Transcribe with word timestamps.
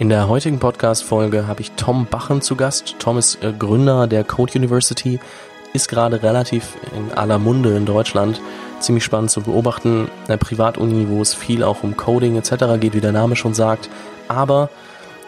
In 0.00 0.08
der 0.08 0.28
heutigen 0.28 0.58
Podcast-Folge 0.58 1.46
habe 1.46 1.60
ich 1.60 1.72
Tom 1.72 2.06
Bachen 2.06 2.40
zu 2.40 2.56
Gast. 2.56 2.96
Tom 2.98 3.18
ist 3.18 3.44
äh, 3.44 3.52
Gründer 3.52 4.06
der 4.06 4.24
Code 4.24 4.54
University, 4.56 5.20
ist 5.74 5.90
gerade 5.90 6.22
relativ 6.22 6.74
in 6.96 7.12
aller 7.12 7.38
Munde 7.38 7.76
in 7.76 7.84
Deutschland. 7.84 8.40
Ziemlich 8.78 9.04
spannend 9.04 9.30
zu 9.30 9.42
beobachten. 9.42 10.08
Eine 10.26 10.38
Privatuni, 10.38 11.08
wo 11.10 11.20
es 11.20 11.34
viel 11.34 11.62
auch 11.62 11.82
um 11.82 11.98
Coding 11.98 12.38
etc. 12.38 12.80
geht, 12.80 12.94
wie 12.94 13.02
der 13.02 13.12
Name 13.12 13.36
schon 13.36 13.52
sagt. 13.52 13.90
Aber 14.26 14.70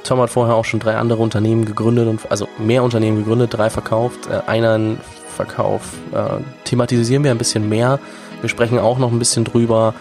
Tom 0.04 0.20
hat 0.20 0.30
vorher 0.30 0.54
auch 0.54 0.64
schon 0.64 0.80
drei 0.80 0.96
andere 0.96 1.22
Unternehmen 1.22 1.66
gegründet 1.66 2.08
und 2.08 2.20
also 2.30 2.48
mehr 2.56 2.82
Unternehmen 2.82 3.18
gegründet, 3.18 3.52
drei 3.52 3.68
verkauft, 3.68 4.20
äh, 4.30 4.40
einen 4.48 4.98
Verkauf 5.36 5.82
äh, 6.14 6.40
thematisieren 6.64 7.24
wir 7.24 7.30
ein 7.30 7.36
bisschen 7.36 7.68
mehr. 7.68 7.98
Wir 8.40 8.48
sprechen 8.48 8.78
auch 8.78 8.96
noch 8.96 9.12
ein 9.12 9.18
bisschen 9.18 9.44
drüber, 9.44 9.92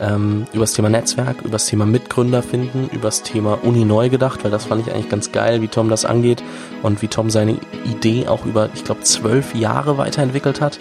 ähm, 0.00 0.46
über 0.52 0.62
das 0.62 0.72
Thema 0.72 0.88
Netzwerk, 0.88 1.40
über 1.40 1.52
das 1.52 1.66
Thema 1.66 1.86
Mitgründer 1.86 2.42
finden, 2.42 2.88
über 2.92 3.08
das 3.08 3.22
Thema 3.22 3.58
Uni 3.64 3.84
neu 3.84 4.08
gedacht, 4.08 4.44
weil 4.44 4.50
das 4.50 4.64
fand 4.64 4.86
ich 4.86 4.92
eigentlich 4.92 5.08
ganz 5.08 5.32
geil, 5.32 5.62
wie 5.62 5.68
Tom 5.68 5.88
das 5.88 6.04
angeht 6.04 6.42
und 6.82 7.02
wie 7.02 7.08
Tom 7.08 7.30
seine 7.30 7.58
Idee 7.84 8.28
auch 8.28 8.44
über, 8.44 8.68
ich 8.74 8.84
glaube, 8.84 9.02
zwölf 9.02 9.54
Jahre 9.54 9.98
weiterentwickelt 9.98 10.60
hat. 10.60 10.78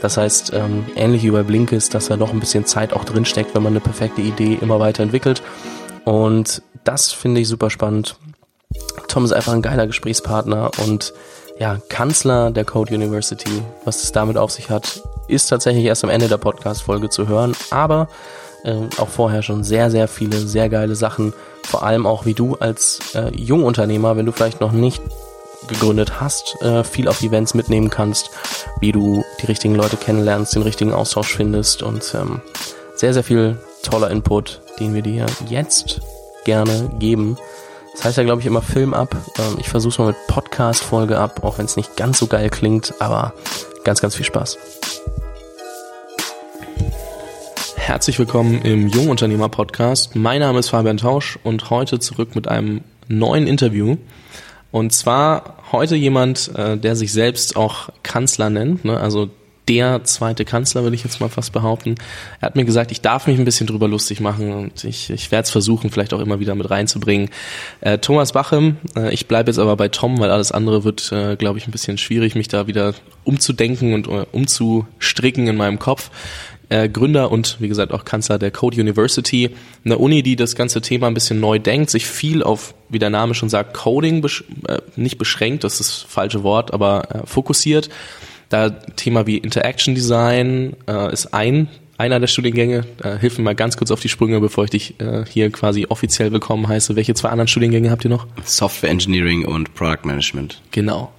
Das 0.00 0.16
heißt, 0.16 0.52
ähm, 0.54 0.86
ähnlich 0.94 1.24
wie 1.24 1.30
bei 1.30 1.42
Blinkist, 1.42 1.94
dass 1.94 2.08
da 2.08 2.16
noch 2.16 2.32
ein 2.32 2.40
bisschen 2.40 2.64
Zeit 2.64 2.92
auch 2.92 3.04
drinsteckt, 3.04 3.54
wenn 3.54 3.62
man 3.62 3.72
eine 3.72 3.80
perfekte 3.80 4.20
Idee 4.20 4.58
immer 4.60 4.78
weiterentwickelt. 4.78 5.42
Und 6.04 6.62
das 6.84 7.12
finde 7.12 7.40
ich 7.40 7.48
super 7.48 7.70
spannend. 7.70 8.16
Tom 9.08 9.24
ist 9.24 9.32
einfach 9.32 9.54
ein 9.54 9.62
geiler 9.62 9.86
Gesprächspartner 9.86 10.70
und 10.84 11.12
ja, 11.58 11.78
Kanzler 11.88 12.50
der 12.50 12.64
Code 12.64 12.94
University. 12.94 13.62
Was 13.84 14.04
es 14.04 14.12
damit 14.12 14.36
auf 14.36 14.52
sich 14.52 14.70
hat, 14.70 15.02
ist 15.26 15.48
tatsächlich 15.48 15.84
erst 15.84 16.04
am 16.04 16.10
Ende 16.10 16.28
der 16.28 16.36
Podcast-Folge 16.36 17.08
zu 17.10 17.26
hören. 17.26 17.56
Aber 17.70 18.08
äh, 18.64 18.74
auch 18.98 19.08
vorher 19.08 19.42
schon 19.42 19.64
sehr, 19.64 19.90
sehr 19.90 20.08
viele, 20.08 20.38
sehr 20.38 20.68
geile 20.68 20.96
Sachen. 20.96 21.32
Vor 21.64 21.82
allem 21.82 22.06
auch 22.06 22.24
wie 22.24 22.34
du 22.34 22.56
als 22.56 23.00
äh, 23.14 23.30
Jungunternehmer, 23.34 24.16
wenn 24.16 24.26
du 24.26 24.32
vielleicht 24.32 24.60
noch 24.60 24.72
nicht 24.72 25.02
gegründet 25.66 26.20
hast, 26.20 26.60
äh, 26.62 26.84
viel 26.84 27.08
auf 27.08 27.22
Events 27.22 27.54
mitnehmen 27.54 27.90
kannst, 27.90 28.30
wie 28.80 28.92
du 28.92 29.24
die 29.40 29.46
richtigen 29.46 29.74
Leute 29.74 29.96
kennenlernst, 29.96 30.54
den 30.54 30.62
richtigen 30.62 30.92
Austausch 30.92 31.34
findest 31.34 31.82
und 31.82 32.14
ähm, 32.14 32.40
sehr, 32.94 33.12
sehr 33.12 33.24
viel 33.24 33.58
toller 33.82 34.10
Input, 34.10 34.60
den 34.80 34.94
wir 34.94 35.02
dir 35.02 35.26
jetzt 35.48 36.00
gerne 36.44 36.90
geben. 36.98 37.36
Das 37.94 38.04
heißt 38.04 38.18
ja, 38.18 38.24
glaube 38.24 38.40
ich, 38.40 38.46
immer 38.46 38.62
Film 38.62 38.94
ab. 38.94 39.14
Ähm, 39.38 39.56
ich 39.58 39.68
versuche 39.68 39.92
es 39.92 39.98
mal 39.98 40.06
mit 40.08 40.16
Podcast-Folge 40.28 41.18
ab, 41.18 41.44
auch 41.44 41.58
wenn 41.58 41.66
es 41.66 41.76
nicht 41.76 41.96
ganz 41.96 42.18
so 42.18 42.26
geil 42.26 42.48
klingt, 42.48 42.94
aber 43.00 43.34
ganz, 43.84 44.00
ganz 44.00 44.14
viel 44.14 44.26
Spaß. 44.26 44.56
Herzlich 47.88 48.18
willkommen 48.18 48.60
im 48.64 48.88
Jungunternehmer 48.88 49.48
Podcast. 49.48 50.14
Mein 50.14 50.40
Name 50.40 50.58
ist 50.58 50.68
Fabian 50.68 50.98
Tausch 50.98 51.38
und 51.42 51.70
heute 51.70 51.98
zurück 51.98 52.34
mit 52.34 52.46
einem 52.46 52.82
neuen 53.08 53.46
Interview. 53.46 53.96
Und 54.70 54.92
zwar 54.92 55.56
heute 55.72 55.96
jemand, 55.96 56.54
äh, 56.54 56.76
der 56.76 56.96
sich 56.96 57.14
selbst 57.14 57.56
auch 57.56 57.88
Kanzler 58.02 58.50
nennt, 58.50 58.84
ne? 58.84 59.00
also 59.00 59.30
der 59.68 60.04
zweite 60.04 60.44
Kanzler, 60.44 60.82
würde 60.82 60.96
ich 60.96 61.04
jetzt 61.04 61.20
mal 61.20 61.30
fast 61.30 61.54
behaupten. 61.54 61.94
Er 62.40 62.46
hat 62.46 62.56
mir 62.56 62.66
gesagt, 62.66 62.90
ich 62.90 63.00
darf 63.00 63.26
mich 63.26 63.38
ein 63.38 63.46
bisschen 63.46 63.66
drüber 63.66 63.88
lustig 63.88 64.20
machen 64.20 64.52
und 64.52 64.84
ich, 64.84 65.08
ich 65.08 65.30
werde 65.30 65.44
es 65.44 65.50
versuchen, 65.50 65.90
vielleicht 65.90 66.12
auch 66.12 66.20
immer 66.20 66.40
wieder 66.40 66.54
mit 66.54 66.68
reinzubringen. 66.68 67.30
Äh, 67.80 67.96
Thomas 67.98 68.32
Bachem, 68.32 68.76
äh, 68.96 69.14
ich 69.14 69.28
bleibe 69.28 69.50
jetzt 69.50 69.58
aber 69.58 69.76
bei 69.76 69.88
Tom, 69.88 70.20
weil 70.20 70.30
alles 70.30 70.52
andere 70.52 70.84
wird, 70.84 71.10
äh, 71.10 71.36
glaube 71.36 71.58
ich, 71.58 71.66
ein 71.66 71.72
bisschen 71.72 71.96
schwierig, 71.96 72.34
mich 72.34 72.48
da 72.48 72.66
wieder 72.66 72.92
umzudenken 73.24 73.94
und 73.94 74.08
äh, 74.08 74.26
umzustricken 74.30 75.46
in 75.46 75.56
meinem 75.56 75.78
Kopf 75.78 76.10
äh, 76.68 76.88
Gründer 76.88 77.30
und 77.30 77.56
wie 77.60 77.68
gesagt 77.68 77.92
auch 77.92 78.04
Kanzler 78.04 78.38
der 78.38 78.50
Code 78.50 78.80
University, 78.80 79.50
eine 79.84 79.98
Uni, 79.98 80.22
die 80.22 80.36
das 80.36 80.54
ganze 80.54 80.80
Thema 80.80 81.06
ein 81.06 81.14
bisschen 81.14 81.40
neu 81.40 81.58
denkt, 81.58 81.90
sich 81.90 82.06
viel 82.06 82.42
auf, 82.42 82.74
wie 82.88 82.98
der 82.98 83.10
Name 83.10 83.34
schon 83.34 83.48
sagt, 83.48 83.74
Coding 83.74 84.20
besch 84.20 84.44
äh, 84.66 84.78
nicht 84.96 85.18
beschränkt, 85.18 85.64
das 85.64 85.80
ist 85.80 85.80
das 85.80 86.02
falsche 86.08 86.42
Wort, 86.42 86.72
aber 86.72 87.14
äh, 87.14 87.26
fokussiert. 87.26 87.88
Da 88.48 88.70
Thema 88.70 89.26
wie 89.26 89.36
Interaction 89.38 89.94
Design 89.94 90.74
äh, 90.86 91.12
ist 91.12 91.34
ein 91.34 91.68
einer 91.98 92.20
der 92.20 92.28
Studiengänge. 92.28 92.86
Äh, 93.02 93.18
hilf 93.18 93.36
mir 93.38 93.44
mal 93.44 93.54
ganz 93.54 93.76
kurz 93.76 93.90
auf 93.90 94.00
die 94.00 94.08
Sprünge, 94.08 94.40
bevor 94.40 94.64
ich 94.64 94.70
dich 94.70 95.00
äh, 95.00 95.24
hier 95.28 95.50
quasi 95.50 95.86
offiziell 95.88 96.32
willkommen 96.32 96.68
heiße. 96.68 96.96
Welche 96.96 97.14
zwei 97.14 97.28
anderen 97.28 97.48
Studiengänge 97.48 97.90
habt 97.90 98.04
ihr 98.04 98.10
noch? 98.10 98.26
Software 98.44 98.90
Engineering 98.90 99.44
und 99.44 99.74
Product 99.74 100.04
Management. 100.04 100.62
Genau 100.70 101.12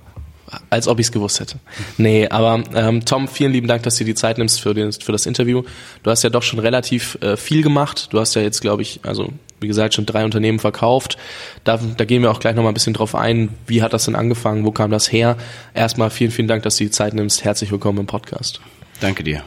als 0.70 0.88
ob 0.88 1.00
ich 1.00 1.08
es 1.08 1.12
gewusst 1.12 1.40
hätte. 1.40 1.58
Nee, 1.98 2.28
aber 2.28 2.64
ähm, 2.74 3.06
Tom, 3.06 3.28
vielen 3.28 3.52
lieben 3.52 3.68
Dank, 3.68 3.84
dass 3.84 3.96
du 3.96 4.04
dir 4.04 4.12
die 4.12 4.16
Zeit 4.16 4.38
nimmst 4.38 4.62
für, 4.62 4.74
den, 4.74 4.92
für 4.92 5.12
das 5.12 5.26
Interview. 5.26 5.64
Du 6.04 6.12
hast 6.12 6.24
ja 6.24 6.30
doch 6.30 6.44
schon 6.44 6.60
relativ 6.60 7.18
äh, 7.22 7.38
viel 7.38 7.62
gemacht. 7.62 8.10
Du 8.12 8.20
hast 8.20 8.36
ja 8.36 8.42
jetzt, 8.42 8.62
glaube 8.62 8.82
ich, 8.82 9.00
also 9.04 9.30
wie 9.60 9.68
gesagt, 9.68 9.94
schon 9.94 10.06
drei 10.06 10.24
Unternehmen 10.24 10.60
verkauft. 10.60 11.18
Da, 11.64 11.78
da 11.78 12.06
gehen 12.06 12.22
wir 12.22 12.32
auch 12.32 12.40
gleich 12.40 12.56
nochmal 12.56 12.72
ein 12.72 12.76
bisschen 12.76 12.94
drauf 12.94 13.16
ein. 13.16 13.50
Wie 13.68 13.82
hat 13.82 13.94
das 13.94 14.06
denn 14.06 14.16
angefangen? 14.16 14.66
Wo 14.66 14.72
kam 14.72 14.92
das 14.92 15.12
her? 15.12 15.38
Erstmal 15.74 16.10
vielen, 16.10 16.32
vielen 16.32 16.48
Dank, 16.48 16.64
dass 16.64 16.78
du 16.78 16.86
die 16.86 16.92
Zeit 16.92 17.14
nimmst. 17.14 17.44
Herzlich 17.44 17.72
willkommen 17.72 18.00
im 18.00 18.08
Podcast. 18.08 18.62
Danke 19.02 19.24
dir. 19.24 19.44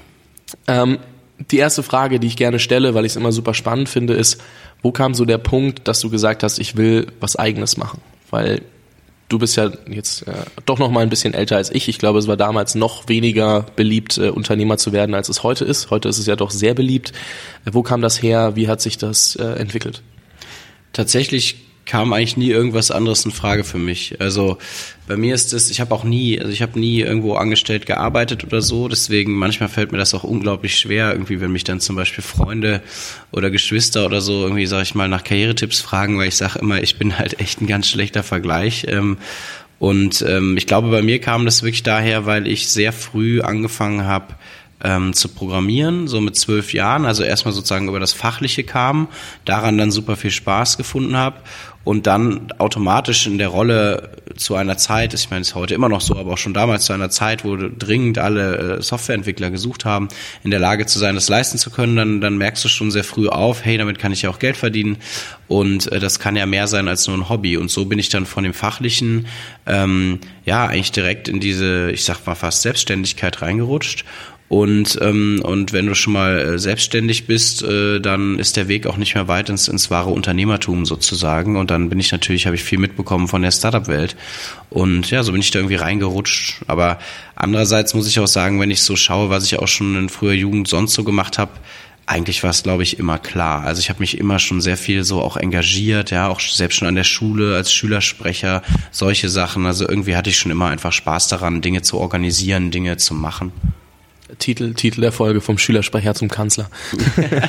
Ähm, 0.66 0.98
die 1.50 1.58
erste 1.58 1.82
Frage, 1.82 2.20
die 2.20 2.26
ich 2.26 2.36
gerne 2.36 2.58
stelle, 2.58 2.94
weil 2.94 3.04
ich 3.04 3.12
es 3.12 3.16
immer 3.16 3.32
super 3.32 3.54
spannend 3.54 3.88
finde, 3.88 4.14
ist, 4.14 4.40
wo 4.82 4.92
kam 4.92 5.14
so 5.14 5.24
der 5.24 5.38
Punkt, 5.38 5.88
dass 5.88 6.00
du 6.00 6.10
gesagt 6.10 6.42
hast, 6.42 6.58
ich 6.58 6.76
will 6.76 7.06
was 7.20 7.36
eigenes 7.36 7.76
machen? 7.76 8.00
Weil 8.30 8.62
du 9.32 9.38
bist 9.38 9.56
ja 9.56 9.70
jetzt 9.88 10.28
äh, 10.28 10.32
doch 10.66 10.78
noch 10.78 10.90
mal 10.90 11.00
ein 11.00 11.08
bisschen 11.08 11.32
älter 11.32 11.56
als 11.56 11.70
ich. 11.70 11.88
Ich 11.88 11.98
glaube, 11.98 12.18
es 12.18 12.28
war 12.28 12.36
damals 12.36 12.74
noch 12.74 13.08
weniger 13.08 13.64
beliebt, 13.76 14.18
äh, 14.18 14.28
Unternehmer 14.28 14.76
zu 14.76 14.92
werden, 14.92 15.14
als 15.14 15.28
es 15.28 15.42
heute 15.42 15.64
ist. 15.64 15.90
Heute 15.90 16.08
ist 16.08 16.18
es 16.18 16.26
ja 16.26 16.36
doch 16.36 16.50
sehr 16.50 16.74
beliebt. 16.74 17.12
Äh, 17.64 17.70
wo 17.72 17.82
kam 17.82 18.02
das 18.02 18.22
her? 18.22 18.56
Wie 18.56 18.68
hat 18.68 18.80
sich 18.82 18.98
das 18.98 19.36
äh, 19.36 19.44
entwickelt? 19.44 20.02
Tatsächlich 20.92 21.64
kam 21.84 22.12
eigentlich 22.12 22.36
nie 22.36 22.50
irgendwas 22.50 22.90
anderes 22.90 23.24
in 23.24 23.32
Frage 23.32 23.64
für 23.64 23.78
mich. 23.78 24.20
Also 24.20 24.58
bei 25.08 25.16
mir 25.16 25.34
ist 25.34 25.52
es, 25.52 25.70
ich 25.70 25.80
habe 25.80 25.94
auch 25.94 26.04
nie, 26.04 26.38
also 26.38 26.52
ich 26.52 26.62
habe 26.62 26.78
nie 26.78 27.00
irgendwo 27.00 27.34
angestellt 27.34 27.86
gearbeitet 27.86 28.44
oder 28.44 28.62
so. 28.62 28.88
Deswegen 28.88 29.32
manchmal 29.32 29.68
fällt 29.68 29.90
mir 29.90 29.98
das 29.98 30.14
auch 30.14 30.24
unglaublich 30.24 30.78
schwer, 30.78 31.12
irgendwie, 31.12 31.40
wenn 31.40 31.52
mich 31.52 31.64
dann 31.64 31.80
zum 31.80 31.96
Beispiel 31.96 32.22
Freunde 32.22 32.82
oder 33.32 33.50
Geschwister 33.50 34.06
oder 34.06 34.20
so 34.20 34.42
irgendwie, 34.42 34.66
sag 34.66 34.82
ich 34.82 34.94
mal, 34.94 35.08
nach 35.08 35.24
Karrieretipps 35.24 35.80
fragen, 35.80 36.18
weil 36.18 36.28
ich 36.28 36.36
sage 36.36 36.60
immer, 36.60 36.82
ich 36.82 36.98
bin 36.98 37.18
halt 37.18 37.40
echt 37.40 37.60
ein 37.60 37.66
ganz 37.66 37.88
schlechter 37.88 38.22
Vergleich. 38.22 38.86
Ähm, 38.88 39.18
und 39.80 40.24
ähm, 40.28 40.56
ich 40.56 40.68
glaube, 40.68 40.90
bei 40.90 41.02
mir 41.02 41.20
kam 41.20 41.44
das 41.44 41.64
wirklich 41.64 41.82
daher, 41.82 42.24
weil 42.24 42.46
ich 42.46 42.68
sehr 42.68 42.92
früh 42.92 43.40
angefangen 43.40 44.04
habe, 44.04 44.36
ähm, 44.84 45.12
zu 45.12 45.28
programmieren, 45.28 46.08
so 46.08 46.20
mit 46.20 46.36
zwölf 46.36 46.72
Jahren, 46.72 47.04
also 47.04 47.22
erstmal 47.22 47.54
sozusagen 47.54 47.88
über 47.88 48.00
das 48.00 48.12
Fachliche 48.12 48.64
kam, 48.64 49.08
daran 49.44 49.78
dann 49.78 49.90
super 49.90 50.16
viel 50.16 50.30
Spaß 50.30 50.76
gefunden 50.76 51.16
habe 51.16 51.40
und 51.84 52.06
dann 52.06 52.52
automatisch 52.58 53.26
in 53.26 53.38
der 53.38 53.48
Rolle 53.48 54.10
zu 54.36 54.54
einer 54.54 54.76
Zeit, 54.76 55.14
ich 55.14 55.30
meine, 55.30 55.42
es 55.42 55.48
ist 55.48 55.54
heute 55.54 55.74
immer 55.74 55.88
noch 55.88 56.00
so, 56.00 56.16
aber 56.16 56.32
auch 56.32 56.38
schon 56.38 56.54
damals 56.54 56.84
zu 56.84 56.92
einer 56.92 57.10
Zeit, 57.10 57.44
wo 57.44 57.56
dringend 57.56 58.18
alle 58.18 58.78
äh, 58.78 58.82
Softwareentwickler 58.82 59.50
gesucht 59.50 59.84
haben, 59.84 60.08
in 60.42 60.50
der 60.50 60.60
Lage 60.60 60.86
zu 60.86 60.98
sein, 60.98 61.14
das 61.14 61.28
leisten 61.28 61.58
zu 61.58 61.70
können, 61.70 61.96
dann, 61.96 62.20
dann 62.20 62.38
merkst 62.38 62.64
du 62.64 62.68
schon 62.68 62.90
sehr 62.90 63.04
früh 63.04 63.28
auf, 63.28 63.64
hey, 63.64 63.78
damit 63.78 63.98
kann 63.98 64.12
ich 64.12 64.22
ja 64.22 64.30
auch 64.30 64.38
Geld 64.38 64.56
verdienen 64.56 64.98
und 65.48 65.90
äh, 65.92 66.00
das 66.00 66.18
kann 66.18 66.36
ja 66.36 66.46
mehr 66.46 66.66
sein 66.66 66.88
als 66.88 67.06
nur 67.06 67.16
ein 67.16 67.28
Hobby. 67.28 67.56
Und 67.56 67.70
so 67.70 67.84
bin 67.84 67.98
ich 67.98 68.08
dann 68.08 68.26
von 68.26 68.44
dem 68.44 68.54
Fachlichen 68.54 69.26
ähm, 69.66 70.20
ja 70.44 70.66
eigentlich 70.66 70.92
direkt 70.92 71.28
in 71.28 71.40
diese, 71.40 71.90
ich 71.90 72.04
sag 72.04 72.24
mal 72.26 72.34
fast 72.34 72.62
Selbstständigkeit 72.62 73.42
reingerutscht 73.42 74.04
und, 74.52 74.98
ähm, 75.00 75.40
und 75.42 75.72
wenn 75.72 75.86
du 75.86 75.94
schon 75.94 76.12
mal 76.12 76.38
äh, 76.38 76.58
selbstständig 76.58 77.26
bist, 77.26 77.62
äh, 77.62 78.00
dann 78.00 78.38
ist 78.38 78.58
der 78.58 78.68
Weg 78.68 78.86
auch 78.86 78.98
nicht 78.98 79.14
mehr 79.14 79.26
weit 79.26 79.48
ins, 79.48 79.66
ins 79.66 79.90
wahre 79.90 80.10
Unternehmertum 80.10 80.84
sozusagen. 80.84 81.56
Und 81.56 81.70
dann 81.70 81.88
bin 81.88 81.98
ich 81.98 82.12
natürlich, 82.12 82.44
habe 82.44 82.56
ich 82.56 82.62
viel 82.62 82.78
mitbekommen 82.78 83.28
von 83.28 83.40
der 83.40 83.50
Startup-Welt. 83.50 84.14
Und 84.68 85.10
ja, 85.10 85.22
so 85.22 85.32
bin 85.32 85.40
ich 85.40 85.52
da 85.52 85.58
irgendwie 85.58 85.76
reingerutscht. 85.76 86.64
Aber 86.66 86.98
andererseits 87.34 87.94
muss 87.94 88.06
ich 88.06 88.20
auch 88.20 88.26
sagen, 88.26 88.60
wenn 88.60 88.70
ich 88.70 88.82
so 88.82 88.94
schaue, 88.94 89.30
was 89.30 89.46
ich 89.46 89.58
auch 89.58 89.68
schon 89.68 89.96
in 89.96 90.10
früher 90.10 90.34
Jugend 90.34 90.68
sonst 90.68 90.92
so 90.92 91.02
gemacht 91.02 91.38
habe, 91.38 91.52
eigentlich 92.04 92.42
war 92.42 92.50
es, 92.50 92.62
glaube 92.62 92.82
ich, 92.82 92.98
immer 92.98 93.18
klar. 93.18 93.64
Also 93.64 93.80
ich 93.80 93.88
habe 93.88 94.00
mich 94.00 94.18
immer 94.18 94.38
schon 94.38 94.60
sehr 94.60 94.76
viel 94.76 95.02
so 95.02 95.22
auch 95.22 95.38
engagiert, 95.38 96.10
ja, 96.10 96.28
auch 96.28 96.40
selbst 96.40 96.76
schon 96.76 96.88
an 96.88 96.94
der 96.94 97.04
Schule 97.04 97.56
als 97.56 97.72
Schülersprecher, 97.72 98.60
solche 98.90 99.30
Sachen. 99.30 99.64
Also 99.64 99.88
irgendwie 99.88 100.14
hatte 100.14 100.28
ich 100.28 100.36
schon 100.36 100.52
immer 100.52 100.66
einfach 100.66 100.92
Spaß 100.92 101.28
daran, 101.28 101.62
Dinge 101.62 101.80
zu 101.80 101.96
organisieren, 101.96 102.70
Dinge 102.70 102.98
zu 102.98 103.14
machen. 103.14 103.50
Titel, 104.42 104.74
Titel 104.74 105.00
der 105.00 105.12
Folge 105.12 105.40
vom 105.40 105.56
Schülersprecher 105.56 106.14
zum 106.14 106.28
Kanzler. 106.28 106.68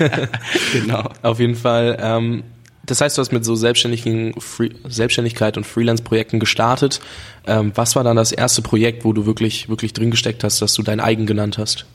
genau. 0.74 1.10
Auf 1.24 1.40
jeden 1.40 1.56
Fall. 1.56 1.98
Ähm, 2.00 2.44
das 2.86 3.02
heißt, 3.02 3.18
du 3.18 3.22
hast 3.22 3.32
mit 3.32 3.44
so 3.44 3.56
selbstständigen 3.56 4.40
Free 4.40 4.70
Selbstständigkeit 4.88 5.58
und 5.58 5.66
Freelance-Projekten 5.66 6.40
gestartet. 6.40 7.00
Ähm, 7.48 7.72
was 7.76 7.96
war 7.96 8.04
dann 8.04 8.16
das 8.16 8.32
erste 8.32 8.62
Projekt, 8.62 9.06
wo 9.06 9.14
du 9.14 9.26
wirklich, 9.26 9.70
wirklich 9.70 9.94
drin 9.94 10.12
gesteckt 10.12 10.44
hast, 10.44 10.62
dass 10.62 10.74
du 10.74 10.84
dein 10.84 11.00
eigen 11.00 11.26
genannt 11.26 11.58
hast? 11.58 11.86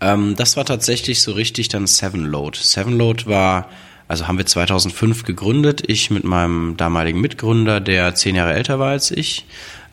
Ähm, 0.00 0.34
das 0.36 0.56
war 0.56 0.66
tatsächlich 0.66 1.22
so 1.22 1.32
richtig 1.32 1.68
dann 1.68 1.86
Sevenload. 1.86 2.58
Sevenload 2.60 3.26
war, 3.26 3.70
also 4.08 4.28
haben 4.28 4.36
wir 4.36 4.46
2005 4.46 5.22
gegründet. 5.22 5.84
Ich 5.86 6.10
mit 6.10 6.24
meinem 6.24 6.76
damaligen 6.76 7.20
Mitgründer, 7.20 7.80
der 7.80 8.14
zehn 8.14 8.34
Jahre 8.34 8.52
älter 8.52 8.78
war 8.78 8.90
als 8.90 9.10
ich. 9.10 9.46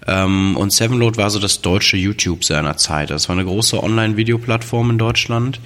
Ähm, 0.07 0.55
und 0.55 0.71
Sevenload 0.71 1.17
war 1.17 1.29
so 1.29 1.39
das 1.39 1.61
deutsche 1.61 1.97
YouTube 1.97 2.43
seiner 2.43 2.77
Zeit. 2.77 3.09
Das 3.09 3.29
war 3.29 3.35
eine 3.35 3.45
große 3.45 3.81
Online-Videoplattform 3.81 4.91
in 4.91 4.97
Deutschland, 4.97 5.59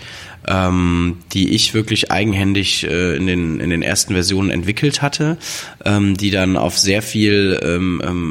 ähm, 0.47 1.17
die 1.33 1.53
ich 1.53 1.73
wirklich 1.73 2.11
eigenhändig 2.11 2.83
äh, 2.83 3.15
in, 3.15 3.27
den, 3.27 3.59
in 3.59 3.69
den 3.69 3.81
ersten 3.81 4.13
Versionen 4.13 4.49
entwickelt 4.49 5.01
hatte, 5.01 5.37
ähm, 5.85 6.17
die 6.17 6.31
dann 6.31 6.57
auf 6.57 6.77
sehr 6.77 7.01
viel 7.01 7.59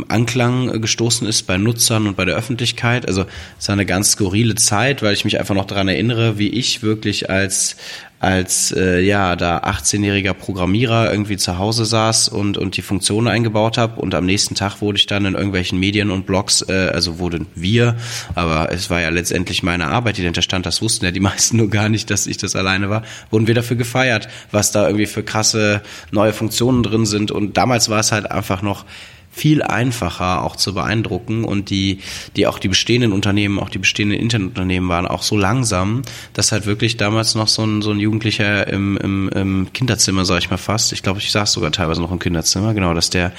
Anklang 0.09 0.81
gestoßen 0.81 1.27
ist 1.27 1.43
bei 1.45 1.57
Nutzern 1.57 2.07
und 2.07 2.17
bei 2.17 2.25
der 2.25 2.37
Öffentlichkeit. 2.37 3.07
Also 3.07 3.25
es 3.59 3.69
war 3.69 3.75
eine 3.75 3.87
ganz 3.87 4.13
skurrile 4.13 4.55
Zeit, 4.55 5.03
weil 5.03 5.15
ich 5.15 5.25
mich 5.25 5.39
einfach 5.39 5.55
noch 5.55 5.67
daran 5.67 5.89
erinnere, 5.89 6.39
wie 6.39 6.49
ich 6.49 6.83
wirklich 6.83 7.31
als 7.31 7.77
als 8.23 8.71
äh, 8.71 9.01
ja 9.01 9.35
da 9.35 9.59
18-jähriger 9.59 10.33
Programmierer 10.33 11.11
irgendwie 11.11 11.37
zu 11.37 11.59
Hause 11.59 11.85
saß 11.85 12.29
und 12.29 12.57
und 12.57 12.77
die 12.77 12.83
Funktionen 12.83 13.27
eingebaut 13.27 13.79
habe 13.79 14.01
und 14.01 14.15
am 14.15 14.25
nächsten 14.25 14.55
Tag 14.55 14.81
wurde 14.81 14.99
ich 14.99 15.07
dann 15.07 15.25
in 15.25 15.35
irgendwelchen 15.35 15.81
Medien 15.81 16.13
und 16.13 16.25
Blogs, 16.25 16.65
äh, 16.69 16.91
also 16.95 17.19
wurden 17.19 17.47
wir, 17.57 17.97
aber 18.37 18.71
es 18.71 18.91
war 18.91 19.01
ja 19.01 19.09
letztendlich 19.09 19.65
meine 19.65 19.89
Arbeit, 19.89 20.19
die 20.19 20.23
dahinter 20.23 20.43
stand, 20.43 20.67
das 20.67 20.81
wussten 20.81 21.05
ja 21.05 21.11
die 21.11 21.21
meisten 21.33 21.57
nur 21.57 21.69
gar 21.69 21.89
nicht, 21.89 22.11
dass 22.11 22.29
ich 22.29 22.37
das 22.37 22.55
alleine 22.55 22.89
war, 22.89 23.03
wurden 23.31 23.49
wir 23.49 23.55
dafür 23.55 23.77
gefeiert, 23.77 24.29
was 24.53 24.71
da 24.71 24.87
irgendwie 24.87 25.07
für 25.07 25.25
krasse 25.25 25.83
neue 26.13 26.33
Funktionen 26.33 26.85
drin 26.85 27.07
sind. 27.07 27.33
Und 27.33 27.57
damals 27.57 27.89
war 27.89 27.99
es 27.99 28.13
halt 28.13 28.31
einfach 28.31 28.63
noch 28.63 28.85
viel 29.33 29.63
einfacher 29.63 30.45
auch 30.45 30.57
zu 30.57 30.75
beeindrucken. 30.75 31.45
Und 31.45 31.71
die, 31.71 31.99
die 32.37 32.47
auch 32.47 32.59
die 32.59 32.69
bestehenden 32.69 33.13
Unternehmen, 33.13 33.59
auch 33.59 33.71
die 33.71 33.79
bestehenden 33.79 34.21
Internetunternehmen 34.21 34.89
waren 34.89 35.09
auch 35.09 35.23
so 35.23 35.37
langsam, 35.37 36.03
dass 36.35 36.53
halt 36.53 36.67
wirklich 36.67 36.99
damals 36.99 37.35
noch 37.35 37.49
so 37.49 37.65
ein, 37.65 37.83
so 37.83 37.91
ein 37.91 37.99
Jugendlicher 37.99 38.69
im, 38.69 38.97
im, 38.99 39.29
im 39.31 39.73
Kinderzimmer, 39.73 40.25
sag 40.25 40.39
ich 40.39 40.51
mal 40.51 40.59
fast, 40.59 40.93
ich 40.93 41.03
glaube, 41.03 41.19
ich 41.19 41.33
saß 41.33 41.51
sogar 41.53 41.73
teilweise 41.73 42.03
noch 42.03 42.13
im 42.13 42.19
Kinderzimmer, 42.19 42.75
genau, 42.75 42.93
dass 42.95 43.11
der 43.11 43.33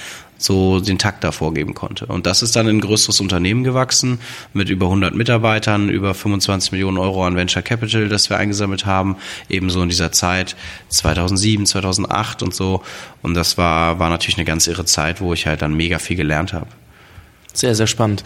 so 0.44 0.82
den 0.82 1.00
Takt 1.00 1.24
da 1.24 1.32
vorgeben 1.32 1.74
konnte. 1.74 2.06
Und 2.08 2.26
das 2.26 2.42
ist 2.42 2.56
dann 2.56 2.68
in 2.68 2.78
ein 2.78 2.82
größeres 2.82 3.22
Unternehmen 3.22 3.64
gewachsen 3.64 4.20
mit 4.54 4.70
über 4.70 4.88
100 4.88 5.16
Mitarbeitern, 5.16 5.88
über 5.90 6.14
25 6.14 6.74
Millionen 6.74 6.98
Euro 6.98 7.26
an 7.26 7.38
Venture 7.38 7.62
Capital, 7.62 8.10
das 8.10 8.30
wir 8.30 8.38
eingesammelt 8.38 8.86
haben, 8.86 9.16
ebenso 9.48 9.82
in 9.82 9.88
dieser 9.88 10.12
Zeit 10.12 10.58
2007, 10.90 11.66
2008 11.66 12.44
und 12.44 12.54
so. 12.54 12.84
Und 13.22 13.36
das 13.36 13.58
war, 13.58 14.00
war 14.00 14.10
natürlich 14.10 14.38
eine 14.38 14.46
ganz 14.46 14.68
irre 14.68 14.84
Zeit, 14.84 15.22
wo 15.22 15.34
ich 15.34 15.48
halt 15.48 15.62
dann 15.62 15.76
mega 15.76 15.98
viel 15.98 16.18
gelernt 16.18 16.52
habe. 16.52 16.68
Sehr, 17.54 17.76
sehr 17.76 17.88
spannend. 17.88 18.24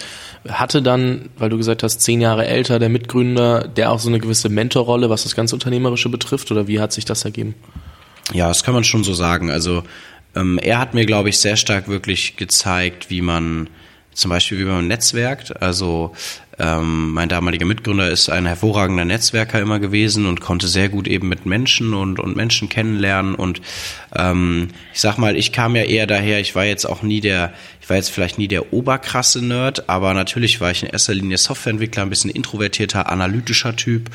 Hatte 0.47 0.81
dann, 0.81 1.29
weil 1.37 1.49
du 1.49 1.57
gesagt 1.57 1.83
hast, 1.83 2.01
zehn 2.01 2.19
Jahre 2.19 2.47
älter, 2.47 2.79
der 2.79 2.89
Mitgründer, 2.89 3.67
der 3.67 3.91
auch 3.91 3.99
so 3.99 4.09
eine 4.09 4.19
gewisse 4.19 4.49
Mentorrolle, 4.49 5.11
was 5.11 5.23
das 5.23 5.35
ganze 5.35 5.53
Unternehmerische 5.53 6.09
betrifft, 6.09 6.49
oder 6.49 6.67
wie 6.67 6.79
hat 6.79 6.93
sich 6.93 7.05
das 7.05 7.25
ergeben? 7.25 7.53
Ja, 8.33 8.47
das 8.47 8.63
kann 8.63 8.73
man 8.73 8.83
schon 8.83 9.03
so 9.03 9.13
sagen. 9.13 9.51
Also 9.51 9.83
ähm, 10.37 10.59
er 10.59 10.79
hat 10.79 10.93
mir, 10.93 11.05
glaube 11.05 11.29
ich, 11.29 11.39
sehr 11.39 11.57
stark 11.57 11.87
wirklich 11.87 12.35
gezeigt, 12.37 13.09
wie 13.09 13.21
man 13.21 13.69
zum 14.13 14.29
Beispiel, 14.29 14.59
wie 14.59 14.63
man 14.63 14.87
netzwerkt. 14.87 15.61
Also 15.61 16.15
ähm, 16.57 17.11
mein 17.11 17.29
damaliger 17.29 17.67
Mitgründer 17.67 18.09
ist 18.09 18.29
ein 18.29 18.47
hervorragender 18.47 19.05
Netzwerker 19.05 19.59
immer 19.59 19.79
gewesen 19.79 20.25
und 20.25 20.41
konnte 20.41 20.67
sehr 20.67 20.89
gut 20.89 21.07
eben 21.07 21.29
mit 21.29 21.45
Menschen 21.45 21.93
und, 21.93 22.19
und 22.19 22.35
Menschen 22.35 22.67
kennenlernen. 22.67 23.35
Und 23.35 23.61
ähm, 24.15 24.69
ich 24.91 25.01
sag 25.01 25.19
mal, 25.19 25.35
ich 25.35 25.51
kam 25.51 25.75
ja 25.75 25.83
eher 25.83 26.07
daher, 26.07 26.39
ich 26.39 26.55
war 26.55 26.65
jetzt 26.65 26.85
auch 26.85 27.03
nie 27.03 27.21
der, 27.21 27.53
ich 27.79 27.89
war 27.89 27.97
jetzt 27.97 28.09
vielleicht 28.09 28.39
nie 28.39 28.47
der 28.47 28.73
oberkrasse 28.73 29.45
Nerd, 29.45 29.87
aber 29.87 30.15
natürlich 30.15 30.59
war 30.59 30.71
ich 30.71 30.81
in 30.81 30.89
erster 30.89 31.13
Linie 31.13 31.37
Softwareentwickler, 31.37 32.01
ein 32.01 32.09
bisschen 32.09 32.31
introvertierter, 32.31 33.09
analytischer 33.09 33.75
Typ 33.75 34.09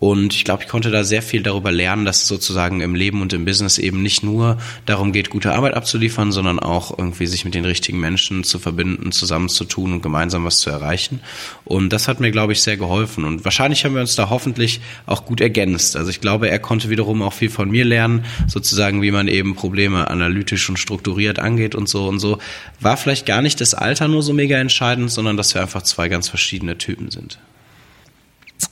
und 0.00 0.32
ich 0.32 0.44
glaube, 0.44 0.62
ich 0.62 0.68
konnte 0.68 0.92
da 0.92 1.02
sehr 1.02 1.22
viel 1.22 1.42
darüber 1.42 1.72
lernen, 1.72 2.04
dass 2.04 2.22
es 2.22 2.28
sozusagen 2.28 2.80
im 2.80 2.94
Leben 2.94 3.20
und 3.20 3.32
im 3.32 3.44
Business 3.44 3.78
eben 3.78 4.00
nicht 4.00 4.22
nur 4.22 4.58
darum 4.86 5.12
geht, 5.12 5.28
gute 5.28 5.52
Arbeit 5.52 5.74
abzuliefern, 5.74 6.30
sondern 6.30 6.60
auch 6.60 6.96
irgendwie 6.96 7.26
sich 7.26 7.44
mit 7.44 7.54
den 7.54 7.64
richtigen 7.64 7.98
Menschen 7.98 8.44
zu 8.44 8.60
verbinden, 8.60 9.10
zusammenzutun 9.10 9.94
und 9.94 10.02
gemeinsam 10.02 10.44
was 10.44 10.60
zu 10.60 10.70
erreichen. 10.70 11.20
Und 11.64 11.92
das 11.92 12.06
hat 12.06 12.20
mir, 12.20 12.30
glaube 12.30 12.52
ich, 12.52 12.62
sehr 12.62 12.76
geholfen. 12.76 13.24
Und 13.24 13.44
wahrscheinlich 13.44 13.84
haben 13.84 13.94
wir 13.94 14.00
uns 14.00 14.14
da 14.14 14.30
hoffentlich 14.30 14.80
auch 15.06 15.24
gut 15.24 15.40
ergänzt. 15.40 15.96
Also 15.96 16.10
ich 16.10 16.20
glaube, 16.20 16.48
er 16.48 16.60
konnte 16.60 16.90
wiederum 16.90 17.20
auch 17.20 17.32
viel 17.32 17.50
von 17.50 17.68
mir 17.68 17.84
lernen, 17.84 18.24
sozusagen, 18.46 19.02
wie 19.02 19.10
man 19.10 19.26
eben 19.26 19.56
Probleme 19.56 20.08
analytisch 20.08 20.68
und 20.68 20.78
strukturiert 20.78 21.40
angeht 21.40 21.74
und 21.74 21.88
so 21.88 22.06
und 22.06 22.20
so. 22.20 22.38
War 22.78 22.96
vielleicht 22.96 23.26
gar 23.26 23.42
nicht 23.42 23.60
das 23.60 23.74
Alter 23.74 24.06
nur 24.06 24.22
so 24.22 24.32
mega 24.32 24.58
entscheidend, 24.58 25.10
sondern 25.10 25.36
dass 25.36 25.54
wir 25.54 25.62
einfach 25.62 25.82
zwei 25.82 26.08
ganz 26.08 26.28
verschiedene 26.28 26.78
Typen 26.78 27.10
sind. 27.10 27.38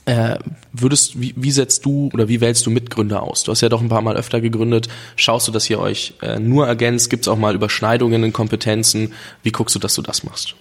Äh, 0.05 0.37
würdest, 0.73 1.19
wie, 1.19 1.33
wie 1.37 1.51
setzt 1.51 1.85
du 1.85 2.09
oder 2.13 2.27
wie 2.27 2.41
wählst 2.41 2.65
du 2.65 2.71
Mitgründer 2.71 3.23
aus? 3.23 3.43
Du 3.43 3.51
hast 3.51 3.61
ja 3.61 3.69
doch 3.69 3.81
ein 3.81 3.89
paar 3.89 4.01
Mal 4.01 4.17
öfter 4.17 4.41
gegründet. 4.41 4.89
Schaust 5.15 5.47
du, 5.47 5.51
dass 5.51 5.69
ihr 5.69 5.79
euch 5.79 6.13
äh, 6.21 6.39
nur 6.39 6.67
ergänzt? 6.67 7.09
Gibt 7.09 7.23
es 7.23 7.27
auch 7.27 7.37
mal 7.37 7.55
Überschneidungen 7.55 8.23
in 8.23 8.33
Kompetenzen? 8.33 9.13
Wie 9.43 9.51
guckst 9.51 9.75
du, 9.75 9.79
dass 9.79 9.95
du 9.95 10.01
das 10.01 10.23
machst? 10.23 10.55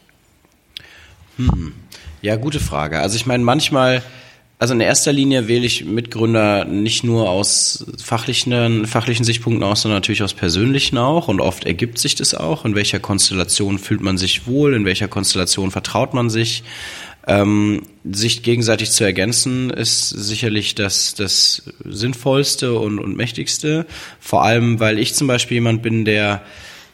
Hm. 1.37 1.75
Ja, 2.23 2.37
gute 2.37 2.61
Frage. 2.61 3.01
Also 3.01 3.17
ich 3.17 3.27
meine, 3.27 3.45
manchmal, 3.45 4.03
also 4.59 4.75
in 4.75 4.81
erster 4.81 5.13
Linie 5.13 5.49
wähle 5.49 5.67
ich 5.67 5.85
Mitgründer 5.85 6.65
nicht 6.65 7.05
nur 7.05 7.29
aus 7.29 7.85
fachlichen, 8.03 8.87
fachlichen 8.87 9.25
Sichtpunkten 9.25 9.63
aus, 9.63 9.83
sondern 9.83 9.99
natürlich 9.99 10.23
aus 10.23 10.35
persönlichen 10.35 10.99
auch. 10.99 11.29
Und 11.29 11.41
oft 11.41 11.65
ergibt 11.65 11.99
sich 11.99 12.15
das 12.15 12.35
auch. 12.35 12.65
In 12.65 12.75
welcher 12.75 13.01
Konstellation 13.01 13.79
fühlt 13.79 14.01
man 14.01 14.19
sich 14.19 14.47
wohl? 14.47 14.75
In 14.75 14.85
welcher 14.85 15.09
Konstellation 15.09 15.71
vertraut 15.71 16.15
man 16.15 16.31
sich? 16.31 16.65
Ähm, 17.29 17.83
sich 18.05 18.45
gegenseitig 18.45 18.93
zu 18.93 19.03
ergänzen 19.03 19.71
ist 19.71 20.11
sicherlich 20.11 20.77
das, 20.77 21.15
das 21.15 21.63
Sinnvollste 21.85 22.75
und, 22.75 23.01
und 23.01 23.17
Mächtigste. 23.17 23.85
Vor 24.21 24.45
allem, 24.45 24.79
weil 24.79 25.01
ich 25.01 25.15
zum 25.15 25.27
Beispiel 25.27 25.57
jemand 25.57 25.83
bin, 25.83 26.05
der 26.05 26.43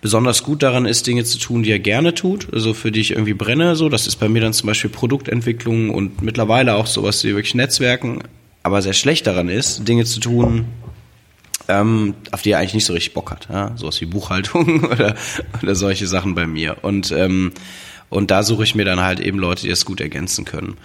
besonders 0.00 0.42
gut 0.42 0.62
daran 0.62 0.86
ist, 0.86 1.06
Dinge 1.06 1.24
zu 1.24 1.38
tun, 1.38 1.62
die 1.62 1.70
er 1.70 1.78
gerne 1.78 2.14
tut, 2.14 2.52
also 2.52 2.74
für 2.74 2.90
die 2.90 3.00
ich 3.00 3.12
irgendwie 3.12 3.34
brenne. 3.34 3.76
So, 3.76 3.88
das 3.88 4.06
ist 4.06 4.16
bei 4.16 4.28
mir 4.28 4.40
dann 4.40 4.52
zum 4.54 4.66
Beispiel 4.66 4.90
Produktentwicklung 4.90 5.90
und 5.90 6.22
mittlerweile 6.22 6.74
auch 6.74 6.86
sowas 6.86 7.22
wie 7.24 7.34
wirklich 7.34 7.54
Netzwerken, 7.54 8.20
aber 8.62 8.82
sehr 8.82 8.94
schlecht 8.94 9.26
daran 9.26 9.48
ist, 9.48 9.86
Dinge 9.86 10.04
zu 10.04 10.18
tun, 10.18 10.64
ähm, 11.68 12.14
auf 12.32 12.42
die 12.42 12.50
er 12.50 12.58
eigentlich 12.58 12.74
nicht 12.74 12.84
so 12.86 12.94
richtig 12.94 13.14
Bock 13.14 13.30
hat. 13.30 13.48
Ja? 13.50 13.76
Sowas 13.76 14.00
wie 14.00 14.06
Buchhaltung 14.06 14.84
oder, 14.90 15.14
oder 15.62 15.74
solche 15.74 16.06
Sachen 16.06 16.34
bei 16.34 16.46
mir. 16.46 16.78
Und 16.82 17.12
ähm, 17.12 17.52
und 18.12 18.30
da 18.30 18.42
suche 18.42 18.64
ich 18.64 18.74
mir 18.74 18.84
dann 18.84 19.00
halt 19.00 19.20
eben 19.20 19.38
Leute, 19.38 19.62
die 19.62 19.68
das 19.68 19.84
gut 19.84 20.00
ergänzen 20.00 20.44
können. 20.44 20.76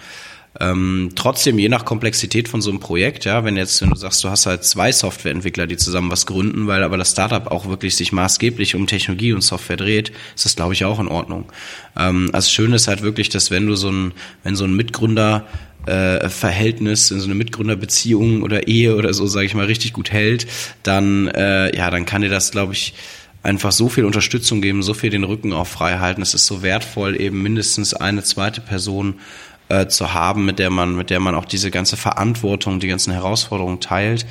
Ähm, 0.60 1.10
trotzdem, 1.14 1.58
je 1.58 1.68
nach 1.68 1.84
Komplexität 1.84 2.48
von 2.48 2.60
so 2.60 2.70
einem 2.70 2.80
Projekt, 2.80 3.26
ja, 3.26 3.44
wenn 3.44 3.56
jetzt, 3.56 3.80
wenn 3.80 3.90
du 3.90 3.96
sagst, 3.96 4.24
du 4.24 4.30
hast 4.30 4.46
halt 4.46 4.64
zwei 4.64 4.90
Softwareentwickler, 4.90 5.66
die 5.66 5.76
zusammen 5.76 6.10
was 6.10 6.26
gründen, 6.26 6.66
weil 6.66 6.82
aber 6.82 6.96
das 6.96 7.12
Startup 7.12 7.46
auch 7.48 7.68
wirklich 7.68 7.94
sich 7.94 8.12
maßgeblich 8.12 8.74
um 8.74 8.86
Technologie 8.86 9.34
und 9.34 9.42
Software 9.42 9.76
dreht, 9.76 10.10
ist 10.34 10.46
das, 10.46 10.56
glaube 10.56 10.72
ich, 10.72 10.84
auch 10.84 10.98
in 10.98 11.08
Ordnung. 11.08 11.52
Ähm, 11.96 12.30
also 12.32 12.50
schön 12.50 12.72
ist 12.72 12.88
halt 12.88 13.02
wirklich, 13.02 13.28
dass 13.28 13.50
wenn 13.50 13.66
du 13.66 13.76
so 13.76 13.90
ein, 13.90 14.12
wenn 14.42 14.56
so 14.56 14.64
ein 14.64 14.74
Mitgründer 14.74 15.46
äh, 15.86 16.28
Verhältnis, 16.28 17.10
in 17.10 17.20
so 17.20 17.26
eine 17.26 17.34
Mitgründerbeziehung 17.34 18.42
oder 18.42 18.66
Ehe 18.66 18.96
oder 18.96 19.12
so, 19.14 19.26
sage 19.26 19.46
ich 19.46 19.54
mal, 19.54 19.66
richtig 19.66 19.92
gut 19.92 20.10
hält, 20.10 20.46
dann 20.82 21.28
äh, 21.28 21.76
ja, 21.76 21.90
dann 21.90 22.04
kann 22.04 22.22
dir 22.22 22.30
das, 22.30 22.50
glaube 22.50 22.72
ich, 22.72 22.94
einfach 23.42 23.72
so 23.72 23.88
viel 23.88 24.04
Unterstützung 24.04 24.60
geben, 24.60 24.82
so 24.82 24.94
viel 24.94 25.10
den 25.10 25.24
Rücken 25.24 25.52
auch 25.52 25.66
frei 25.66 25.98
halten. 25.98 26.22
Es 26.22 26.34
ist 26.34 26.46
so 26.46 26.62
wertvoll, 26.62 27.20
eben 27.20 27.42
mindestens 27.42 27.94
eine 27.94 28.22
zweite 28.22 28.60
Person 28.60 29.20
äh, 29.68 29.86
zu 29.86 30.12
haben, 30.12 30.44
mit 30.44 30.58
der 30.58 30.70
man, 30.70 30.96
mit 30.96 31.10
der 31.10 31.20
man 31.20 31.34
auch 31.34 31.44
diese 31.44 31.70
ganze 31.70 31.96
Verantwortung, 31.96 32.80
die 32.80 32.88
ganzen 32.88 33.12
Herausforderungen 33.12 33.80
teilt, 33.80 34.26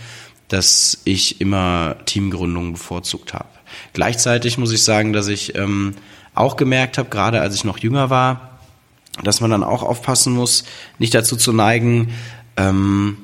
dass 0.48 1.02
ich 1.04 1.42
immer 1.42 1.96
Teamgründungen 2.06 2.74
bevorzugt 2.74 3.34
habe. 3.34 3.50
Gleichzeitig 3.94 4.58
muss 4.58 4.72
ich 4.72 4.84
sagen, 4.84 5.14
dass 5.14 5.28
ich 5.28 5.56
ähm, 5.56 5.96
auch 6.34 6.56
gemerkt 6.56 6.98
habe, 6.98 7.10
gerade 7.10 7.42
als 7.42 7.56
ich 7.56 7.64
noch 7.64 7.80
jünger 7.80 8.10
war, 8.10 8.60
dass 9.24 9.42
man 9.42 9.52
dann 9.52 9.64
auch 9.64 9.84
aufpassen 9.84 10.34
muss, 10.34 10.64
nicht 11.00 11.14
dazu 11.14 11.36
zu 11.36 11.52
neigen, 11.52 12.14
ähm, 12.56 13.18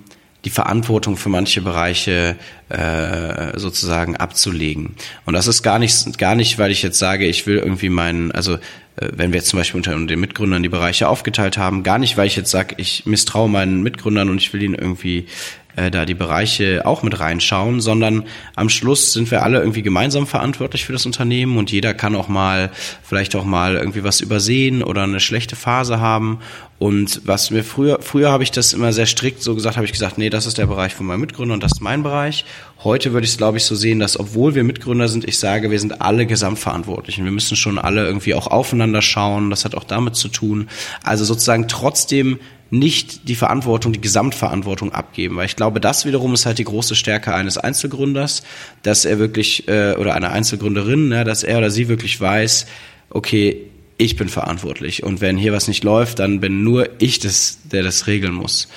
die 0.45 0.50
Verantwortung 0.50 1.15
für 1.15 1.29
manche 1.29 1.62
Bereiche 1.62 2.35
äh, 2.69 3.57
sozusagen 3.57 4.17
abzulegen. 4.17 4.95
Und 5.25 5.33
das 5.33 5.47
ist 5.47 5.63
gar 5.63 5.79
nicht, 5.79 6.17
gar 6.17 6.35
nicht, 6.35 6.59
weil 6.59 6.71
ich 6.71 6.83
jetzt 6.83 7.00
sage, 7.00 7.25
ich 7.25 7.47
will 7.47 7.57
irgendwie 7.57 7.89
meinen, 7.89 8.31
also 8.31 8.55
äh, 8.55 9.09
wenn 9.13 9.31
wir 9.31 9.39
jetzt 9.39 9.50
zum 9.50 9.59
Beispiel 9.59 9.77
unter 9.77 9.95
den 9.95 10.19
Mitgründern 10.19 10.63
die 10.63 10.69
Bereiche 10.69 11.07
aufgeteilt 11.07 11.57
haben, 11.57 11.83
gar 11.83 11.97
nicht, 11.97 12.17
weil 12.17 12.27
ich 12.27 12.35
jetzt 12.35 12.51
sage, 12.51 12.75
ich 12.77 13.05
misstraue 13.05 13.50
meinen 13.50 13.83
Mitgründern 13.83 14.29
und 14.29 14.38
ich 14.38 14.51
will 14.53 14.62
ihnen 14.62 14.75
irgendwie 14.75 15.27
äh, 15.75 15.89
da 15.89 16.05
die 16.05 16.13
Bereiche 16.13 16.85
auch 16.85 17.03
mit 17.03 17.19
reinschauen, 17.19 17.81
sondern 17.81 18.25
am 18.55 18.69
Schluss 18.69 19.13
sind 19.13 19.31
wir 19.31 19.43
alle 19.43 19.59
irgendwie 19.59 19.81
gemeinsam 19.81 20.27
verantwortlich 20.27 20.85
für 20.85 20.93
das 20.93 21.05
Unternehmen 21.05 21.57
und 21.57 21.71
jeder 21.71 21.93
kann 21.93 22.15
auch 22.15 22.27
mal, 22.27 22.69
vielleicht 23.01 23.35
auch 23.35 23.45
mal 23.45 23.75
irgendwie 23.75 24.03
was 24.03 24.21
übersehen 24.21 24.83
oder 24.83 25.03
eine 25.03 25.19
schlechte 25.19 25.55
Phase 25.55 26.00
haben. 26.00 26.39
Und 26.83 27.21
was 27.23 27.49
mir 27.49 27.63
früher, 27.63 27.99
früher 28.01 28.29
habe 28.29 28.43
ich 28.43 28.51
das 28.51 28.73
immer 28.73 28.91
sehr 28.91 29.05
strikt 29.05 29.41
so 29.41 29.55
gesagt, 29.55 29.77
habe 29.77 29.85
ich 29.85 29.93
gesagt, 29.93 30.17
nee, 30.17 30.29
das 30.29 30.45
ist 30.45 30.57
der 30.57 30.65
Bereich 30.65 30.93
von 30.93 31.05
meinem 31.05 31.21
Mitgründer 31.21 31.53
und 31.53 31.63
das 31.63 31.71
ist 31.71 31.79
mein 31.79 32.03
Bereich. 32.03 32.43
Heute 32.83 33.13
würde 33.13 33.23
ich 33.23 33.31
es, 33.31 33.37
glaube 33.37 33.57
ich, 33.57 33.63
so 33.63 33.73
sehen, 33.73 34.01
dass 34.01 34.19
obwohl 34.19 34.53
wir 34.53 34.65
Mitgründer 34.65 35.07
sind, 35.07 35.25
ich 35.25 35.39
sage, 35.39 35.71
wir 35.71 35.79
sind 35.79 36.01
alle 36.01 36.25
gesamtverantwortlich 36.25 37.19
und 37.19 37.23
wir 37.23 37.31
müssen 37.31 37.55
schon 37.55 37.79
alle 37.79 38.05
irgendwie 38.05 38.33
auch 38.33 38.47
aufeinander 38.47 39.01
schauen. 39.01 39.49
Das 39.49 39.63
hat 39.63 39.75
auch 39.75 39.85
damit 39.85 40.17
zu 40.17 40.27
tun. 40.27 40.67
Also 41.05 41.23
sozusagen 41.23 41.69
trotzdem 41.69 42.37
nicht 42.69 43.29
die 43.29 43.35
Verantwortung, 43.35 43.93
die 43.93 44.01
Gesamtverantwortung 44.01 44.91
abgeben. 44.91 45.37
Weil 45.37 45.45
ich 45.45 45.55
glaube, 45.55 45.79
das 45.79 46.05
wiederum 46.05 46.33
ist 46.33 46.45
halt 46.45 46.57
die 46.57 46.65
große 46.65 46.95
Stärke 46.95 47.33
eines 47.33 47.57
Einzelgründers, 47.57 48.43
dass 48.81 49.05
er 49.05 49.19
wirklich, 49.19 49.69
äh, 49.69 49.95
oder 49.95 50.15
einer 50.15 50.33
Einzelgründerin, 50.33 51.07
ne, 51.07 51.23
dass 51.23 51.43
er 51.43 51.59
oder 51.59 51.71
sie 51.71 51.87
wirklich 51.87 52.19
weiß, 52.19 52.65
okay, 53.09 53.69
ich 54.03 54.15
bin 54.17 54.29
verantwortlich. 54.29 55.03
Und 55.03 55.22
wenn 55.22 55.38
hier 55.38 55.53
was 55.53 55.67
nicht 55.67 55.83
läuft, 55.83 56.19
dann 56.19 56.39
bin 56.39 56.63
nur 56.63 56.89
ich 57.00 57.19
das, 57.19 57.60
der 57.63 57.83
das 57.83 58.07
regeln 58.07 58.33
muss. 58.33 58.67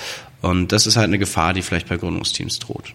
Und 0.42 0.72
das 0.72 0.86
ist 0.86 0.96
halt 0.96 1.08
eine 1.08 1.18
Gefahr, 1.18 1.52
die 1.52 1.62
vielleicht 1.62 1.88
bei 1.88 1.96
Gründungsteams 1.96 2.58
droht. 2.60 2.94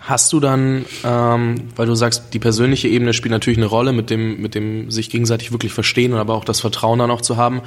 Hast 0.00 0.32
du 0.32 0.40
dann, 0.40 0.84
ähm, 1.04 1.68
weil 1.76 1.86
du 1.86 1.94
sagst, 1.94 2.32
die 2.32 2.38
persönliche 2.38 2.88
Ebene 2.88 3.12
spielt 3.12 3.30
natürlich 3.30 3.58
eine 3.58 3.66
Rolle, 3.66 3.92
mit 3.92 4.10
dem, 4.10 4.40
mit 4.40 4.54
dem 4.54 4.90
sich 4.90 5.10
gegenseitig 5.10 5.52
wirklich 5.52 5.72
verstehen 5.72 6.12
und 6.12 6.18
aber 6.18 6.34
auch 6.34 6.44
das 6.44 6.60
Vertrauen 6.60 6.98
dann 6.98 7.10
auch 7.10 7.20
zu 7.20 7.36
haben. 7.36 7.62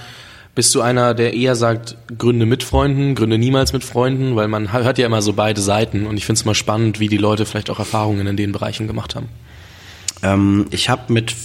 Bist 0.54 0.74
du 0.74 0.82
einer, 0.82 1.14
der 1.14 1.34
eher 1.34 1.56
sagt, 1.56 1.98
gründe 2.18 2.46
mit 2.46 2.64
Freunden, 2.64 3.16
gründe 3.16 3.38
niemals 3.38 3.72
mit 3.74 3.84
Freunden? 3.84 4.36
Weil 4.36 4.48
man 4.48 4.74
hört 4.74 4.98
ja 4.98 5.06
immer 5.06 5.22
so 5.22 5.34
beide 5.34 5.62
Seiten 5.62 6.06
und 6.08 6.18
ich 6.18 6.26
finde 6.26 6.40
es 6.40 6.46
mal 6.46 6.56
spannend, 6.56 7.00
wie 7.00 7.08
die 7.08 7.18
Leute 7.18 7.46
vielleicht 7.46 7.70
auch 7.70 7.80
Erfahrungen 7.80 8.26
in 8.26 8.38
den 8.38 8.52
Bereichen 8.52 8.88
gemacht 8.88 9.16
haben. 9.16 9.30
Ähm, 10.24 10.66
ich 10.72 10.90
habe 10.90 11.14
mit, 11.14 11.36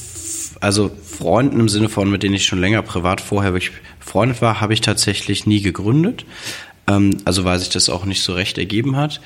also 0.61 0.91
Freunden 1.03 1.59
im 1.59 1.69
Sinne 1.69 1.89
von, 1.89 2.11
mit 2.11 2.23
denen 2.23 2.35
ich 2.35 2.47
schon 2.47 2.61
länger 2.61 2.83
privat 2.83 3.21
vorher 3.21 3.53
befreundet 3.99 4.43
war, 4.43 4.61
habe 4.61 4.75
ich 4.75 4.81
tatsächlich 4.81 5.47
nie 5.47 5.63
gegründet. 5.63 6.25
Ähm, 6.87 7.19
also 7.25 7.45
weil 7.45 7.59
sich 7.59 7.71
das 7.71 7.89
auch 7.89 8.05
nicht 8.05 8.23
so 8.23 8.35
recht 8.35 8.59
ergeben 8.59 8.97
hat. 8.97 9.21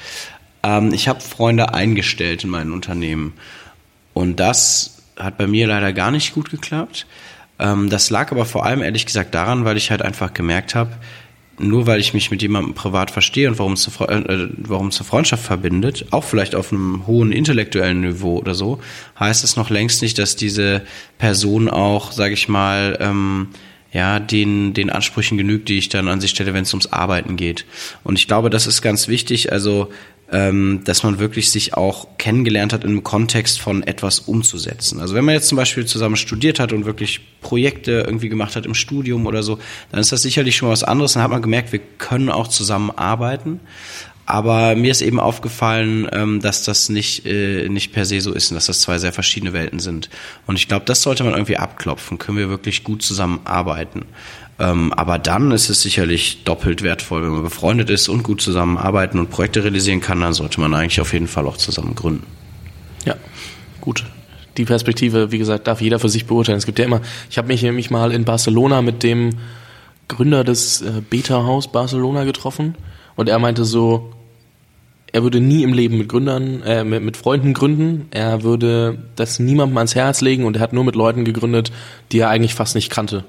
Ähm, 0.62 0.92
ich 0.92 1.08
habe 1.08 1.20
Freunde 1.20 1.74
eingestellt 1.74 2.44
in 2.44 2.50
meinem 2.50 2.72
Unternehmen 2.72 3.34
und 4.12 4.40
das 4.40 5.02
hat 5.16 5.36
bei 5.36 5.46
mir 5.46 5.66
leider 5.66 5.92
gar 5.92 6.10
nicht 6.10 6.34
gut 6.34 6.50
geklappt. 6.50 7.06
Ähm, 7.58 7.90
das 7.90 8.10
lag 8.10 8.32
aber 8.32 8.44
vor 8.46 8.64
allem 8.64 8.82
ehrlich 8.82 9.06
gesagt 9.06 9.34
daran, 9.34 9.64
weil 9.64 9.76
ich 9.76 9.90
halt 9.90 10.02
einfach 10.02 10.34
gemerkt 10.34 10.74
habe, 10.74 10.92
nur 11.58 11.86
weil 11.86 12.00
ich 12.00 12.14
mich 12.14 12.30
mit 12.30 12.42
jemandem 12.42 12.74
privat 12.74 13.10
verstehe 13.10 13.48
und 13.48 13.58
warum 13.58 13.74
es 13.74 13.82
zur, 13.82 14.08
äh, 14.08 14.48
warum 14.56 14.88
es 14.88 14.96
zur 14.96 15.06
Freundschaft 15.06 15.44
verbindet, 15.44 16.06
auch 16.10 16.24
vielleicht 16.24 16.54
auf 16.54 16.72
einem 16.72 17.06
hohen 17.06 17.32
intellektuellen 17.32 18.00
Niveau 18.00 18.38
oder 18.38 18.54
so, 18.54 18.80
heißt 19.18 19.44
es 19.44 19.56
noch 19.56 19.70
längst 19.70 20.02
nicht, 20.02 20.18
dass 20.18 20.36
diese 20.36 20.82
Person 21.18 21.68
auch, 21.68 22.12
sage 22.12 22.34
ich 22.34 22.48
mal, 22.48 22.98
ähm, 23.00 23.48
ja, 23.92 24.18
den, 24.18 24.74
den 24.74 24.90
Ansprüchen 24.90 25.38
genügt, 25.38 25.68
die 25.68 25.78
ich 25.78 25.88
dann 25.88 26.08
an 26.08 26.20
sich 26.20 26.30
stelle, 26.30 26.52
wenn 26.52 26.64
es 26.64 26.74
ums 26.74 26.88
Arbeiten 26.88 27.36
geht. 27.36 27.64
Und 28.02 28.18
ich 28.18 28.26
glaube, 28.26 28.50
das 28.50 28.66
ist 28.66 28.82
ganz 28.82 29.06
wichtig. 29.06 29.52
Also 29.52 29.92
ähm, 30.32 30.80
dass 30.84 31.02
man 31.02 31.18
wirklich 31.18 31.50
sich 31.50 31.74
auch 31.74 32.08
kennengelernt 32.18 32.72
hat 32.72 32.84
im 32.84 33.04
Kontext 33.04 33.60
von 33.60 33.82
etwas 33.82 34.20
umzusetzen. 34.20 35.00
Also 35.00 35.14
wenn 35.14 35.24
man 35.24 35.34
jetzt 35.34 35.48
zum 35.48 35.56
Beispiel 35.56 35.86
zusammen 35.86 36.16
studiert 36.16 36.58
hat 36.58 36.72
und 36.72 36.86
wirklich 36.86 37.20
Projekte 37.40 38.04
irgendwie 38.06 38.28
gemacht 38.28 38.56
hat 38.56 38.66
im 38.66 38.74
Studium 38.74 39.26
oder 39.26 39.42
so, 39.42 39.58
dann 39.90 40.00
ist 40.00 40.12
das 40.12 40.22
sicherlich 40.22 40.56
schon 40.56 40.70
was 40.70 40.82
anderes. 40.82 41.12
Dann 41.12 41.22
hat 41.22 41.30
man 41.30 41.42
gemerkt, 41.42 41.72
wir 41.72 41.80
können 41.98 42.30
auch 42.30 42.48
zusammen 42.48 42.90
arbeiten. 42.90 43.60
Aber 44.26 44.74
mir 44.74 44.90
ist 44.90 45.02
eben 45.02 45.20
aufgefallen, 45.20 46.08
ähm, 46.12 46.40
dass 46.40 46.64
das 46.64 46.88
nicht, 46.88 47.26
äh, 47.26 47.68
nicht 47.68 47.92
per 47.92 48.06
se 48.06 48.22
so 48.22 48.32
ist 48.32 48.50
und 48.50 48.54
dass 48.54 48.66
das 48.66 48.80
zwei 48.80 48.98
sehr 48.98 49.12
verschiedene 49.12 49.52
Welten 49.52 49.80
sind. 49.80 50.08
Und 50.46 50.56
ich 50.56 50.66
glaube, 50.66 50.86
das 50.86 51.02
sollte 51.02 51.24
man 51.24 51.34
irgendwie 51.34 51.58
abklopfen. 51.58 52.18
Können 52.18 52.38
wir 52.38 52.48
wirklich 52.48 52.84
gut 52.84 53.02
zusammenarbeiten? 53.02 54.06
Ähm, 54.58 54.92
aber 54.92 55.18
dann 55.18 55.50
ist 55.50 55.68
es 55.68 55.82
sicherlich 55.82 56.44
doppelt 56.44 56.82
wertvoll, 56.82 57.22
wenn 57.22 57.30
man 57.30 57.42
befreundet 57.42 57.90
ist 57.90 58.08
und 58.08 58.22
gut 58.22 58.40
zusammenarbeiten 58.40 59.18
und 59.18 59.30
Projekte 59.30 59.64
realisieren 59.64 60.00
kann, 60.00 60.20
dann 60.20 60.32
sollte 60.32 60.60
man 60.60 60.72
eigentlich 60.74 61.00
auf 61.00 61.12
jeden 61.12 61.26
Fall 61.26 61.46
auch 61.46 61.56
zusammen 61.56 61.94
gründen. 61.94 62.24
Ja, 63.04 63.16
gut. 63.80 64.04
Die 64.56 64.64
Perspektive, 64.64 65.32
wie 65.32 65.38
gesagt, 65.38 65.66
darf 65.66 65.80
jeder 65.80 65.98
für 65.98 66.08
sich 66.08 66.26
beurteilen. 66.26 66.58
Es 66.58 66.66
gibt 66.66 66.78
ja 66.78 66.84
immer, 66.84 67.00
ich 67.28 67.38
habe 67.38 67.48
mich 67.48 67.62
nämlich 67.62 67.90
mal 67.90 68.12
in 68.12 68.24
Barcelona 68.24 68.82
mit 68.82 69.02
dem 69.02 69.30
Gründer 70.06 70.44
des 70.44 70.82
äh, 70.82 71.02
Beta-Haus 71.08 71.72
Barcelona 71.72 72.22
getroffen 72.22 72.76
und 73.16 73.28
er 73.28 73.40
meinte 73.40 73.64
so, 73.64 74.12
er 75.10 75.24
würde 75.24 75.40
nie 75.40 75.64
im 75.64 75.72
Leben 75.72 75.98
mit 75.98 76.08
Gründern, 76.08 76.62
äh, 76.62 76.84
mit, 76.84 77.02
mit 77.02 77.16
Freunden 77.16 77.54
gründen. 77.54 78.06
Er 78.10 78.42
würde 78.44 78.98
das 79.16 79.40
niemandem 79.40 79.76
ans 79.78 79.94
Herz 79.96 80.20
legen 80.20 80.44
und 80.44 80.56
er 80.56 80.62
hat 80.62 80.72
nur 80.72 80.84
mit 80.84 80.94
Leuten 80.94 81.24
gegründet, 81.24 81.72
die 82.12 82.18
er 82.18 82.28
eigentlich 82.30 82.54
fast 82.54 82.76
nicht 82.76 82.90
kannte 82.90 83.24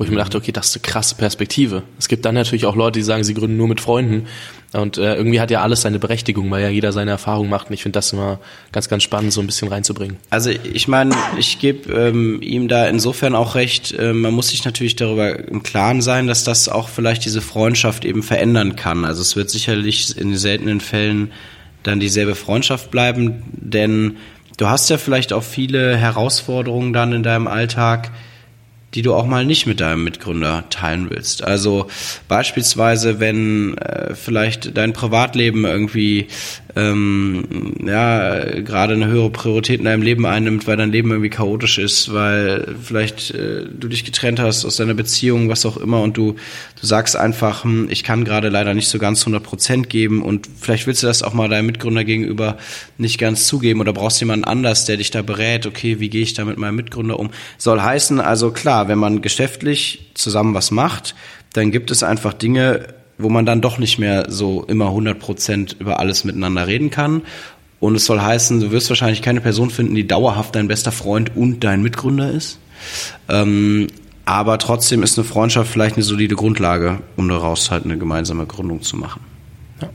wo 0.00 0.04
ich 0.04 0.10
mir 0.10 0.16
dachte, 0.16 0.38
okay, 0.38 0.50
das 0.50 0.68
ist 0.68 0.76
eine 0.76 0.90
krasse 0.90 1.14
Perspektive. 1.14 1.82
Es 1.98 2.08
gibt 2.08 2.24
dann 2.24 2.34
natürlich 2.34 2.64
auch 2.64 2.74
Leute, 2.74 2.98
die 3.00 3.02
sagen, 3.02 3.22
sie 3.22 3.34
gründen 3.34 3.58
nur 3.58 3.68
mit 3.68 3.82
Freunden. 3.82 4.28
Und 4.72 4.96
äh, 4.96 5.14
irgendwie 5.14 5.42
hat 5.42 5.50
ja 5.50 5.60
alles 5.60 5.82
seine 5.82 5.98
Berechtigung, 5.98 6.50
weil 6.50 6.62
ja 6.62 6.70
jeder 6.70 6.92
seine 6.92 7.10
Erfahrung 7.10 7.50
macht. 7.50 7.68
Und 7.68 7.74
ich 7.74 7.82
finde 7.82 7.98
das 7.98 8.10
immer 8.14 8.40
ganz, 8.72 8.88
ganz 8.88 9.02
spannend, 9.02 9.34
so 9.34 9.42
ein 9.42 9.46
bisschen 9.46 9.68
reinzubringen. 9.68 10.16
Also 10.30 10.48
ich 10.48 10.88
meine, 10.88 11.14
ich 11.38 11.58
gebe 11.58 11.92
ähm, 11.92 12.40
ihm 12.40 12.66
da 12.66 12.86
insofern 12.86 13.34
auch 13.34 13.56
recht, 13.56 13.92
äh, 13.92 14.14
man 14.14 14.32
muss 14.32 14.48
sich 14.48 14.64
natürlich 14.64 14.96
darüber 14.96 15.38
im 15.38 15.62
Klaren 15.62 16.00
sein, 16.00 16.26
dass 16.26 16.44
das 16.44 16.70
auch 16.70 16.88
vielleicht 16.88 17.26
diese 17.26 17.42
Freundschaft 17.42 18.06
eben 18.06 18.22
verändern 18.22 18.76
kann. 18.76 19.04
Also 19.04 19.20
es 19.20 19.36
wird 19.36 19.50
sicherlich 19.50 20.16
in 20.16 20.34
seltenen 20.34 20.80
Fällen 20.80 21.30
dann 21.82 22.00
dieselbe 22.00 22.36
Freundschaft 22.36 22.90
bleiben, 22.90 23.42
denn 23.52 24.16
du 24.56 24.66
hast 24.66 24.88
ja 24.88 24.96
vielleicht 24.96 25.34
auch 25.34 25.42
viele 25.42 25.94
Herausforderungen 25.98 26.94
dann 26.94 27.12
in 27.12 27.22
deinem 27.22 27.48
Alltag, 27.48 28.10
die 28.94 29.02
du 29.02 29.14
auch 29.14 29.26
mal 29.26 29.44
nicht 29.44 29.66
mit 29.66 29.80
deinem 29.80 30.04
Mitgründer 30.04 30.64
teilen 30.70 31.10
willst. 31.10 31.44
Also 31.44 31.88
beispielsweise, 32.28 33.20
wenn 33.20 33.76
äh, 33.78 34.14
vielleicht 34.14 34.76
dein 34.76 34.92
Privatleben 34.92 35.64
irgendwie 35.64 36.26
ähm, 36.76 37.44
ja 37.84 38.60
gerade 38.60 38.94
eine 38.94 39.06
höhere 39.06 39.30
Priorität 39.30 39.80
in 39.80 39.84
deinem 39.84 40.02
Leben 40.02 40.24
einnimmt, 40.24 40.66
weil 40.66 40.76
dein 40.76 40.90
Leben 40.90 41.10
irgendwie 41.10 41.30
chaotisch 41.30 41.78
ist, 41.78 42.12
weil 42.14 42.74
vielleicht 42.82 43.32
äh, 43.32 43.66
du 43.70 43.88
dich 43.88 44.04
getrennt 44.04 44.40
hast 44.40 44.64
aus 44.64 44.76
deiner 44.76 44.94
Beziehung, 44.94 45.48
was 45.48 45.66
auch 45.66 45.76
immer, 45.76 46.02
und 46.02 46.16
du 46.16 46.36
du 46.80 46.86
sagst 46.86 47.16
einfach, 47.16 47.64
hm, 47.64 47.88
ich 47.90 48.02
kann 48.02 48.24
gerade 48.24 48.48
leider 48.48 48.72
nicht 48.72 48.88
so 48.88 48.98
ganz 48.98 49.20
100 49.20 49.42
Prozent 49.42 49.90
geben 49.90 50.22
und 50.22 50.48
vielleicht 50.58 50.86
willst 50.86 51.02
du 51.02 51.06
das 51.06 51.22
auch 51.22 51.34
mal 51.34 51.48
deinem 51.48 51.66
Mitgründer 51.66 52.04
gegenüber 52.04 52.56
nicht 52.96 53.18
ganz 53.18 53.46
zugeben 53.46 53.80
oder 53.80 53.92
brauchst 53.92 54.20
jemanden 54.20 54.44
anders, 54.44 54.86
der 54.86 54.96
dich 54.96 55.10
da 55.10 55.20
berät. 55.22 55.66
Okay, 55.66 56.00
wie 56.00 56.08
gehe 56.08 56.22
ich 56.22 56.32
da 56.32 56.44
mit 56.44 56.56
meinem 56.56 56.76
Mitgründer 56.76 57.18
um? 57.18 57.30
Soll 57.58 57.80
heißen, 57.80 58.20
also 58.20 58.50
klar 58.50 58.70
klar, 58.70 58.86
wenn 58.86 58.98
man 58.98 59.20
geschäftlich 59.20 60.12
zusammen 60.14 60.54
was 60.54 60.70
macht, 60.70 61.16
dann 61.54 61.72
gibt 61.72 61.90
es 61.90 62.04
einfach 62.04 62.32
Dinge, 62.32 62.86
wo 63.22 63.28
man 63.28 63.46
dann 63.46 63.60
doch 63.60 63.78
nicht 63.78 63.98
mehr 63.98 64.26
so 64.28 64.64
immer 64.64 64.86
100 64.86 65.18
Prozent 65.18 65.76
über 65.78 66.00
alles 66.00 66.24
miteinander 66.24 66.66
reden 66.66 66.90
kann. 66.90 67.22
Und 67.80 67.94
es 67.94 68.04
soll 68.04 68.20
heißen, 68.20 68.60
du 68.60 68.70
wirst 68.72 68.90
wahrscheinlich 68.90 69.22
keine 69.22 69.40
Person 69.40 69.70
finden, 69.70 69.94
die 69.94 70.06
dauerhaft 70.06 70.54
dein 70.54 70.68
bester 70.68 70.92
Freund 70.92 71.34
und 71.34 71.64
dein 71.64 71.82
Mitgründer 71.82 72.30
ist. 72.30 72.58
Ähm, 73.28 73.86
aber 74.26 74.58
trotzdem 74.58 75.02
ist 75.02 75.18
eine 75.18 75.26
Freundschaft 75.26 75.70
vielleicht 75.72 75.96
eine 75.96 76.04
solide 76.04 76.36
Grundlage, 76.36 76.98
um 77.16 77.28
daraus 77.28 77.70
halt 77.70 77.84
eine 77.84 77.98
gemeinsame 77.98 78.46
Gründung 78.46 78.82
zu 78.82 78.96
machen. 78.96 79.22
Ja. 79.80 79.88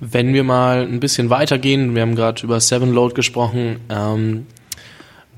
Wenn 0.00 0.34
wir 0.34 0.44
mal 0.44 0.82
ein 0.82 1.00
bisschen 1.00 1.30
weitergehen, 1.30 1.94
wir 1.94 2.02
haben 2.02 2.16
gerade 2.16 2.42
über 2.42 2.60
Seven 2.60 2.92
Load 2.92 3.14
gesprochen. 3.14 3.76
Ähm, 3.88 4.46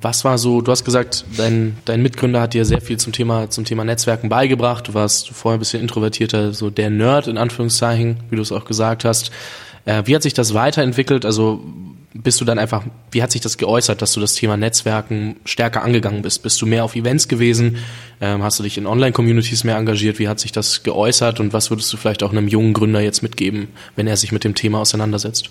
was 0.05 0.25
war 0.25 0.39
so, 0.39 0.61
du 0.61 0.71
hast 0.71 0.85
gesagt, 0.85 1.25
dein, 1.37 1.79
dein 1.87 2.03
Mitgründer 2.03 2.41
hat 2.41 2.55
dir 2.55 2.65
sehr 2.65 2.81
viel 2.81 2.99
zum 2.99 3.13
Thema, 3.13 3.51
zum 3.51 3.65
Thema 3.65 3.85
Netzwerken 3.85 4.29
beigebracht. 4.29 4.87
Du 4.87 4.95
warst 4.95 5.31
vorher 5.31 5.57
ein 5.57 5.61
bisschen 5.61 5.81
introvertierter, 5.81 6.53
so 6.53 6.71
der 6.71 6.91
Nerd 6.91 7.27
in 7.27 7.39
Anführungszeichen, 7.39 8.19
wie 8.31 8.37
du 8.37 8.43
es 8.43 8.53
auch 8.53 8.67
gesagt 8.67 9.05
hast. 9.05 9.31
Äh, 9.87 10.03
wie 10.05 10.15
hat 10.15 10.23
sich 10.23 10.35
das 10.35 10.55
weiterentwickelt? 10.55 11.25
Also 11.25 11.65
bist 12.13 12.41
du 12.41 12.45
dann 12.45 12.59
einfach, 12.59 12.85
wie 13.11 13.23
hat 13.23 13.33
sich 13.33 13.41
das 13.41 13.59
geäußert, 13.59 14.01
dass 14.01 14.13
du 14.13 14.21
das 14.21 14.35
Thema 14.35 14.57
Netzwerken 14.57 15.37
stärker 15.45 15.83
angegangen 15.83 16.23
bist? 16.23 16.43
Bist 16.43 16.63
du 16.63 16.67
mehr 16.67 16.85
auf 16.85 16.95
Events 16.95 17.27
gewesen? 17.27 17.79
Ähm, 18.21 18.43
hast 18.43 18.59
du 18.59 18.63
dich 18.63 18.79
in 18.79 18.87
Online-Communities 18.87 19.65
mehr 19.65 19.77
engagiert? 19.77 20.21
Wie 20.21 20.29
hat 20.29 20.39
sich 20.39 20.53
das 20.53 20.85
geäußert? 20.85 21.41
Und 21.41 21.53
was 21.53 21.71
würdest 21.71 21.93
du 21.93 21.97
vielleicht 21.97 22.23
auch 22.23 22.31
einem 22.31 22.47
jungen 22.47 22.73
Gründer 22.73 23.01
jetzt 23.01 23.23
mitgeben, 23.23 23.69
wenn 23.97 24.07
er 24.07 24.17
sich 24.17 24.31
mit 24.31 24.45
dem 24.45 24.55
Thema 24.55 24.79
auseinandersetzt? 24.81 25.51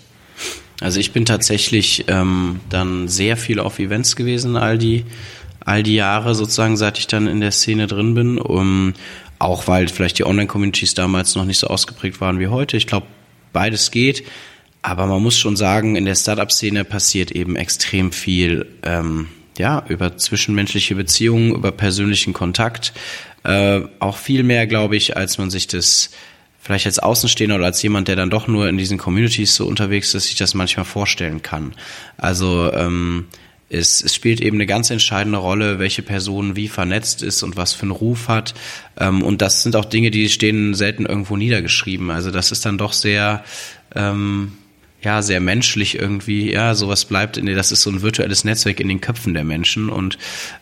Also 0.80 1.00
ich 1.00 1.12
bin 1.12 1.24
tatsächlich 1.24 2.04
ähm, 2.08 2.60
dann 2.68 3.08
sehr 3.08 3.36
viel 3.36 3.60
auf 3.60 3.78
Events 3.78 4.16
gewesen, 4.16 4.56
all 4.56 4.76
die, 4.76 5.04
all 5.60 5.82
die 5.82 5.94
Jahre 5.94 6.34
sozusagen, 6.34 6.76
seit 6.76 6.98
ich 6.98 7.06
dann 7.06 7.26
in 7.26 7.40
der 7.40 7.52
Szene 7.52 7.86
drin 7.86 8.14
bin. 8.14 8.38
Um, 8.38 8.94
auch 9.38 9.66
weil 9.66 9.88
vielleicht 9.88 10.18
die 10.18 10.24
Online-Communities 10.24 10.94
damals 10.94 11.34
noch 11.34 11.44
nicht 11.44 11.58
so 11.58 11.66
ausgeprägt 11.66 12.20
waren 12.20 12.38
wie 12.38 12.48
heute. 12.48 12.76
Ich 12.76 12.86
glaube, 12.86 13.06
beides 13.52 13.90
geht. 13.90 14.24
Aber 14.82 15.06
man 15.06 15.22
muss 15.22 15.38
schon 15.38 15.56
sagen, 15.56 15.96
in 15.96 16.04
der 16.04 16.14
Startup-Szene 16.14 16.84
passiert 16.84 17.30
eben 17.30 17.56
extrem 17.56 18.12
viel, 18.12 18.66
ähm, 18.82 19.28
ja, 19.56 19.84
über 19.88 20.16
zwischenmenschliche 20.16 20.94
Beziehungen, 20.94 21.54
über 21.54 21.72
persönlichen 21.72 22.32
Kontakt. 22.32 22.92
Äh, 23.44 23.80
auch 23.98 24.16
viel 24.16 24.42
mehr, 24.42 24.66
glaube 24.66 24.96
ich, 24.96 25.16
als 25.16 25.38
man 25.38 25.50
sich 25.50 25.66
das 25.66 26.10
vielleicht 26.64 26.86
als 26.86 26.98
Außenstehender 26.98 27.56
oder 27.56 27.66
als 27.66 27.82
jemand, 27.82 28.08
der 28.08 28.16
dann 28.16 28.30
doch 28.30 28.48
nur 28.48 28.68
in 28.68 28.78
diesen 28.78 28.96
Communities 28.96 29.54
so 29.54 29.66
unterwegs 29.66 30.14
ist, 30.14 30.28
sich 30.28 30.36
das 30.36 30.54
manchmal 30.54 30.86
vorstellen 30.86 31.42
kann. 31.42 31.74
Also 32.16 32.72
ähm, 32.72 33.26
es, 33.68 34.02
es 34.02 34.14
spielt 34.14 34.40
eben 34.40 34.56
eine 34.56 34.64
ganz 34.64 34.88
entscheidende 34.88 35.38
Rolle, 35.38 35.78
welche 35.78 36.02
Person 36.02 36.56
wie 36.56 36.68
vernetzt 36.68 37.22
ist 37.22 37.42
und 37.42 37.58
was 37.58 37.74
für 37.74 37.82
einen 37.82 37.90
Ruf 37.90 38.28
hat. 38.28 38.54
Ähm, 38.98 39.22
und 39.22 39.42
das 39.42 39.62
sind 39.62 39.76
auch 39.76 39.84
Dinge, 39.84 40.10
die 40.10 40.30
stehen 40.30 40.72
selten 40.72 41.04
irgendwo 41.04 41.36
niedergeschrieben. 41.36 42.10
Also 42.10 42.30
das 42.30 42.50
ist 42.50 42.64
dann 42.64 42.78
doch 42.78 42.94
sehr 42.94 43.44
ähm, 43.94 44.52
ja, 45.04 45.22
sehr 45.22 45.40
menschlich 45.40 45.98
irgendwie, 45.98 46.52
ja, 46.52 46.74
sowas 46.74 47.04
bleibt 47.04 47.36
in 47.36 47.46
dir, 47.46 47.54
das 47.54 47.72
ist 47.72 47.82
so 47.82 47.90
ein 47.90 48.02
virtuelles 48.02 48.44
Netzwerk 48.44 48.80
in 48.80 48.88
den 48.88 49.00
Köpfen 49.00 49.34
der 49.34 49.44
Menschen 49.44 49.90
und, 49.90 50.18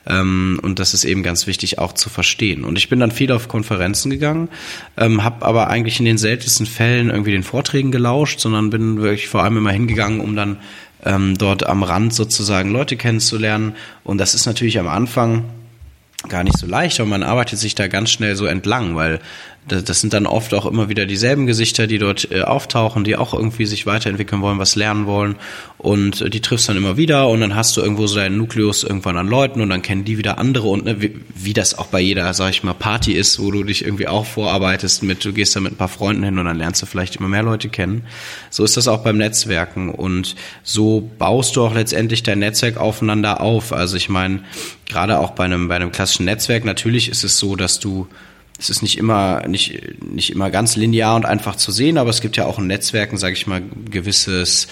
ähm, 0.06 0.60
und 0.62 0.78
das 0.78 0.94
ist 0.94 1.04
eben 1.04 1.22
ganz 1.22 1.46
wichtig 1.46 1.78
auch 1.78 1.92
zu 1.92 2.10
verstehen. 2.10 2.64
Und 2.64 2.76
ich 2.76 2.88
bin 2.88 3.00
dann 3.00 3.10
viel 3.10 3.32
auf 3.32 3.48
Konferenzen 3.48 4.10
gegangen, 4.10 4.48
ähm, 4.96 5.24
habe 5.24 5.46
aber 5.46 5.68
eigentlich 5.68 5.98
in 5.98 6.04
den 6.04 6.18
seltensten 6.18 6.66
Fällen 6.66 7.10
irgendwie 7.10 7.32
den 7.32 7.44
Vorträgen 7.44 7.92
gelauscht, 7.92 8.40
sondern 8.40 8.70
bin 8.70 9.00
wirklich 9.00 9.28
vor 9.28 9.42
allem 9.42 9.56
immer 9.56 9.72
hingegangen, 9.72 10.20
um 10.20 10.36
dann 10.36 10.58
ähm, 11.04 11.36
dort 11.38 11.66
am 11.66 11.82
Rand 11.82 12.14
sozusagen 12.14 12.70
Leute 12.70 12.96
kennenzulernen. 12.96 13.74
Und 14.04 14.18
das 14.18 14.34
ist 14.34 14.46
natürlich 14.46 14.78
am 14.78 14.88
Anfang 14.88 15.44
gar 16.28 16.44
nicht 16.44 16.58
so 16.58 16.66
leicht, 16.66 17.00
aber 17.00 17.08
man 17.08 17.22
arbeitet 17.22 17.58
sich 17.58 17.74
da 17.74 17.88
ganz 17.88 18.10
schnell 18.10 18.36
so 18.36 18.46
entlang, 18.46 18.94
weil 18.94 19.20
das, 19.68 20.00
sind 20.00 20.12
dann 20.12 20.26
oft 20.26 20.54
auch 20.54 20.66
immer 20.66 20.88
wieder 20.88 21.06
dieselben 21.06 21.46
Gesichter, 21.46 21.86
die 21.86 21.98
dort 21.98 22.30
äh, 22.32 22.42
auftauchen, 22.42 23.04
die 23.04 23.16
auch 23.16 23.32
irgendwie 23.32 23.66
sich 23.66 23.86
weiterentwickeln 23.86 24.42
wollen, 24.42 24.58
was 24.58 24.74
lernen 24.74 25.06
wollen 25.06 25.36
und 25.78 26.20
äh, 26.20 26.30
die 26.30 26.40
triffst 26.40 26.68
dann 26.68 26.76
immer 26.76 26.96
wieder 26.96 27.28
und 27.28 27.40
dann 27.40 27.54
hast 27.54 27.76
du 27.76 27.80
irgendwo 27.80 28.06
so 28.08 28.16
deinen 28.16 28.38
Nukleus 28.38 28.82
irgendwann 28.82 29.16
an 29.16 29.28
Leuten 29.28 29.60
und 29.60 29.70
dann 29.70 29.82
kennen 29.82 30.04
die 30.04 30.18
wieder 30.18 30.38
andere 30.38 30.68
und 30.68 30.84
ne, 30.84 31.00
wie, 31.00 31.20
wie 31.34 31.52
das 31.52 31.78
auch 31.78 31.86
bei 31.86 32.00
jeder, 32.00 32.32
sag 32.34 32.50
ich 32.50 32.64
mal, 32.64 32.74
Party 32.74 33.12
ist, 33.12 33.38
wo 33.38 33.52
du 33.52 33.62
dich 33.62 33.84
irgendwie 33.84 34.08
auch 34.08 34.26
vorarbeitest 34.26 35.04
mit, 35.04 35.24
du 35.24 35.32
gehst 35.32 35.54
da 35.54 35.60
mit 35.60 35.74
ein 35.74 35.76
paar 35.76 35.88
Freunden 35.88 36.24
hin 36.24 36.38
und 36.38 36.46
dann 36.46 36.58
lernst 36.58 36.82
du 36.82 36.86
vielleicht 36.86 37.16
immer 37.16 37.28
mehr 37.28 37.44
Leute 37.44 37.68
kennen. 37.68 38.04
So 38.50 38.64
ist 38.64 38.76
das 38.76 38.88
auch 38.88 39.04
beim 39.04 39.16
Netzwerken 39.16 39.90
und 39.90 40.34
so 40.64 41.08
baust 41.18 41.54
du 41.54 41.62
auch 41.62 41.74
letztendlich 41.74 42.24
dein 42.24 42.40
Netzwerk 42.40 42.78
aufeinander 42.78 43.40
auf. 43.40 43.72
Also 43.72 43.96
ich 43.96 44.08
meine, 44.08 44.40
gerade 44.88 45.20
auch 45.20 45.30
bei 45.30 45.44
einem, 45.44 45.68
bei 45.68 45.76
einem 45.76 45.92
klassischen 45.92 46.24
Netzwerk, 46.24 46.64
natürlich 46.64 47.08
ist 47.08 47.22
es 47.22 47.38
so, 47.38 47.54
dass 47.54 47.78
du 47.78 48.08
es 48.62 48.70
ist 48.70 48.82
nicht 48.82 48.96
immer 48.96 49.46
nicht 49.48 50.00
nicht 50.02 50.30
immer 50.30 50.50
ganz 50.50 50.76
linear 50.76 51.16
und 51.16 51.26
einfach 51.26 51.56
zu 51.56 51.72
sehen, 51.72 51.98
aber 51.98 52.10
es 52.10 52.20
gibt 52.20 52.36
ja 52.36 52.46
auch 52.46 52.58
in 52.58 52.68
Netzwerken, 52.68 53.18
sage 53.18 53.34
ich 53.34 53.46
mal, 53.46 53.62
gewisses 53.90 54.68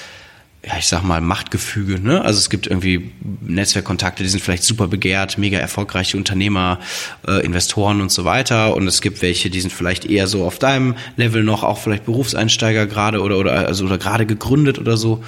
ja, 0.67 0.75
ich 0.79 0.89
sag 0.89 1.03
mal, 1.03 1.23
Machtgefüge, 1.23 2.01
ne? 2.01 2.23
Also 2.23 2.39
es 2.39 2.51
gibt 2.51 2.67
irgendwie 2.67 3.13
Netzwerkkontakte, 3.41 4.23
die 4.23 4.29
sind 4.29 4.43
vielleicht 4.43 4.63
super 4.63 4.89
begehrt, 4.89 5.39
mega 5.39 5.59
erfolgreiche 5.59 6.19
Unternehmer, 6.19 6.81
äh, 7.27 7.43
Investoren 7.45 8.03
und 8.03 8.13
so 8.13 8.27
weiter. 8.27 8.77
Und 8.77 8.87
es 8.87 9.01
gibt 9.01 9.23
welche, 9.23 9.49
die 9.49 9.61
sind 9.61 9.73
vielleicht 9.73 10.05
eher 10.05 10.27
so 10.27 10.45
auf 10.45 10.59
deinem 10.59 10.97
Level 11.17 11.45
noch, 11.45 11.65
auch 11.65 11.79
vielleicht 11.79 12.05
Berufseinsteiger 12.05 12.87
gerade 12.87 13.23
oder 13.23 13.39
oder 13.39 13.53
also 13.53 13.87
oder 13.87 13.97
gerade 13.97 14.27
gegründet 14.27 14.79
oder 14.79 14.99
so. 14.99 15.25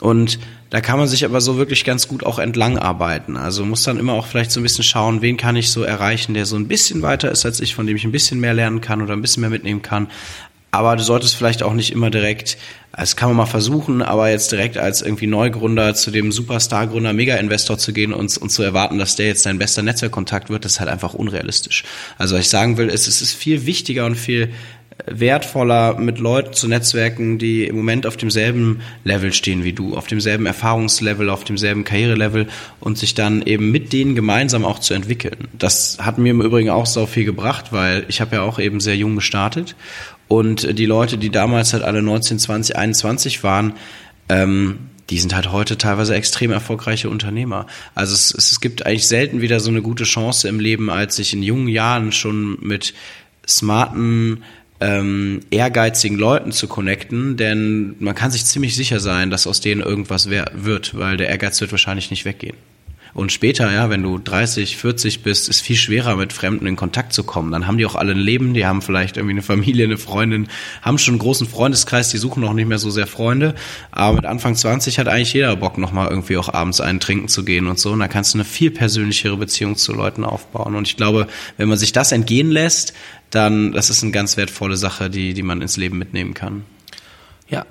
Und 0.00 0.38
da 0.68 0.82
kann 0.82 0.98
man 0.98 1.08
sich 1.08 1.24
aber 1.24 1.40
so 1.40 1.56
wirklich 1.56 1.84
ganz 1.84 2.06
gut 2.06 2.26
auch 2.26 2.38
entlang 2.38 2.78
arbeiten. 2.78 3.38
Also 3.38 3.64
muss 3.64 3.84
dann 3.84 3.98
immer 3.98 4.12
auch 4.12 4.26
vielleicht 4.26 4.50
so 4.50 4.60
ein 4.60 4.64
bisschen 4.64 4.84
schauen, 4.84 5.22
wen 5.22 5.38
kann 5.38 5.56
ich 5.56 5.70
so 5.70 5.82
erreichen, 5.82 6.34
der 6.34 6.44
so 6.44 6.56
ein 6.56 6.68
bisschen 6.68 7.00
weiter 7.00 7.30
ist 7.30 7.46
als 7.46 7.60
ich, 7.60 7.74
von 7.74 7.86
dem 7.86 7.96
ich 7.96 8.04
ein 8.04 8.12
bisschen 8.12 8.38
mehr 8.38 8.52
lernen 8.52 8.82
kann 8.82 9.00
oder 9.00 9.14
ein 9.14 9.22
bisschen 9.22 9.40
mehr 9.40 9.50
mitnehmen 9.50 9.80
kann. 9.80 10.08
Aber 10.74 10.96
du 10.96 11.04
solltest 11.04 11.36
vielleicht 11.36 11.62
auch 11.62 11.72
nicht 11.72 11.92
immer 11.92 12.10
direkt, 12.10 12.58
das 12.90 13.14
kann 13.14 13.28
man 13.28 13.36
mal 13.36 13.46
versuchen, 13.46 14.02
aber 14.02 14.30
jetzt 14.30 14.50
direkt 14.50 14.76
als 14.76 15.02
irgendwie 15.02 15.28
Neugründer 15.28 15.94
zu 15.94 16.10
dem 16.10 16.32
Superstar-Gründer, 16.32 17.12
Mega-Investor 17.12 17.78
zu 17.78 17.92
gehen 17.92 18.12
und, 18.12 18.36
und 18.36 18.50
zu 18.50 18.64
erwarten, 18.64 18.98
dass 18.98 19.14
der 19.14 19.26
jetzt 19.26 19.46
dein 19.46 19.58
bester 19.58 19.82
Netzwerkkontakt 19.82 20.50
wird, 20.50 20.64
das 20.64 20.72
ist 20.72 20.80
halt 20.80 20.90
einfach 20.90 21.14
unrealistisch. 21.14 21.84
Also 22.18 22.34
was 22.34 22.46
ich 22.46 22.48
sagen 22.48 22.76
will, 22.76 22.88
ist, 22.88 23.06
es 23.06 23.22
ist 23.22 23.34
viel 23.34 23.66
wichtiger 23.66 24.04
und 24.04 24.16
viel 24.16 24.50
wertvoller, 25.06 25.98
mit 25.98 26.18
Leuten 26.18 26.54
zu 26.54 26.68
netzwerken, 26.68 27.38
die 27.38 27.66
im 27.66 27.76
Moment 27.76 28.06
auf 28.06 28.16
demselben 28.16 28.80
Level 29.02 29.32
stehen 29.32 29.64
wie 29.64 29.72
du, 29.72 29.96
auf 29.96 30.06
demselben 30.06 30.46
Erfahrungslevel, 30.46 31.30
auf 31.30 31.44
demselben 31.44 31.84
Karrierelevel 31.84 32.46
und 32.80 32.96
sich 32.96 33.14
dann 33.14 33.42
eben 33.42 33.70
mit 33.70 33.92
denen 33.92 34.14
gemeinsam 34.14 34.64
auch 34.64 34.78
zu 34.78 34.94
entwickeln. 34.94 35.48
Das 35.52 35.98
hat 36.00 36.18
mir 36.18 36.30
im 36.30 36.40
Übrigen 36.40 36.70
auch 36.70 36.86
so 36.86 37.06
viel 37.06 37.24
gebracht, 37.24 37.66
weil 37.72 38.04
ich 38.08 38.20
habe 38.20 38.36
ja 38.36 38.42
auch 38.42 38.58
eben 38.58 38.80
sehr 38.80 38.96
jung 38.96 39.16
gestartet 39.16 39.74
und 40.28 40.78
die 40.78 40.86
Leute, 40.86 41.18
die 41.18 41.30
damals 41.30 41.72
halt 41.72 41.82
alle 41.82 42.02
19, 42.02 42.38
20, 42.38 42.76
21 42.76 43.42
waren, 43.42 43.74
ähm, 44.28 44.78
die 45.10 45.18
sind 45.18 45.34
halt 45.34 45.52
heute 45.52 45.76
teilweise 45.76 46.14
extrem 46.14 46.50
erfolgreiche 46.50 47.10
Unternehmer. 47.10 47.66
Also 47.94 48.14
es, 48.14 48.34
es 48.34 48.60
gibt 48.60 48.86
eigentlich 48.86 49.06
selten 49.06 49.40
wieder 49.42 49.60
so 49.60 49.70
eine 49.70 49.82
gute 49.82 50.04
Chance 50.04 50.48
im 50.48 50.60
Leben, 50.60 50.88
als 50.88 51.16
sich 51.16 51.32
in 51.34 51.42
jungen 51.42 51.68
Jahren 51.68 52.10
schon 52.12 52.58
mit 52.60 52.94
smarten, 53.46 54.42
ähm, 54.80 55.40
ehrgeizigen 55.50 56.18
Leuten 56.18 56.52
zu 56.52 56.68
connecten, 56.68 57.36
denn 57.36 57.96
man 58.00 58.14
kann 58.14 58.30
sich 58.30 58.44
ziemlich 58.44 58.74
sicher 58.74 59.00
sein, 59.00 59.30
dass 59.30 59.46
aus 59.46 59.60
denen 59.60 59.82
irgendwas 59.82 60.28
wird, 60.30 60.96
weil 60.98 61.16
der 61.16 61.28
Ehrgeiz 61.28 61.60
wird 61.60 61.70
wahrscheinlich 61.70 62.10
nicht 62.10 62.24
weggehen. 62.24 62.56
Und 63.14 63.30
später, 63.30 63.72
ja, 63.72 63.90
wenn 63.90 64.02
du 64.02 64.18
30, 64.18 64.76
40 64.76 65.22
bist, 65.22 65.48
ist 65.48 65.60
viel 65.60 65.76
schwerer 65.76 66.16
mit 66.16 66.32
Fremden 66.32 66.66
in 66.66 66.74
Kontakt 66.74 67.12
zu 67.12 67.22
kommen. 67.22 67.52
Dann 67.52 67.68
haben 67.68 67.78
die 67.78 67.86
auch 67.86 67.94
alle 67.94 68.12
ein 68.12 68.18
Leben, 68.18 68.54
die 68.54 68.66
haben 68.66 68.82
vielleicht 68.82 69.16
irgendwie 69.16 69.34
eine 69.34 69.42
Familie, 69.42 69.84
eine 69.84 69.98
Freundin, 69.98 70.48
haben 70.82 70.98
schon 70.98 71.14
einen 71.14 71.20
großen 71.20 71.46
Freundeskreis, 71.46 72.08
die 72.08 72.18
suchen 72.18 72.42
auch 72.42 72.52
nicht 72.54 72.66
mehr 72.66 72.80
so 72.80 72.90
sehr 72.90 73.06
Freunde. 73.06 73.54
Aber 73.92 74.16
mit 74.16 74.26
Anfang 74.26 74.56
20 74.56 74.98
hat 74.98 75.06
eigentlich 75.06 75.32
jeder 75.32 75.54
Bock, 75.54 75.78
nochmal 75.78 76.08
irgendwie 76.08 76.36
auch 76.36 76.52
abends 76.52 76.80
einen 76.80 76.98
trinken 76.98 77.28
zu 77.28 77.44
gehen 77.44 77.68
und 77.68 77.78
so. 77.78 77.92
Und 77.92 78.00
da 78.00 78.08
kannst 78.08 78.34
du 78.34 78.38
eine 78.38 78.44
viel 78.44 78.72
persönlichere 78.72 79.36
Beziehung 79.36 79.76
zu 79.76 79.92
Leuten 79.92 80.24
aufbauen. 80.24 80.74
Und 80.74 80.88
ich 80.88 80.96
glaube, 80.96 81.28
wenn 81.56 81.68
man 81.68 81.78
sich 81.78 81.92
das 81.92 82.10
entgehen 82.10 82.50
lässt, 82.50 82.94
dann, 83.30 83.72
das 83.72 83.90
ist 83.90 84.02
eine 84.02 84.12
ganz 84.12 84.36
wertvolle 84.36 84.76
Sache, 84.76 85.08
die, 85.08 85.34
die 85.34 85.42
man 85.42 85.62
ins 85.62 85.76
Leben 85.76 85.98
mitnehmen 85.98 86.34
kann. 86.34 86.64
Ja, 87.54 87.66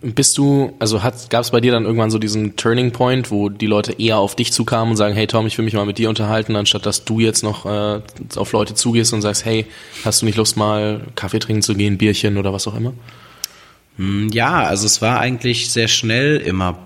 bist 0.00 0.38
du, 0.38 0.72
also 0.78 0.98
gab 0.98 1.42
es 1.42 1.50
bei 1.50 1.60
dir 1.60 1.70
dann 1.70 1.84
irgendwann 1.84 2.10
so 2.10 2.18
diesen 2.18 2.56
Turning 2.56 2.92
Point, 2.92 3.30
wo 3.30 3.50
die 3.50 3.66
Leute 3.66 3.92
eher 3.92 4.16
auf 4.16 4.34
dich 4.34 4.50
zukamen 4.50 4.92
und 4.92 4.96
sagen, 4.96 5.14
hey 5.14 5.26
Tom, 5.26 5.46
ich 5.46 5.58
will 5.58 5.64
mich 5.66 5.74
mal 5.74 5.84
mit 5.84 5.98
dir 5.98 6.08
unterhalten, 6.08 6.56
anstatt 6.56 6.86
dass 6.86 7.04
du 7.04 7.20
jetzt 7.20 7.42
noch 7.42 7.66
äh, 7.66 8.00
auf 8.36 8.52
Leute 8.52 8.72
zugehst 8.72 9.12
und 9.12 9.20
sagst, 9.20 9.44
hey, 9.44 9.66
hast 10.06 10.22
du 10.22 10.26
nicht 10.26 10.38
Lust 10.38 10.56
mal 10.56 11.02
Kaffee 11.16 11.38
trinken 11.38 11.60
zu 11.60 11.74
gehen, 11.74 11.98
Bierchen 11.98 12.38
oder 12.38 12.54
was 12.54 12.66
auch 12.66 12.74
immer? 12.74 12.94
Hm, 13.98 14.30
ja, 14.32 14.62
also 14.62 14.86
es 14.86 15.02
war 15.02 15.20
eigentlich 15.20 15.70
sehr 15.70 15.88
schnell 15.88 16.38
immer 16.38 16.78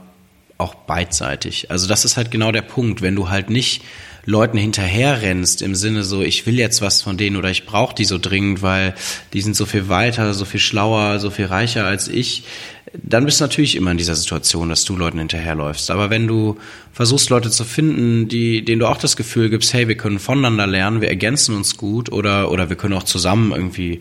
auch 0.59 0.75
beidseitig. 0.75 1.71
Also 1.71 1.87
das 1.87 2.05
ist 2.05 2.17
halt 2.17 2.33
genau 2.33 2.51
der 2.51 2.63
Punkt, 2.63 3.01
wenn 3.01 3.15
du 3.15 3.29
halt 3.29 3.49
nicht 3.49 3.83
Leuten 4.25 4.59
hinterherrennst 4.59 5.63
im 5.63 5.75
Sinne 5.75 6.05
so, 6.05 6.23
ich 6.23 6.47
will 6.47 6.59
jetzt 6.59 6.83
was 6.83 7.03
von 7.03 7.17
denen 7.17 7.37
oder 7.37 7.51
ich 7.51 7.67
brauche 7.67 7.95
die 7.95 8.05
so 8.05 8.19
dringend, 8.19 8.63
weil 8.63 8.95
die 9.33 9.41
sind 9.41 9.57
so 9.57 9.67
viel 9.67 9.89
weiter, 9.89 10.35
so 10.35 10.45
viel 10.45 10.61
schlauer, 10.61 11.19
so 11.19 11.31
viel 11.31 11.47
reicher 11.47 11.87
als 11.87 12.09
ich, 12.09 12.45
dann 12.93 13.25
bist 13.25 13.41
du 13.41 13.45
natürlich 13.45 13.77
immer 13.77 13.93
in 13.93 13.99
dieser 13.99 14.17
Situation, 14.17 14.69
dass 14.69 14.85
du 14.85 14.97
Leuten 14.97 15.19
hinterherläufst. 15.19 15.91
Aber 15.91 16.11
wenn 16.11 16.27
du 16.27 16.59
versuchst, 16.93 17.31
Leute 17.31 17.51
zu 17.51 17.65
finden, 17.65 18.29
die, 18.29 18.65
denen 18.65 18.81
du 18.81 18.87
auch 18.87 18.97
das 18.97 19.17
Gefühl 19.17 19.49
gibst, 19.49 19.73
hey, 19.73 19.87
wir 19.87 19.97
können 19.97 20.19
voneinander 20.19 20.67
lernen, 20.67 21.01
wir 21.01 21.09
ergänzen 21.09 21.55
uns 21.55 21.77
gut 21.77 22.11
oder, 22.11 22.51
oder 22.51 22.69
wir 22.69 22.77
können 22.77 22.95
auch 22.95 23.05
zusammen 23.05 23.53
irgendwie 23.53 24.01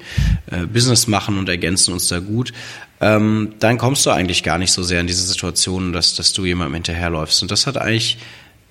äh, 0.50 0.66
Business 0.66 1.08
machen 1.08 1.38
und 1.38 1.50
ergänzen 1.50 1.94
uns 1.94 2.08
da 2.08 2.20
gut, 2.20 2.52
ähm, 3.00 3.54
dann 3.60 3.78
kommst 3.78 4.06
du 4.06 4.10
eigentlich 4.10 4.44
gar 4.44 4.58
nicht 4.58 4.72
so 4.72 4.82
sehr 4.82 5.02
in 5.02 5.08
diese 5.08 5.24
Situation, 5.24 5.94
dass, 5.94 6.16
dass 6.16 6.34
du 6.34 6.46
jemandem 6.46 6.76
hinterherläufst. 6.76 7.42
Und 7.44 7.52
das 7.52 7.68
hat 7.68 7.78
eigentlich 7.78 8.18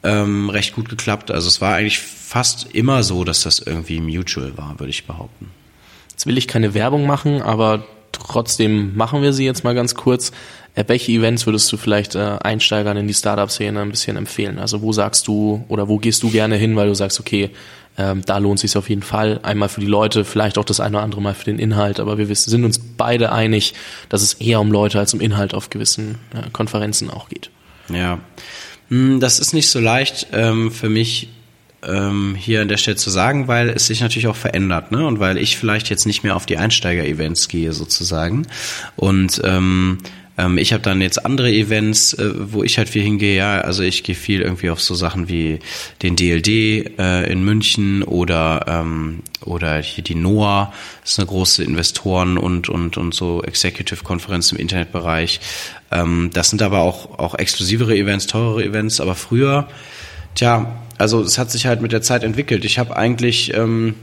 ähm, 0.03 0.51
recht 0.51 0.75
gut 0.75 0.89
geklappt. 0.89 1.31
Also 1.31 1.49
es 1.49 1.61
war 1.61 1.75
eigentlich 1.75 1.99
fast 1.99 2.69
immer 2.73 3.03
so, 3.03 3.25
dass 3.25 3.43
das 3.43 3.59
irgendwie 3.59 4.01
mutual 4.01 4.57
war, 4.57 4.79
würde 4.79 4.91
ich 4.91 5.07
behaupten. 5.07 5.51
Jetzt 6.11 6.27
will 6.27 6.39
ich 6.39 6.49
keine 6.49 6.75
Werbung 6.75 7.07
machen, 7.07 7.43
aber 7.43 7.85
trotzdem 8.13 8.97
machen 8.97 9.23
wir 9.23 9.33
sie 9.33 9.45
jetzt 9.45 9.65
mal 9.65 9.75
ganz 9.75 9.95
kurz. 9.95 10.33
Äh, 10.75 10.85
welche 10.87 11.13
Events 11.13 11.47
würdest 11.47 11.71
du 11.73 11.77
vielleicht 11.77 12.15
äh, 12.15 12.39
Einsteigern 12.41 12.97
in 12.97 13.09
die 13.09 13.15
Startup-Szene 13.15 13.81
ein 13.81 13.91
bisschen 13.91 14.17
empfehlen? 14.17 14.59
Also 14.59 14.83
wo 14.83 14.93
sagst 14.93 15.27
du 15.27 15.65
oder 15.69 15.89
wo 15.89 15.99
gehst 15.99 16.23
du 16.23 16.31
gerne 16.31 16.57
hin, 16.57 16.77
weil 16.77 16.89
du 16.89 16.95
sagst, 16.95 17.21
okay, 17.21 17.51
ähm, 17.97 18.23
da 18.25 18.39
lohnt 18.39 18.61
sich 18.61 18.77
auf 18.77 18.89
jeden 18.89 19.03
Fall. 19.03 19.41
Einmal 19.43 19.69
für 19.69 19.81
die 19.81 19.87
Leute, 19.87 20.25
vielleicht 20.25 20.57
auch 20.57 20.65
das 20.65 20.79
eine 20.79 20.97
oder 20.97 21.05
andere 21.05 21.21
Mal 21.21 21.35
für 21.35 21.47
den 21.47 21.59
Inhalt, 21.59 21.99
aber 21.99 22.17
wir 22.17 22.35
sind 22.35 22.65
uns 22.65 22.79
beide 22.79 23.33
einig, 23.33 23.75
dass 24.09 24.23
es 24.23 24.35
eher 24.35 24.61
um 24.61 24.71
Leute 24.71 25.01
als 25.01 25.15
um 25.15 25.21
Inhalt 25.21 25.53
auf 25.53 25.69
gewissen 25.69 26.19
äh, 26.33 26.49
Konferenzen 26.53 27.11
auch 27.11 27.29
geht. 27.29 27.51
Ja, 27.93 28.21
das 28.91 29.39
ist 29.39 29.53
nicht 29.53 29.69
so 29.69 29.81
leicht 29.81 30.29
ähm, 30.33 30.71
für 30.71 30.89
mich 30.89 31.29
ähm, 31.83 32.35
hier 32.37 32.63
an 32.63 32.69
der 32.69 32.77
Stelle 32.77 32.97
zu 32.97 33.11
sagen, 33.11 33.49
weil 33.49 33.69
es 33.69 33.87
sich 33.87 34.01
natürlich 34.01 34.27
auch 34.29 34.37
verändert, 34.37 34.91
ne? 34.91 35.07
Und 35.07 35.21
weil 35.21 35.39
ich 35.39 35.57
vielleicht 35.57 35.91
jetzt 35.91 36.07
nicht 36.07 36.25
mehr 36.25 36.37
auf 36.37 36.47
die 36.47 36.59
Einsteiger-Events 36.59 37.49
gehe 37.49 37.73
sozusagen. 37.73 38.47
Und 38.97 39.41
ähm, 39.45 39.99
ähm, 40.39 40.57
ich 40.57 40.73
habe 40.73 40.83
dann 40.83 41.01
jetzt 41.01 41.25
andere 41.25 41.51
Events, 41.51 42.15
äh, 42.15 42.33
wo 42.37 42.63
ich 42.63 42.79
halt 42.79 42.89
viel 42.89 43.03
hingehe. 43.03 43.37
Ja, 43.37 43.61
also 43.61 43.83
ich 43.83 44.05
gehe 44.05 44.15
viel 44.15 44.41
irgendwie 44.41 44.71
auf 44.71 44.81
so 44.81 44.95
Sachen 44.95 45.29
wie 45.29 45.59
den 46.03 46.17
DLD 46.17 46.99
äh, 46.99 47.31
in 47.31 47.45
München 47.45 48.03
oder 48.03 48.65
ähm, 48.69 49.21
oder 49.41 49.79
hier 49.79 50.05
die 50.05 50.15
NOAA, 50.15 50.73
das 51.03 51.13
ist 51.13 51.19
eine 51.19 51.27
große 51.27 51.65
Investoren 51.65 52.39
und 52.39 52.69
und 52.69 52.97
und 52.97 53.15
so 53.15 53.43
Executive-Konferenz 53.43 54.53
im 54.53 54.59
Internetbereich. 54.59 55.41
Ähm, 55.91 56.31
das 56.33 56.51
sind 56.51 56.63
aber 56.63 56.81
auch 56.81 57.19
auch 57.19 57.35
exklusivere 57.35 57.97
Events, 57.97 58.27
teurere 58.27 58.65
Events. 58.65 59.01
Aber 59.01 59.15
früher, 59.15 59.69
tja, 60.35 60.81
also 60.99 61.23
es 61.23 61.39
hat 61.39 61.51
sich 61.51 61.67
halt 61.67 61.81
mit 61.81 61.93
der 61.93 62.03
Zeit 62.03 62.25
entwickelt. 62.25 62.65
Ich 62.65 62.79
habe 62.79 62.97
eigentlich 62.97 63.55
ähm, 63.55 63.95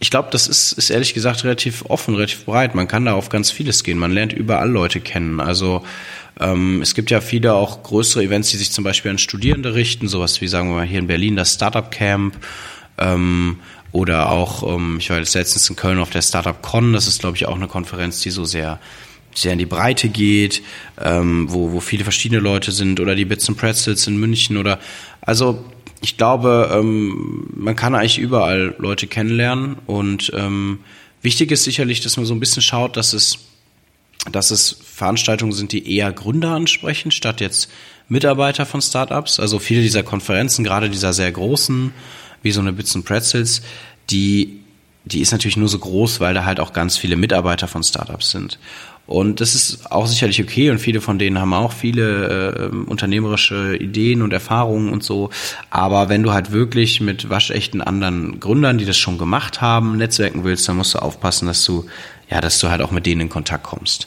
ich 0.00 0.10
glaube, 0.10 0.28
das 0.30 0.46
ist, 0.46 0.72
ist 0.72 0.90
ehrlich 0.90 1.14
gesagt 1.14 1.42
relativ 1.44 1.84
offen, 1.88 2.14
relativ 2.14 2.44
breit. 2.44 2.74
Man 2.74 2.86
kann 2.86 3.04
da 3.04 3.14
auf 3.14 3.30
ganz 3.30 3.50
vieles 3.50 3.82
gehen. 3.82 3.98
Man 3.98 4.12
lernt 4.12 4.32
überall 4.32 4.70
Leute 4.70 5.00
kennen. 5.00 5.40
Also 5.40 5.84
ähm, 6.38 6.80
es 6.82 6.94
gibt 6.94 7.10
ja 7.10 7.20
viele 7.20 7.54
auch 7.54 7.82
größere 7.82 8.22
Events, 8.22 8.50
die 8.50 8.58
sich 8.58 8.70
zum 8.70 8.84
Beispiel 8.84 9.10
an 9.10 9.18
Studierende 9.18 9.74
richten, 9.74 10.06
sowas 10.06 10.40
wie 10.40 10.46
sagen 10.46 10.68
wir 10.68 10.76
mal 10.76 10.86
hier 10.86 11.00
in 11.00 11.08
Berlin 11.08 11.34
das 11.34 11.54
Startup 11.54 11.90
Camp. 11.90 12.36
Ähm, 12.96 13.58
oder 13.90 14.30
auch, 14.30 14.62
ähm, 14.74 14.98
ich 15.00 15.10
war 15.10 15.18
jetzt 15.18 15.34
letztens 15.34 15.68
in 15.68 15.74
Köln 15.74 15.98
auf 15.98 16.10
der 16.10 16.22
Startup 16.22 16.60
Con, 16.62 16.92
das 16.92 17.08
ist, 17.08 17.20
glaube 17.20 17.36
ich, 17.36 17.46
auch 17.46 17.56
eine 17.56 17.68
Konferenz, 17.68 18.20
die 18.20 18.30
so 18.30 18.44
sehr 18.44 18.78
sehr 19.40 19.52
in 19.52 19.58
die 19.58 19.66
Breite 19.66 20.08
geht, 20.08 20.62
ähm, 21.00 21.46
wo, 21.50 21.72
wo 21.72 21.80
viele 21.80 22.04
verschiedene 22.04 22.40
Leute 22.40 22.72
sind, 22.72 23.00
oder 23.00 23.14
die 23.14 23.24
Bits 23.24 23.48
and 23.48 23.58
Pretzels 23.58 24.06
in 24.06 24.18
München 24.18 24.56
oder 24.56 24.78
also 25.20 25.64
ich 26.00 26.16
glaube, 26.16 26.70
ähm, 26.72 27.48
man 27.56 27.74
kann 27.74 27.94
eigentlich 27.94 28.18
überall 28.18 28.74
Leute 28.78 29.06
kennenlernen 29.06 29.76
und 29.86 30.32
ähm, 30.34 30.80
wichtig 31.22 31.50
ist 31.50 31.64
sicherlich, 31.64 32.00
dass 32.00 32.16
man 32.16 32.26
so 32.26 32.34
ein 32.34 32.40
bisschen 32.40 32.62
schaut, 32.62 32.96
dass 32.96 33.12
es, 33.12 33.38
dass 34.30 34.50
es 34.50 34.78
Veranstaltungen 34.84 35.52
sind, 35.52 35.72
die 35.72 35.96
eher 35.96 36.12
Gründer 36.12 36.50
ansprechen, 36.50 37.10
statt 37.10 37.40
jetzt 37.40 37.70
Mitarbeiter 38.08 38.64
von 38.64 38.80
Startups. 38.80 39.40
Also 39.40 39.58
viele 39.58 39.82
dieser 39.82 40.02
Konferenzen, 40.02 40.64
gerade 40.64 40.88
dieser 40.88 41.12
sehr 41.12 41.32
großen, 41.32 41.92
wie 42.42 42.52
so 42.52 42.60
eine 42.60 42.72
Bits 42.72 42.94
and 42.94 43.04
Pretzels, 43.04 43.62
die, 44.10 44.60
die 45.04 45.20
ist 45.20 45.32
natürlich 45.32 45.56
nur 45.56 45.68
so 45.68 45.78
groß, 45.78 46.20
weil 46.20 46.34
da 46.34 46.44
halt 46.44 46.60
auch 46.60 46.72
ganz 46.72 46.96
viele 46.96 47.16
Mitarbeiter 47.16 47.66
von 47.66 47.82
Startups 47.82 48.30
sind. 48.30 48.58
Und 49.08 49.40
das 49.40 49.54
ist 49.54 49.90
auch 49.90 50.06
sicherlich 50.06 50.42
okay 50.42 50.70
und 50.70 50.80
viele 50.80 51.00
von 51.00 51.18
denen 51.18 51.38
haben 51.38 51.54
auch 51.54 51.72
viele 51.72 52.70
äh, 52.70 52.90
unternehmerische 52.90 53.74
Ideen 53.74 54.20
und 54.20 54.34
Erfahrungen 54.34 54.92
und 54.92 55.02
so. 55.02 55.30
Aber 55.70 56.10
wenn 56.10 56.22
du 56.22 56.34
halt 56.34 56.52
wirklich 56.52 57.00
mit 57.00 57.30
waschechten 57.30 57.80
anderen 57.80 58.38
Gründern, 58.38 58.76
die 58.76 58.84
das 58.84 58.98
schon 58.98 59.16
gemacht 59.16 59.62
haben, 59.62 59.96
netzwerken 59.96 60.44
willst, 60.44 60.68
dann 60.68 60.76
musst 60.76 60.94
du 60.94 60.98
aufpassen, 60.98 61.46
dass 61.46 61.64
du 61.64 61.86
ja, 62.30 62.42
dass 62.42 62.58
du 62.58 62.68
halt 62.68 62.82
auch 62.82 62.90
mit 62.90 63.06
denen 63.06 63.22
in 63.22 63.28
Kontakt 63.30 63.64
kommst. 63.64 64.06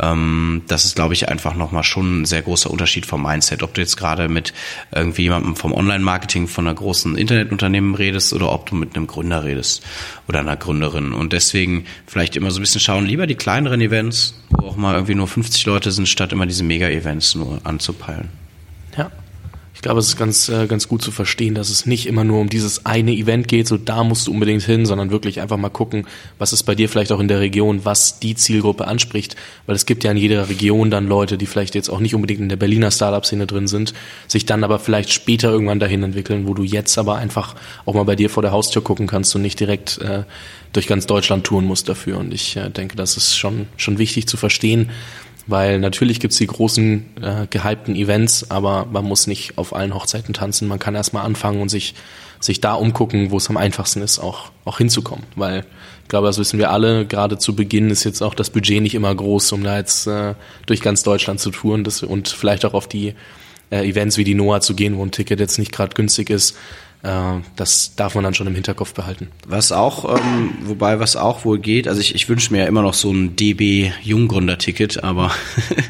Ähm, 0.00 0.62
das 0.66 0.84
ist, 0.84 0.96
glaube 0.96 1.14
ich, 1.14 1.28
einfach 1.28 1.54
nochmal 1.54 1.84
schon 1.84 2.22
ein 2.22 2.24
sehr 2.24 2.42
großer 2.42 2.70
Unterschied 2.70 3.06
vom 3.06 3.22
Mindset. 3.22 3.62
Ob 3.62 3.74
du 3.74 3.80
jetzt 3.80 3.96
gerade 3.96 4.28
mit 4.28 4.52
irgendwie 4.94 5.22
jemandem 5.22 5.56
vom 5.56 5.72
Online-Marketing 5.72 6.48
von 6.48 6.66
einer 6.66 6.74
großen 6.74 7.16
Internetunternehmen 7.16 7.94
redest 7.94 8.32
oder 8.32 8.52
ob 8.52 8.66
du 8.66 8.74
mit 8.74 8.96
einem 8.96 9.06
Gründer 9.06 9.44
redest 9.44 9.82
oder 10.28 10.40
einer 10.40 10.56
Gründerin. 10.56 11.12
Und 11.12 11.32
deswegen 11.32 11.84
vielleicht 12.06 12.36
immer 12.36 12.50
so 12.50 12.60
ein 12.60 12.62
bisschen 12.62 12.80
schauen, 12.80 13.06
lieber 13.06 13.26
die 13.26 13.34
kleineren 13.34 13.80
Events, 13.80 14.34
wo 14.50 14.66
auch 14.66 14.76
mal 14.76 14.94
irgendwie 14.94 15.14
nur 15.14 15.28
50 15.28 15.66
Leute 15.66 15.90
sind, 15.90 16.08
statt 16.08 16.32
immer 16.32 16.46
diese 16.46 16.64
Mega-Events 16.64 17.34
nur 17.34 17.60
anzupeilen. 17.64 18.28
Ja, 18.96 19.10
ich 19.80 19.82
glaube, 19.82 19.98
es 19.98 20.08
ist 20.08 20.18
ganz, 20.18 20.50
äh, 20.50 20.66
ganz 20.66 20.88
gut 20.88 21.00
zu 21.00 21.10
verstehen, 21.10 21.54
dass 21.54 21.70
es 21.70 21.86
nicht 21.86 22.04
immer 22.04 22.22
nur 22.22 22.42
um 22.42 22.50
dieses 22.50 22.84
eine 22.84 23.12
Event 23.12 23.48
geht, 23.48 23.66
so 23.66 23.78
da 23.78 24.04
musst 24.04 24.26
du 24.26 24.30
unbedingt 24.30 24.62
hin, 24.62 24.84
sondern 24.84 25.10
wirklich 25.10 25.40
einfach 25.40 25.56
mal 25.56 25.70
gucken, 25.70 26.06
was 26.36 26.52
ist 26.52 26.64
bei 26.64 26.74
dir 26.74 26.86
vielleicht 26.86 27.12
auch 27.12 27.18
in 27.18 27.28
der 27.28 27.40
Region, 27.40 27.82
was 27.82 28.20
die 28.20 28.34
Zielgruppe 28.34 28.86
anspricht, 28.86 29.36
weil 29.64 29.74
es 29.74 29.86
gibt 29.86 30.04
ja 30.04 30.10
in 30.10 30.18
jeder 30.18 30.50
Region 30.50 30.90
dann 30.90 31.06
Leute, 31.06 31.38
die 31.38 31.46
vielleicht 31.46 31.74
jetzt 31.74 31.88
auch 31.88 32.00
nicht 32.00 32.14
unbedingt 32.14 32.40
in 32.40 32.50
der 32.50 32.56
Berliner 32.56 32.90
Startup-Szene 32.90 33.46
drin 33.46 33.68
sind, 33.68 33.94
sich 34.28 34.44
dann 34.44 34.64
aber 34.64 34.80
vielleicht 34.80 35.14
später 35.14 35.50
irgendwann 35.50 35.80
dahin 35.80 36.02
entwickeln, 36.02 36.46
wo 36.46 36.52
du 36.52 36.62
jetzt 36.62 36.98
aber 36.98 37.16
einfach 37.16 37.54
auch 37.86 37.94
mal 37.94 38.04
bei 38.04 38.16
dir 38.16 38.28
vor 38.28 38.42
der 38.42 38.52
Haustür 38.52 38.82
gucken 38.82 39.06
kannst 39.06 39.34
und 39.34 39.40
nicht 39.40 39.58
direkt 39.58 39.96
äh, 40.02 40.24
durch 40.74 40.88
ganz 40.88 41.06
Deutschland 41.06 41.44
touren 41.44 41.64
musst 41.64 41.88
dafür. 41.88 42.18
Und 42.18 42.34
ich 42.34 42.54
äh, 42.54 42.68
denke, 42.68 42.96
das 42.96 43.16
ist 43.16 43.34
schon, 43.34 43.66
schon 43.78 43.96
wichtig 43.96 44.28
zu 44.28 44.36
verstehen, 44.36 44.90
weil 45.46 45.78
natürlich 45.78 46.20
gibt's 46.20 46.36
die 46.36 46.46
großen 46.46 47.04
äh, 47.22 47.46
gehypten 47.48 47.96
Events, 47.96 48.50
aber 48.50 48.86
man 48.90 49.04
muss 49.04 49.26
nicht 49.26 49.58
auf 49.58 49.74
allen 49.74 49.94
Hochzeiten 49.94 50.34
tanzen. 50.34 50.68
Man 50.68 50.78
kann 50.78 50.94
erstmal 50.94 51.24
anfangen 51.24 51.60
und 51.60 51.68
sich, 51.68 51.94
sich 52.40 52.60
da 52.60 52.74
umgucken, 52.74 53.30
wo 53.30 53.36
es 53.36 53.48
am 53.48 53.56
einfachsten 53.56 54.02
ist, 54.02 54.18
auch, 54.18 54.50
auch 54.64 54.78
hinzukommen. 54.78 55.24
Weil 55.36 55.64
ich 56.02 56.08
glaube, 56.08 56.26
das 56.26 56.38
wissen 56.38 56.58
wir 56.58 56.70
alle, 56.70 57.06
gerade 57.06 57.38
zu 57.38 57.54
Beginn 57.54 57.90
ist 57.90 58.04
jetzt 58.04 58.22
auch 58.22 58.34
das 58.34 58.50
Budget 58.50 58.82
nicht 58.82 58.94
immer 58.94 59.14
groß, 59.14 59.52
um 59.52 59.62
da 59.62 59.76
jetzt 59.76 60.06
äh, 60.06 60.34
durch 60.66 60.80
ganz 60.80 61.02
Deutschland 61.02 61.40
zu 61.40 61.50
touren 61.50 61.84
das, 61.84 62.02
und 62.02 62.28
vielleicht 62.28 62.64
auch 62.64 62.74
auf 62.74 62.88
die 62.88 63.14
äh, 63.70 63.88
Events 63.88 64.16
wie 64.16 64.24
die 64.24 64.34
Noah 64.34 64.60
zu 64.60 64.74
gehen, 64.74 64.96
wo 64.96 65.04
ein 65.04 65.12
Ticket 65.12 65.40
jetzt 65.40 65.58
nicht 65.58 65.72
gerade 65.72 65.94
günstig 65.94 66.30
ist. 66.30 66.56
Äh, 67.02 67.40
das 67.56 67.94
darf 67.96 68.14
man 68.14 68.24
dann 68.24 68.34
schon 68.34 68.46
im 68.46 68.54
Hinterkopf 68.54 68.92
behalten. 68.92 69.28
Was 69.46 69.72
auch, 69.72 70.16
ähm, 70.16 70.52
wobei 70.62 71.00
was 71.00 71.16
auch 71.16 71.44
wohl 71.44 71.58
geht, 71.58 71.88
also 71.88 72.00
ich, 72.00 72.14
ich 72.14 72.28
wünsche 72.28 72.52
mir 72.52 72.60
ja 72.60 72.66
immer 72.66 72.82
noch 72.82 72.94
so 72.94 73.10
ein 73.10 73.36
DB 73.36 73.92
Junggründer-Ticket, 74.02 75.02
aber 75.02 75.32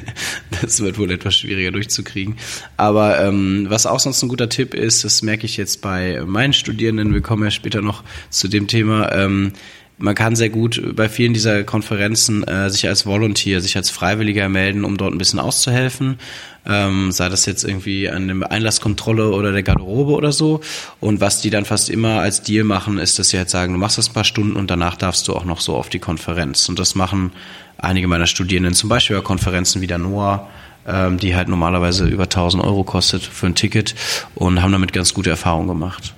das 0.62 0.80
wird 0.80 0.98
wohl 0.98 1.10
etwas 1.10 1.36
schwieriger 1.36 1.72
durchzukriegen. 1.72 2.36
Aber 2.76 3.20
ähm, 3.20 3.66
was 3.68 3.86
auch 3.86 3.98
sonst 3.98 4.22
ein 4.22 4.28
guter 4.28 4.48
Tipp 4.48 4.72
ist, 4.74 5.04
das 5.04 5.22
merke 5.22 5.46
ich 5.46 5.56
jetzt 5.56 5.82
bei 5.82 6.22
meinen 6.24 6.52
Studierenden, 6.52 7.12
wir 7.12 7.22
kommen 7.22 7.42
ja 7.42 7.50
später 7.50 7.82
noch 7.82 8.04
zu 8.30 8.46
dem 8.46 8.68
Thema, 8.68 9.12
ähm, 9.12 9.52
man 10.00 10.14
kann 10.14 10.34
sehr 10.34 10.48
gut 10.48 10.82
bei 10.96 11.08
vielen 11.08 11.34
dieser 11.34 11.62
Konferenzen 11.62 12.42
äh, 12.44 12.70
sich 12.70 12.88
als 12.88 13.04
Volunteer, 13.04 13.60
sich 13.60 13.76
als 13.76 13.90
Freiwilliger 13.90 14.48
melden, 14.48 14.84
um 14.84 14.96
dort 14.96 15.12
ein 15.12 15.18
bisschen 15.18 15.38
auszuhelfen. 15.38 16.18
Ähm, 16.66 17.12
sei 17.12 17.28
das 17.28 17.46
jetzt 17.46 17.64
irgendwie 17.64 18.08
an 18.08 18.26
der 18.26 18.50
Einlasskontrolle 18.50 19.30
oder 19.30 19.52
der 19.52 19.62
Garderobe 19.62 20.12
oder 20.12 20.32
so. 20.32 20.60
Und 21.00 21.20
was 21.20 21.42
die 21.42 21.50
dann 21.50 21.66
fast 21.66 21.90
immer 21.90 22.20
als 22.20 22.42
Deal 22.42 22.64
machen, 22.64 22.98
ist, 22.98 23.18
dass 23.18 23.28
sie 23.28 23.38
halt 23.38 23.50
sagen, 23.50 23.72
du 23.74 23.78
machst 23.78 23.98
das 23.98 24.10
ein 24.10 24.14
paar 24.14 24.24
Stunden 24.24 24.56
und 24.56 24.70
danach 24.70 24.96
darfst 24.96 25.28
du 25.28 25.34
auch 25.34 25.44
noch 25.44 25.60
so 25.60 25.76
auf 25.76 25.90
die 25.90 25.98
Konferenz. 25.98 26.68
Und 26.68 26.78
das 26.78 26.94
machen 26.94 27.32
einige 27.76 28.08
meiner 28.08 28.26
Studierenden, 28.26 28.74
zum 28.74 28.88
Beispiel 28.88 29.16
bei 29.16 29.22
Konferenzen 29.22 29.82
wie 29.82 29.86
der 29.86 29.98
NOAA, 29.98 30.48
ähm, 30.86 31.18
die 31.18 31.36
halt 31.36 31.48
normalerweise 31.48 32.06
über 32.06 32.24
1000 32.24 32.64
Euro 32.64 32.84
kostet 32.84 33.22
für 33.22 33.46
ein 33.46 33.54
Ticket 33.54 33.94
und 34.34 34.62
haben 34.62 34.72
damit 34.72 34.92
ganz 34.92 35.12
gute 35.12 35.30
Erfahrungen 35.30 35.68
gemacht. 35.68 36.14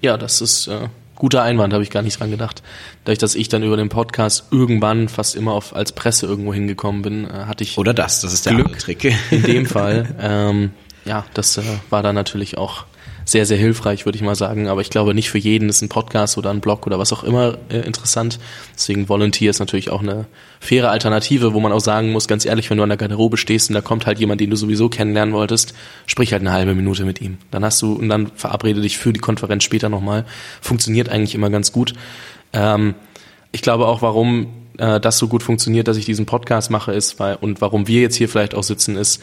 Ja, 0.00 0.16
das 0.16 0.40
ist 0.40 0.68
äh, 0.68 0.88
Guter 1.16 1.42
Einwand, 1.42 1.72
habe 1.72 1.82
ich 1.82 1.90
gar 1.90 2.02
nicht 2.02 2.20
dran 2.20 2.30
gedacht. 2.30 2.62
Dadurch, 3.04 3.18
dass 3.18 3.34
ich 3.34 3.48
dann 3.48 3.62
über 3.62 3.76
den 3.76 3.88
Podcast 3.88 4.44
irgendwann 4.50 5.08
fast 5.08 5.34
immer 5.34 5.52
auf, 5.52 5.74
als 5.74 5.92
Presse 5.92 6.26
irgendwo 6.26 6.54
hingekommen 6.54 7.02
bin, 7.02 7.24
äh, 7.24 7.46
hatte 7.46 7.64
ich. 7.64 7.76
Oder 7.78 7.94
das, 7.94 8.20
das 8.20 8.32
ist 8.32 8.46
der 8.46 8.54
Glück 8.54 8.78
Trick. 8.78 9.12
In 9.30 9.42
dem 9.42 9.66
Fall. 9.66 10.06
Ähm, 10.18 10.70
ja, 11.04 11.24
das 11.34 11.56
äh, 11.56 11.62
war 11.90 12.02
dann 12.02 12.14
natürlich 12.14 12.58
auch 12.58 12.84
sehr, 13.26 13.44
sehr 13.44 13.58
hilfreich, 13.58 14.06
würde 14.06 14.16
ich 14.16 14.22
mal 14.22 14.36
sagen. 14.36 14.68
Aber 14.68 14.80
ich 14.80 14.88
glaube, 14.88 15.12
nicht 15.12 15.28
für 15.28 15.38
jeden 15.38 15.68
ist 15.68 15.82
ein 15.82 15.88
Podcast 15.88 16.38
oder 16.38 16.50
ein 16.50 16.60
Blog 16.60 16.86
oder 16.86 16.98
was 16.98 17.12
auch 17.12 17.24
immer 17.24 17.58
äh, 17.68 17.80
interessant. 17.80 18.38
Deswegen 18.74 19.08
Volunteer 19.08 19.50
ist 19.50 19.58
natürlich 19.58 19.90
auch 19.90 20.00
eine 20.00 20.26
faire 20.60 20.90
Alternative, 20.90 21.52
wo 21.52 21.58
man 21.58 21.72
auch 21.72 21.80
sagen 21.80 22.12
muss, 22.12 22.28
ganz 22.28 22.46
ehrlich, 22.46 22.70
wenn 22.70 22.78
du 22.78 22.84
an 22.84 22.88
der 22.88 22.96
Garderobe 22.96 23.36
stehst 23.36 23.68
und 23.68 23.74
da 23.74 23.80
kommt 23.80 24.06
halt 24.06 24.20
jemand, 24.20 24.40
den 24.40 24.50
du 24.50 24.56
sowieso 24.56 24.88
kennenlernen 24.88 25.34
wolltest, 25.34 25.74
sprich 26.06 26.32
halt 26.32 26.42
eine 26.42 26.52
halbe 26.52 26.74
Minute 26.74 27.04
mit 27.04 27.20
ihm. 27.20 27.38
Dann 27.50 27.64
hast 27.64 27.82
du, 27.82 27.94
und 27.94 28.08
dann 28.08 28.30
verabrede 28.36 28.80
dich 28.80 28.96
für 28.96 29.12
die 29.12 29.20
Konferenz 29.20 29.64
später 29.64 29.88
nochmal. 29.88 30.24
Funktioniert 30.60 31.08
eigentlich 31.08 31.34
immer 31.34 31.50
ganz 31.50 31.72
gut. 31.72 31.94
Ähm, 32.52 32.94
ich 33.50 33.60
glaube 33.60 33.86
auch, 33.88 34.02
warum 34.02 34.46
äh, 34.78 35.00
das 35.00 35.18
so 35.18 35.26
gut 35.26 35.42
funktioniert, 35.42 35.88
dass 35.88 35.96
ich 35.96 36.04
diesen 36.04 36.26
Podcast 36.26 36.70
mache, 36.70 36.92
ist, 36.92 37.18
weil, 37.18 37.36
und 37.40 37.60
warum 37.60 37.88
wir 37.88 38.02
jetzt 38.02 38.14
hier 38.14 38.28
vielleicht 38.28 38.54
auch 38.54 38.62
sitzen, 38.62 38.96
ist, 38.96 39.20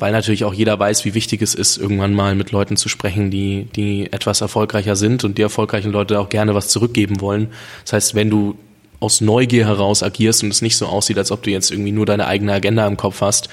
weil 0.00 0.12
natürlich 0.12 0.44
auch 0.44 0.54
jeder 0.54 0.78
weiß, 0.78 1.04
wie 1.04 1.14
wichtig 1.14 1.42
es 1.42 1.54
ist, 1.54 1.76
irgendwann 1.76 2.14
mal 2.14 2.34
mit 2.34 2.50
Leuten 2.52 2.76
zu 2.76 2.88
sprechen, 2.88 3.30
die, 3.30 3.68
die 3.76 4.12
etwas 4.12 4.40
erfolgreicher 4.40 4.96
sind 4.96 5.24
und 5.24 5.38
die 5.38 5.42
erfolgreichen 5.42 5.92
Leute 5.92 6.18
auch 6.18 6.28
gerne 6.28 6.54
was 6.54 6.68
zurückgeben 6.68 7.20
wollen. 7.20 7.48
Das 7.84 7.92
heißt, 7.92 8.14
wenn 8.14 8.30
du 8.30 8.56
aus 8.98 9.20
Neugier 9.20 9.66
heraus 9.66 10.02
agierst 10.02 10.42
und 10.42 10.50
es 10.50 10.62
nicht 10.62 10.76
so 10.76 10.86
aussieht, 10.86 11.18
als 11.18 11.32
ob 11.32 11.42
du 11.42 11.50
jetzt 11.50 11.70
irgendwie 11.70 11.92
nur 11.92 12.06
deine 12.06 12.26
eigene 12.26 12.52
Agenda 12.52 12.86
im 12.86 12.96
Kopf 12.96 13.20
hast, 13.22 13.48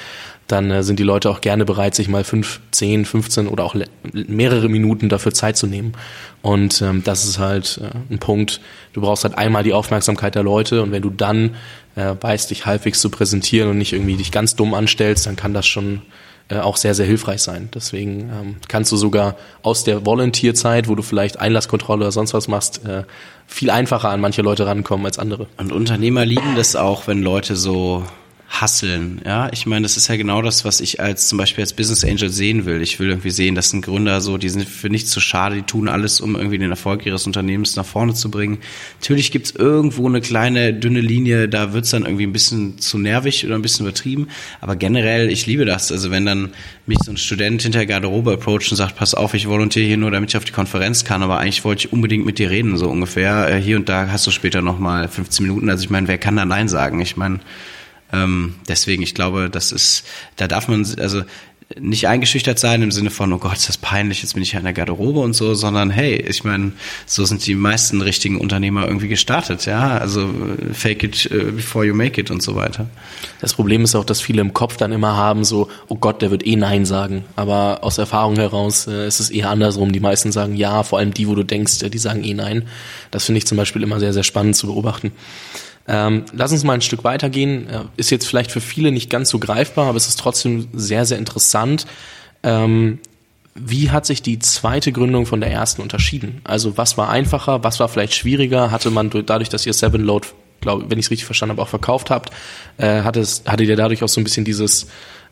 dann 0.48 0.72
äh, 0.72 0.84
sind 0.84 1.00
die 1.00 1.04
Leute 1.04 1.30
auch 1.30 1.42
gerne 1.42 1.66
bereit, 1.66 1.96
sich 1.96 2.08
mal 2.08 2.24
fünf, 2.24 2.62
zehn, 2.72 3.06
15 3.06 3.48
oder 3.48 3.64
auch 3.64 3.76
mehrere 4.14 4.70
Minuten 4.70 5.10
dafür 5.10 5.34
Zeit 5.34 5.58
zu 5.58 5.68
nehmen. 5.68 5.94
Und 6.42 6.82
ähm, 6.82 7.04
das 7.04 7.26
ist 7.26 7.40
halt 7.40 7.82
äh, 7.82 8.14
ein 8.14 8.20
Punkt. 8.20 8.62
Du 8.94 9.02
brauchst 9.02 9.24
halt 9.24 9.38
einmal 9.38 9.64
die 9.64 9.74
Aufmerksamkeit 9.74 10.36
der 10.36 10.44
Leute 10.44 10.82
und 10.82 10.92
wenn 10.92 11.02
du 11.02 11.10
dann 11.10 11.56
äh, 11.96 12.14
weißt, 12.20 12.52
dich 12.52 12.66
halbwegs 12.66 13.02
zu 13.02 13.10
präsentieren 13.10 13.70
und 13.70 13.78
nicht 13.78 13.94
irgendwie 13.94 14.16
dich 14.16 14.32
ganz 14.32 14.56
dumm 14.56 14.74
anstellst, 14.74 15.26
dann 15.28 15.36
kann 15.36 15.54
das 15.54 15.66
schon 15.66 16.02
äh, 16.50 16.60
auch 16.60 16.78
sehr, 16.78 16.94
sehr 16.94 17.06
hilfreich 17.06 17.42
sein. 17.42 17.70
Deswegen 17.74 18.30
ähm, 18.30 18.56
kannst 18.68 18.92
du 18.92 18.98
sogar 18.98 19.36
aus 19.64 19.84
der 19.84 20.06
Volunteerzeit, 20.06 20.88
wo 20.88 20.96
du 20.96 21.04
vielleicht 21.04 21.40
Einlasskontrolle 21.40 22.06
oder 22.06 22.12
sonst 22.12 22.34
was 22.34 22.48
machst, 22.48 22.86
äh, 22.86 23.04
viel 23.48 23.70
einfacher 23.70 24.10
an 24.10 24.22
manche 24.22 24.42
Leute 24.42 24.66
rankommen 24.66 25.06
als 25.06 25.20
andere. 25.20 25.48
Und 25.58 25.72
Unternehmer 25.72 26.26
lieben 26.26 26.56
das 26.56 26.76
auch, 26.76 27.08
wenn 27.08 27.22
Leute 27.22 27.56
so 27.56 28.04
hasseln. 28.50 29.22
Ja, 29.26 29.50
ich 29.52 29.66
meine, 29.66 29.84
das 29.84 29.98
ist 29.98 30.08
ja 30.08 30.16
genau 30.16 30.42
das, 30.42 30.64
was 30.64 30.80
ich 30.80 31.02
als 31.02 31.28
zum 31.28 31.38
Beispiel 31.38 31.64
als 31.64 31.74
Business 31.74 32.06
Angel 32.06 32.30
sehen 32.30 32.66
will. 32.66 32.82
Ich 32.82 33.00
will 33.00 33.10
irgendwie 33.10 33.30
sehen, 33.30 33.56
dass 33.56 33.74
ein 33.74 33.82
Gründer 33.82 34.22
so, 34.22 34.38
die 34.38 34.50
sind 34.50 34.68
für 34.68 34.90
nichts 34.90 35.12
zu 35.12 35.20
schade, 35.20 35.56
die 35.56 35.62
tun 35.64 35.90
alles, 35.90 36.22
um 36.22 36.36
irgendwie 36.36 36.58
den 36.58 36.70
Erfolg 36.70 37.06
ihres 37.06 37.28
Unternehmens 37.28 37.76
nach 37.76 37.86
vorne 37.86 38.14
zu 38.14 38.32
bringen. 38.32 38.60
Natürlich 39.02 39.32
gibt's 39.32 39.52
irgendwo 39.52 40.08
eine 40.08 40.22
kleine 40.22 40.74
dünne 40.74 41.02
Linie, 41.02 41.50
da 41.50 41.74
wird's 41.74 41.90
dann 41.90 42.06
irgendwie 42.06 42.26
ein 42.26 42.32
bisschen 42.32 42.80
zu 42.80 42.98
nervig 42.98 43.46
oder 43.46 43.56
ein 43.56 43.62
bisschen 43.62 43.86
übertrieben. 43.86 44.30
Aber 44.62 44.76
generell, 44.76 45.30
ich 45.30 45.46
liebe 45.46 45.66
das. 45.66 45.92
Also 45.92 46.10
wenn 46.10 46.26
dann 46.26 46.54
mich 46.86 47.00
so 47.04 47.12
ein 47.12 47.18
Student 47.18 47.62
hinter 47.62 47.80
der 47.80 47.88
Garderobe 47.88 48.34
approacht 48.34 48.72
und 48.72 48.78
sagt, 48.78 48.96
pass 48.96 49.14
auf, 49.14 49.34
ich 49.34 49.48
volontiere 49.48 49.86
hier 49.86 49.98
nur, 49.98 50.10
damit 50.10 50.30
ich 50.30 50.38
auf 50.38 50.46
die 50.46 50.54
Konferenz 50.54 51.04
kann, 51.04 51.22
aber 51.22 51.38
eigentlich 51.38 51.66
wollte 51.66 51.88
ich 51.88 51.94
unbedingt 51.94 52.26
mit 52.26 52.40
dir 52.40 52.50
reden, 52.50 52.78
so 52.78 52.90
ungefähr. 52.90 53.50
Äh, 53.50 53.62
hier 53.62 53.76
und 53.76 53.90
da 53.90 54.10
hast 54.10 54.26
du 54.26 54.32
später 54.32 54.62
nochmal 54.62 55.10
15 55.10 55.46
Minuten. 55.46 55.70
Also 55.70 55.84
ich 55.84 55.90
meine, 55.90 56.08
wer 56.08 56.18
kann 56.18 56.38
da 56.38 56.46
Nein 56.46 56.70
sagen? 56.70 57.02
Ich 57.02 57.18
meine, 57.18 57.40
ähm, 58.12 58.56
deswegen, 58.68 59.04
ich 59.04 59.14
glaube, 59.14 59.50
das 59.50 59.72
ist, 59.72 60.04
da 60.36 60.48
darf 60.48 60.68
man, 60.68 60.86
also 61.00 61.24
nicht 61.80 62.08
eingeschüchtert 62.08 62.60
sein 62.60 62.82
im 62.82 62.92
Sinne 62.92 63.10
von, 63.10 63.32
oh 63.34 63.38
Gott, 63.40 63.58
ist 63.58 63.68
das 63.68 63.78
peinlich, 63.78 64.22
jetzt 64.22 64.34
bin 64.34 64.44
ich 64.44 64.54
ja 64.54 64.60
in 64.60 64.64
der 64.64 64.74
Garderobe 64.74 65.20
und 65.20 65.34
so, 65.34 65.54
sondern 65.54 65.90
hey, 65.90 66.16
ich 66.16 66.46
meine, 66.46 66.72
so 67.06 67.26
sind 67.26 67.46
die 67.46 67.56
meisten 67.56 68.02
richtigen 68.02 68.40
Unternehmer 68.40 68.88
irgendwie 68.88 69.10
gestartet, 69.10 69.66
ja, 69.66 69.98
also 69.98 70.30
fake 70.72 71.04
it 71.04 71.30
uh, 71.32 71.52
before 71.52 71.86
you 71.86 71.94
make 71.94 72.20
it 72.20 72.32
und 72.32 72.42
so 72.42 72.56
weiter. 72.56 72.88
Das 73.42 73.54
Problem 73.54 73.84
ist 73.84 73.96
auch, 73.96 74.06
dass 74.06 74.22
viele 74.22 74.42
im 74.42 74.54
Kopf 74.54 74.78
dann 74.78 74.94
immer 74.94 75.18
haben, 75.18 75.44
so, 75.44 75.68
oh 75.90 75.96
Gott, 75.96 76.22
der 76.22 76.32
wird 76.32 76.48
eh 76.48 76.56
Nein 76.56 76.86
sagen, 76.86 77.26
aber 77.36 77.80
aus 77.82 77.98
Erfahrung 77.98 78.38
heraus 78.38 78.88
äh, 78.88 79.06
ist 79.06 79.20
es 79.20 79.30
eher 79.30 79.50
andersrum, 79.50 79.92
die 79.92 80.00
meisten 80.00 80.32
sagen 80.32 80.56
Ja, 80.56 80.84
vor 80.84 81.00
allem 81.00 81.14
die, 81.14 81.28
wo 81.28 81.36
du 81.36 81.44
denkst, 81.44 81.80
die 81.80 81.98
sagen 81.98 82.24
eh 82.24 82.34
Nein. 82.34 82.64
Das 83.12 83.26
finde 83.26 83.40
ich 83.40 83.46
zum 83.46 83.58
Beispiel 83.58 83.84
immer 83.84 84.00
sehr, 84.00 84.14
sehr 84.14 84.24
spannend 84.24 84.56
zu 84.56 84.68
beobachten. 84.68 85.12
Ähm, 85.88 86.26
lass 86.34 86.52
uns 86.52 86.64
mal 86.64 86.74
ein 86.74 86.82
Stück 86.82 87.04
weitergehen. 87.04 87.70
Äh, 87.70 87.84
ist 87.96 88.10
jetzt 88.10 88.28
vielleicht 88.28 88.52
für 88.52 88.62
viele 88.62 88.92
nicht 88.92 89.10
ganz 89.10 89.30
so 89.30 89.40
greifbar, 89.40 89.88
aber 89.88 89.98
es 89.98 90.08
ist 90.08 90.20
trotzdem 90.20 90.68
sehr, 90.74 91.06
sehr 91.06 91.18
interessant. 91.18 91.86
Ähm, 92.44 93.00
wie 93.56 93.90
hat 93.90 94.06
sich 94.06 94.22
die 94.22 94.38
zweite 94.40 94.92
Gründung 94.92 95.26
von 95.26 95.42
der 95.42 95.52
ersten 95.52 95.82
unterschieden? 95.82 96.42
Also 96.44 96.78
was 96.78 96.98
war 96.98 97.10
einfacher, 97.10 97.64
was 97.64 97.80
war 97.80 97.88
vielleicht 97.90 98.14
schwieriger? 98.14 98.70
Hatte 98.70 98.92
man 98.92 99.10
dadurch, 99.10 99.50
dass 99.50 99.66
ihr 99.66 99.74
Seven 99.74 100.02
Load, 100.02 100.28
glaube 100.62 100.86
wenn 100.90 101.00
ich 101.00 101.06
es 101.06 101.12
richtig 101.12 101.26
verstanden 101.26 101.54
habe, 101.54 101.64
auch 101.64 101.70
verkauft 101.70 102.12
habt, 102.12 102.32
äh, 102.78 103.02
hatte 103.02 103.20
es, 103.20 103.44
hattet 103.48 103.68
ihr 103.68 103.76
dadurch 103.76 104.04
auch 104.04 104.10
so 104.10 104.22
ein 104.22 104.24
bisschen 104.24 104.46
dieses 104.46 104.88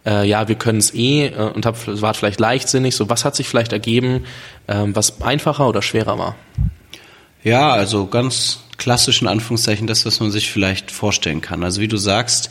äh, 0.06 0.28
ja, 0.28 0.48
wir 0.48 0.56
können 0.56 0.80
es 0.80 0.94
eh 0.94 1.28
äh, 1.28 1.52
und 1.54 1.66
hab, 1.66 1.76
wart 1.88 2.18
vielleicht 2.18 2.40
leichtsinnig. 2.40 2.96
So, 2.96 3.10
was 3.10 3.26
hat 3.26 3.36
sich 3.36 3.48
vielleicht 3.48 3.74
ergeben, 3.74 4.26
äh, 4.68 4.84
was 4.88 5.22
einfacher 5.22 5.68
oder 5.68 5.82
schwerer 5.82 6.18
war? 6.18 6.36
Ja, 7.44 7.72
also 7.72 8.08
ganz 8.08 8.65
klassisch 8.78 9.22
in 9.22 9.28
Anführungszeichen 9.28 9.88
das, 9.88 10.06
was 10.06 10.20
man 10.20 10.32
sich 10.32 10.52
vielleicht 10.52 10.92
vorstellen 10.92 11.42
kann. 11.42 11.64
Also 11.64 11.82
wie 11.82 11.88
du 11.88 11.98
sagst, 11.98 12.50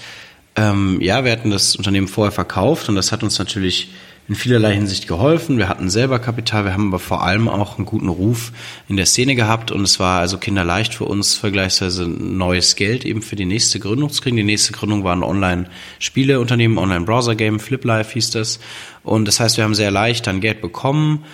ähm, 0.57 0.99
ja, 1.01 1.25
wir 1.25 1.33
hatten 1.33 1.51
das 1.51 1.77
Unternehmen 1.77 2.09
vorher 2.09 2.33
verkauft 2.33 2.89
und 2.89 2.95
das 2.95 3.13
hat 3.13 3.23
uns 3.23 3.39
natürlich 3.39 3.91
in 4.27 4.35
vielerlei 4.35 4.75
Hinsicht 4.75 5.07
geholfen. 5.07 5.59
Wir 5.59 5.69
hatten 5.69 5.91
selber 5.91 6.19
Kapital, 6.19 6.65
wir 6.65 6.73
haben 6.73 6.89
aber 6.89 6.99
vor 6.99 7.23
allem 7.23 7.47
auch 7.49 7.77
einen 7.77 7.85
guten 7.85 8.09
Ruf 8.09 8.53
in 8.89 8.97
der 8.97 9.05
Szene 9.05 9.35
gehabt 9.35 9.71
und 9.71 9.83
es 9.83 10.01
war 10.01 10.21
also 10.21 10.39
kinderleicht 10.39 10.95
für 10.95 11.05
uns 11.05 11.35
vergleichsweise 11.35 12.09
neues 12.09 12.75
Geld 12.77 13.05
eben 13.05 13.21
für 13.21 13.37
die 13.37 13.45
nächste 13.45 13.81
Gründung 13.81 14.11
zu 14.11 14.23
kriegen. 14.23 14.37
Die 14.37 14.43
nächste 14.43 14.73
Gründung 14.73 15.05
war 15.05 15.15
ein 15.15 15.23
Online-Spieleunternehmen, 15.23 16.79
Online-Browser-Game, 16.79 17.61
FlipLife 17.61 18.13
hieß 18.15 18.31
das. 18.31 18.61
Und 19.03 19.27
das 19.27 19.41
heißt, 19.41 19.59
wir 19.59 19.65
haben 19.65 19.75
sehr 19.75 19.91
leicht 19.91 20.27
dann 20.27 20.41
Geld 20.41 20.63
bekommen, 20.63 21.25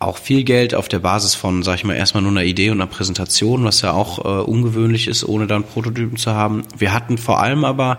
auch 0.00 0.16
viel 0.16 0.44
Geld 0.44 0.74
auf 0.74 0.88
der 0.88 0.98
Basis 0.98 1.34
von, 1.34 1.62
sag 1.62 1.74
ich 1.76 1.84
mal, 1.84 1.94
erstmal 1.94 2.22
nur 2.22 2.32
einer 2.32 2.44
Idee 2.44 2.70
und 2.70 2.80
einer 2.80 2.90
Präsentation, 2.90 3.64
was 3.64 3.82
ja 3.82 3.92
auch 3.92 4.18
äh, 4.24 4.42
ungewöhnlich 4.42 5.06
ist, 5.08 5.24
ohne 5.24 5.46
dann 5.46 5.62
Prototypen 5.62 6.16
zu 6.16 6.32
haben. 6.32 6.62
Wir 6.76 6.94
hatten 6.94 7.18
vor 7.18 7.40
allem 7.40 7.66
aber 7.66 7.98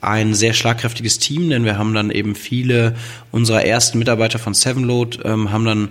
ein 0.00 0.34
sehr 0.34 0.54
schlagkräftiges 0.54 1.20
Team, 1.20 1.48
denn 1.48 1.64
wir 1.64 1.78
haben 1.78 1.94
dann 1.94 2.10
eben 2.10 2.34
viele 2.34 2.96
unserer 3.30 3.64
ersten 3.64 3.98
Mitarbeiter 4.00 4.40
von 4.40 4.54
Sevenload 4.54 5.20
ähm, 5.24 5.52
haben 5.52 5.64
dann 5.64 5.88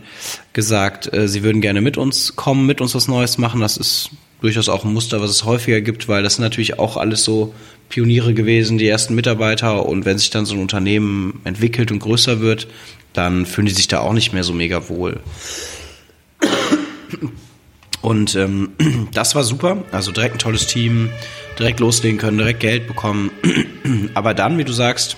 gesagt, 0.52 1.14
äh, 1.14 1.30
sie 1.30 1.42
würden 1.42 1.62
gerne 1.62 1.80
mit 1.80 1.98
uns 1.98 2.36
kommen, 2.36 2.66
mit 2.66 2.82
uns 2.82 2.94
was 2.94 3.08
Neues 3.08 3.38
machen. 3.38 3.62
Das 3.62 3.78
ist 3.78 4.10
durchaus 4.42 4.68
auch 4.68 4.84
ein 4.84 4.94
Muster, 4.94 5.22
was 5.22 5.30
es 5.30 5.46
häufiger 5.46 5.80
gibt, 5.80 6.10
weil 6.10 6.22
das 6.22 6.36
sind 6.36 6.44
natürlich 6.44 6.80
auch 6.80 6.98
alles 6.98 7.24
so 7.24 7.56
Pioniere 7.88 8.34
gewesen, 8.34 8.78
die 8.78 8.90
ersten 8.90 9.16
Mitarbeiter. 9.16 9.86
Und 9.86 10.04
wenn 10.04 10.18
sich 10.18 10.32
dann 10.32 10.46
so 10.46 10.54
ein 10.54 10.62
Unternehmen 10.62 11.40
entwickelt 11.46 11.94
und 11.94 12.00
größer 12.00 12.42
wird, 12.42 12.68
dann 13.16 13.46
fühlen 13.46 13.68
die 13.68 13.74
sich 13.74 13.88
da 13.88 14.00
auch 14.00 14.14
nicht 14.14 14.34
mehr 14.34 14.44
so 14.44 14.54
mega 14.54 14.90
wohl. 14.90 15.20
Und 18.02 18.36
ähm, 18.36 18.70
das 19.14 19.34
war 19.34 19.44
super. 19.44 19.84
Also 19.92 20.12
direkt 20.12 20.36
ein 20.36 20.40
tolles 20.40 20.68
Team, 20.68 21.10
direkt 21.58 21.80
loslegen 21.80 22.20
können, 22.20 22.38
direkt 22.38 22.60
Geld 22.60 22.88
bekommen. 22.88 23.32
Aber 24.14 24.34
dann, 24.34 24.58
wie 24.58 24.64
du 24.64 24.74
sagst, 24.74 25.18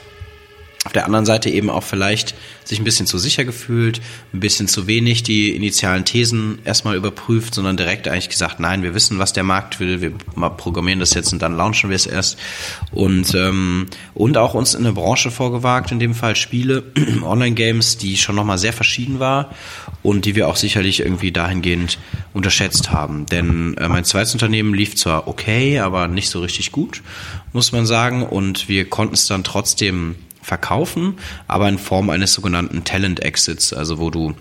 auf 0.88 0.94
der 0.94 1.04
anderen 1.04 1.26
Seite 1.26 1.50
eben 1.50 1.70
auch 1.70 1.84
vielleicht 1.84 2.34
sich 2.64 2.80
ein 2.80 2.86
bisschen 2.86 3.08
zu 3.08 3.18
sicher 3.18 3.44
gefühlt, 3.44 4.00
ein 4.34 4.40
bisschen 4.40 4.70
zu 4.70 4.88
wenig 4.88 5.22
die 5.22 5.54
initialen 5.54 6.06
Thesen 6.06 6.60
erstmal 6.64 6.96
überprüft, 6.96 7.54
sondern 7.54 7.76
direkt 7.76 8.08
eigentlich 8.08 8.30
gesagt, 8.30 8.62
nein, 8.62 8.84
wir 8.84 8.94
wissen, 8.94 9.20
was 9.20 9.34
der 9.34 9.44
Markt 9.44 9.82
will, 9.82 10.00
wir 10.00 10.12
programmieren 10.52 11.02
das 11.02 11.14
jetzt 11.14 11.34
und 11.34 11.42
dann 11.42 11.58
launchen 11.58 11.90
wir 11.90 11.98
es 11.98 12.06
erst. 12.06 12.40
Und, 12.94 13.36
ähm, 13.36 13.88
und 14.14 14.38
auch 14.38 14.54
uns 14.54 14.76
in 14.76 14.86
eine 14.86 14.94
Branche 14.94 15.30
vorgewagt, 15.30 15.92
in 15.92 16.00
dem 16.00 16.16
Fall 16.16 16.38
Spiele, 16.38 16.84
Online-Games, 17.22 17.98
die 17.98 18.16
schon 18.16 18.36
nochmal 18.36 18.58
sehr 18.58 18.72
verschieden 18.72 19.20
war 19.20 19.54
und 20.04 20.24
die 20.24 20.36
wir 20.36 20.48
auch 20.48 20.56
sicherlich 20.56 21.02
irgendwie 21.02 21.34
dahingehend 21.34 22.00
unterschätzt 22.34 22.92
haben. 22.92 23.26
Denn 23.26 23.76
äh, 23.76 23.90
mein 23.90 24.06
zweites 24.06 24.32
Unternehmen 24.32 24.74
lief 24.74 24.96
zwar 24.96 25.28
okay, 25.28 25.80
aber 25.80 26.08
nicht 26.08 26.30
so 26.30 26.40
richtig 26.40 26.72
gut, 26.72 27.02
muss 27.52 27.74
man 27.74 27.86
sagen. 27.86 28.24
Und 28.24 28.70
wir 28.70 28.90
konnten 28.90 29.16
es 29.16 29.28
dann 29.28 29.44
trotzdem 29.44 30.16
verkaufen, 30.48 31.16
aber 31.48 31.68
in 31.68 31.78
Form 31.78 32.10
eines 32.10 32.32
sogenannten 32.32 32.86
Talent 32.86 33.20
Exits, 33.20 33.74
also 33.74 34.00
wo 34.00 34.10
du, 34.10 34.34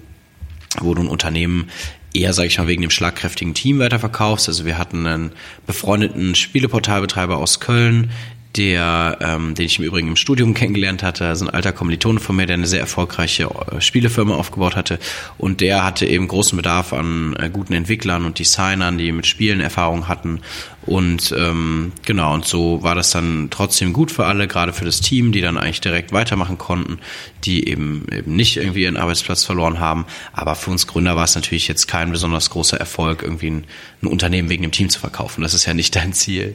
wo 0.79 0.95
du 0.95 1.03
ein 1.03 1.09
Unternehmen 1.09 1.69
eher, 2.15 2.33
sage 2.33 2.47
ich 2.47 2.59
mal, 2.59 2.69
wegen 2.69 2.83
dem 2.83 2.93
schlagkräftigen 2.93 3.55
Team 3.55 3.81
weiterverkaufst. 3.81 4.49
Also 4.49 4.65
wir 4.65 4.79
hatten 4.79 5.05
einen 5.05 5.33
befreundeten 5.67 6.37
Spieleportalbetreiber 6.37 7.37
aus 7.37 7.59
Köln, 7.59 8.11
der, 8.57 9.19
ähm, 9.21 9.55
den 9.55 9.67
ich 9.67 9.79
im 9.79 9.85
Übrigen 9.85 10.09
im 10.09 10.17
Studium 10.17 10.55
kennengelernt 10.55 11.03
hatte, 11.03 11.27
also 11.27 11.47
ein 11.47 11.55
alter 11.55 11.73
Kommilitone 11.73 12.21
von 12.21 12.37
mir, 12.37 12.47
der 12.47 12.55
eine 12.55 12.67
sehr 12.67 12.81
erfolgreiche 12.81 13.45
äh, 13.45 13.81
Spielefirma 13.81 14.35
aufgebaut 14.35 14.77
hatte 14.77 14.99
und 15.39 15.61
der 15.61 15.85
hatte 15.85 16.07
eben 16.07 16.29
großen 16.29 16.57
Bedarf 16.57 16.93
an 16.93 17.37
äh, 17.39 17.51
guten 17.51 17.73
Entwicklern 17.73 18.25
und 18.25 18.39
Designern, 18.39 18.99
die 18.99 19.13
mit 19.13 19.27
Spielen 19.27 19.61
Erfahrung 19.61 20.09
hatten 20.09 20.41
und 20.87 21.35
ähm, 21.37 21.93
genau, 22.05 22.33
und 22.33 22.47
so 22.47 22.83
war 22.85 22.95
das 22.95 23.11
dann 23.11 23.49
trotzdem 23.51 23.93
gut 23.93 24.13
für 24.13 24.25
alle, 24.25 24.47
gerade 24.47 24.73
für 24.73 24.85
das 24.85 25.01
Team, 25.01 25.33
die 25.33 25.41
dann 25.41 25.59
eigentlich 25.59 25.81
direkt 25.81 26.13
weitermachen 26.13 26.59
konnten, 26.59 27.01
die 27.45 27.69
eben, 27.69 28.07
eben 28.13 28.37
nicht 28.37 28.57
irgendwie 28.57 28.85
ihren 28.85 28.97
Arbeitsplatz 28.97 29.43
verloren 29.43 29.81
haben. 29.81 30.07
Aber 30.33 30.55
für 30.55 30.71
uns 30.71 30.87
Gründer 30.87 31.17
war 31.17 31.25
es 31.25 31.35
natürlich 31.35 31.67
jetzt 31.67 31.89
kein 31.89 32.13
besonders 32.13 32.51
großer 32.51 32.79
Erfolg, 32.79 33.25
irgendwie 33.25 33.51
ein, 33.51 33.65
ein 34.01 34.07
Unternehmen 34.07 34.49
wegen 34.49 34.63
dem 34.63 34.71
Team 34.71 34.89
zu 34.89 35.01
verkaufen. 35.01 35.43
Das 35.43 35.55
ist 35.55 35.67
ja 35.67 35.75
nicht 35.75 35.97
dein 35.97 36.13
Ziel. 36.13 36.55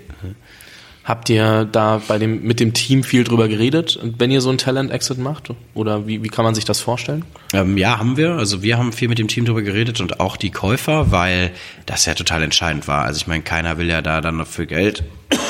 Habt 1.03 1.29
ihr 1.29 1.65
da 1.65 1.99
bei 2.07 2.19
dem, 2.19 2.43
mit 2.43 2.59
dem 2.59 2.73
Team 2.73 3.03
viel 3.03 3.23
drüber 3.23 3.47
geredet, 3.47 3.97
wenn 4.19 4.29
ihr 4.29 4.39
so 4.39 4.51
ein 4.51 4.59
Talent-Exit 4.59 5.17
macht? 5.17 5.49
Oder 5.73 6.05
wie, 6.05 6.23
wie 6.23 6.27
kann 6.27 6.45
man 6.45 6.53
sich 6.53 6.63
das 6.63 6.79
vorstellen? 6.79 7.25
Ähm, 7.53 7.75
ja, 7.77 7.97
haben 7.97 8.17
wir. 8.17 8.33
Also 8.33 8.61
wir 8.61 8.77
haben 8.77 8.93
viel 8.93 9.07
mit 9.07 9.17
dem 9.17 9.27
Team 9.27 9.45
drüber 9.45 9.63
geredet 9.63 9.99
und 9.99 10.19
auch 10.19 10.37
die 10.37 10.51
Käufer, 10.51 11.11
weil 11.11 11.51
das 11.87 12.05
ja 12.05 12.13
total 12.13 12.43
entscheidend 12.43 12.87
war. 12.87 13.03
Also 13.03 13.17
ich 13.17 13.25
meine, 13.25 13.41
keiner 13.41 13.79
will 13.79 13.87
ja 13.87 14.03
da 14.03 14.21
dann 14.21 14.37
noch 14.37 14.47
für 14.47 14.67
Geld 14.67 15.03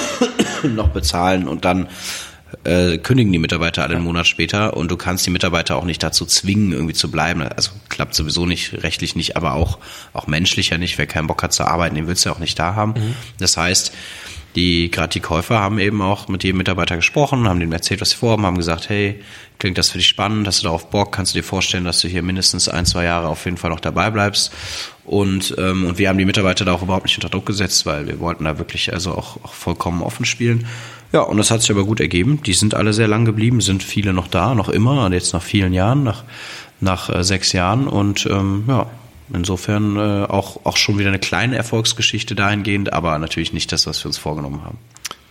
noch 0.64 0.88
bezahlen 0.90 1.50
und 1.50 1.66
dann 1.66 1.90
äh, 2.64 2.98
kündigen 2.98 3.32
die 3.32 3.40
Mitarbeiter 3.40 3.84
alle 3.84 3.96
einen 3.96 4.04
Monat 4.04 4.28
später 4.28 4.76
und 4.78 4.90
du 4.90 4.98
kannst 4.98 5.26
die 5.26 5.32
Mitarbeiter 5.32 5.76
auch 5.76 5.84
nicht 5.84 6.02
dazu 6.02 6.26
zwingen, 6.26 6.72
irgendwie 6.72 6.94
zu 6.94 7.12
bleiben. 7.12 7.42
Also 7.42 7.72
klappt 7.90 8.16
sowieso 8.16 8.46
nicht, 8.46 8.84
rechtlich 8.84 9.16
nicht, 9.16 9.36
aber 9.36 9.54
auch, 9.54 9.80
auch 10.14 10.28
menschlich 10.28 10.70
ja 10.70 10.78
nicht. 10.78 10.98
Wer 10.98 11.08
keinen 11.08 11.28
Bock 11.28 11.44
hat 11.44 11.54
zu 11.54 11.64
arbeiten, 11.64 11.96
den 11.96 12.08
willst 12.08 12.26
du 12.26 12.30
ja 12.30 12.36
auch 12.36 12.40
nicht 12.40 12.58
da 12.58 12.76
haben. 12.76 12.94
Mhm. 12.94 13.16
Das 13.40 13.58
heißt, 13.58 13.94
die 14.56 14.92
gerade 14.92 15.10
die 15.10 15.20
Käufer 15.20 15.60
haben 15.60 15.80
eben 15.80 16.02
auch 16.02 16.28
mit 16.28 16.44
jedem 16.44 16.58
Mitarbeiter 16.58 16.96
gesprochen, 16.96 17.48
haben 17.48 17.60
denen 17.60 17.72
erzählt, 17.72 18.02
was 18.02 18.12
sie 18.12 18.18
vorhaben, 18.18 18.46
haben 18.46 18.58
gesagt, 18.58 18.90
hey, 18.90 19.22
klingt 19.60 19.78
das 19.78 19.90
für 19.90 19.98
dich 19.98 20.08
spannend, 20.08 20.48
hast 20.48 20.60
du 20.60 20.64
darauf 20.64 20.90
Bock, 20.90 21.12
kannst 21.12 21.34
du 21.34 21.40
dir 21.40 21.44
vorstellen, 21.44 21.86
dass 21.86 22.02
du 22.02 22.08
hier 22.08 22.24
mindestens 22.24 22.68
ein, 22.68 22.86
zwei 22.86 23.06
Jahre 23.06 23.28
auf 23.28 23.46
jeden 23.46 23.58
Fall 23.58 23.70
noch 23.70 23.80
dabei 23.80 24.10
bleibst. 24.10 24.52
Und, 25.06 25.56
ähm, 25.58 25.86
und 25.86 25.98
wir 25.98 26.10
haben 26.10 26.18
die 26.18 26.26
Mitarbeiter 26.26 26.66
da 26.66 26.74
auch 26.74 26.82
überhaupt 26.82 27.06
nicht 27.06 27.18
unter 27.18 27.30
Druck 27.30 27.46
gesetzt, 27.46 27.86
weil 27.86 28.08
wir 28.08 28.20
wollten 28.20 28.44
da 28.44 28.58
wirklich 28.58 28.94
also 28.94 29.12
auch, 29.12 29.44
auch 29.44 29.54
vollkommen 29.54 30.02
offen 30.02 30.26
spielen. 30.26 30.68
Ja, 31.14 31.22
und 31.22 31.38
das 31.38 31.52
hat 31.52 31.62
sich 31.62 31.72
aber 31.72 31.86
gut 31.86 32.00
ergeben. 32.00 32.42
Die 32.44 32.54
sind 32.54 32.74
alle 32.74 32.94
sehr 32.94 33.08
lang 33.08 33.26
geblieben, 33.26 33.62
sind 33.62 33.84
viele 33.84 34.14
noch 34.14 34.28
da, 34.28 34.56
noch 34.56 34.70
immer, 34.70 35.12
jetzt 35.12 35.34
nach 35.34 35.44
vielen 35.44 35.74
Jahren, 35.74 36.04
nach, 36.04 36.24
nach 36.80 37.10
äh, 37.10 37.24
sechs 37.24 37.52
Jahren. 37.52 37.88
Und 37.88 38.26
ähm, 38.32 38.64
ja, 38.68 38.88
Insofern 39.34 39.98
äh, 39.98 40.26
auch, 40.26 40.66
auch 40.66 40.78
schon 40.78 40.98
wieder 40.98 41.10
eine 41.10 41.20
kleine 41.20 41.56
Erfolgsgeschichte 41.56 42.36
dahingehend, 42.36 42.94
aber 42.94 43.18
natürlich 43.20 43.54
nicht 43.54 43.72
das, 43.72 43.88
was 43.88 44.04
wir 44.04 44.08
uns 44.08 44.18
vorgenommen 44.18 44.64
haben. 44.64 44.78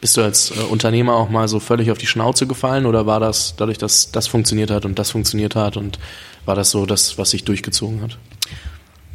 Bist 0.01 0.17
du 0.17 0.23
als 0.23 0.51
äh, 0.51 0.61
Unternehmer 0.61 1.15
auch 1.15 1.29
mal 1.29 1.49
so 1.49 1.61
völlig 1.61 1.91
auf 1.91 1.99
die 1.99 2.07
Schnauze 2.07 2.47
gefallen 2.47 2.87
oder 2.87 3.07
war 3.07 3.21
das 3.21 3.55
dadurch, 3.57 3.79
dass 3.79 4.13
das 4.13 4.27
funktioniert 4.27 4.71
hat 4.71 4.85
und 4.85 4.99
das 4.99 5.11
funktioniert 5.11 5.55
hat 5.55 5.77
und 5.77 5.99
war 6.47 6.55
das 6.55 6.71
so 6.71 6.87
das, 6.87 7.19
was 7.19 7.31
sich 7.31 7.45
durchgezogen 7.45 8.01
hat? 8.01 8.19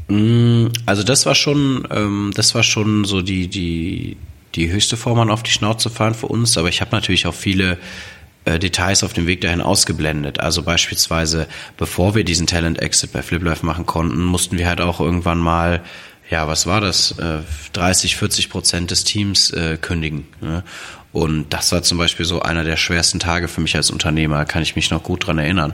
Mm, 0.08 0.67
also 0.86 1.02
das 1.02 1.26
war 1.26 1.34
schon, 1.34 1.88
ähm, 1.89 2.32
das 2.36 2.54
war 2.54 2.62
schon 2.62 3.06
so 3.06 3.24
die, 3.24 3.48
die, 3.48 4.17
die 4.54 4.71
höchste 4.71 4.98
Form 4.98 5.19
an 5.19 5.32
auf 5.32 5.41
die 5.41 5.52
Schnauze 5.52 5.89
fallen 5.89 6.13
für 6.13 6.28
uns, 6.28 6.58
aber 6.58 6.69
ich 6.69 6.82
habe 6.82 6.91
natürlich 6.91 7.26
auch 7.26 7.34
viele 7.34 7.80
Details 8.45 9.03
auf 9.03 9.13
dem 9.13 9.27
Weg 9.27 9.41
dahin 9.41 9.62
ausgeblendet. 9.62 10.39
Also 10.39 10.63
beispielsweise, 10.63 11.47
bevor 11.77 12.15
wir 12.15 12.23
diesen 12.23 12.47
Talent 12.47 12.81
Exit 12.81 13.12
bei 13.12 13.21
FlipLife 13.21 13.65
machen 13.65 13.86
konnten, 13.86 14.23
mussten 14.23 14.58
wir 14.58 14.67
halt 14.67 14.81
auch 14.81 14.99
irgendwann 14.99 15.39
mal 15.39 15.81
ja, 16.29 16.47
was 16.47 16.65
war 16.65 16.81
das? 16.81 17.15
30, 17.73 18.13
äh, 18.13 18.15
40 18.15 18.49
Prozent 18.49 18.91
des 18.91 19.03
Teams 19.03 19.51
äh, 19.51 19.77
kündigen. 19.77 20.27
Ne? 20.41 20.63
Und 21.12 21.53
das 21.53 21.71
war 21.71 21.81
zum 21.84 21.97
Beispiel 21.97 22.25
so 22.25 22.41
einer 22.41 22.63
der 22.63 22.77
schwersten 22.77 23.19
Tage 23.19 23.47
für 23.47 23.62
mich 23.62 23.75
als 23.75 23.89
Unternehmer, 23.89 24.43
kann 24.45 24.63
ich 24.63 24.75
mich 24.75 24.89
noch 24.89 25.03
gut 25.03 25.27
dran 25.27 25.38
erinnern. 25.38 25.73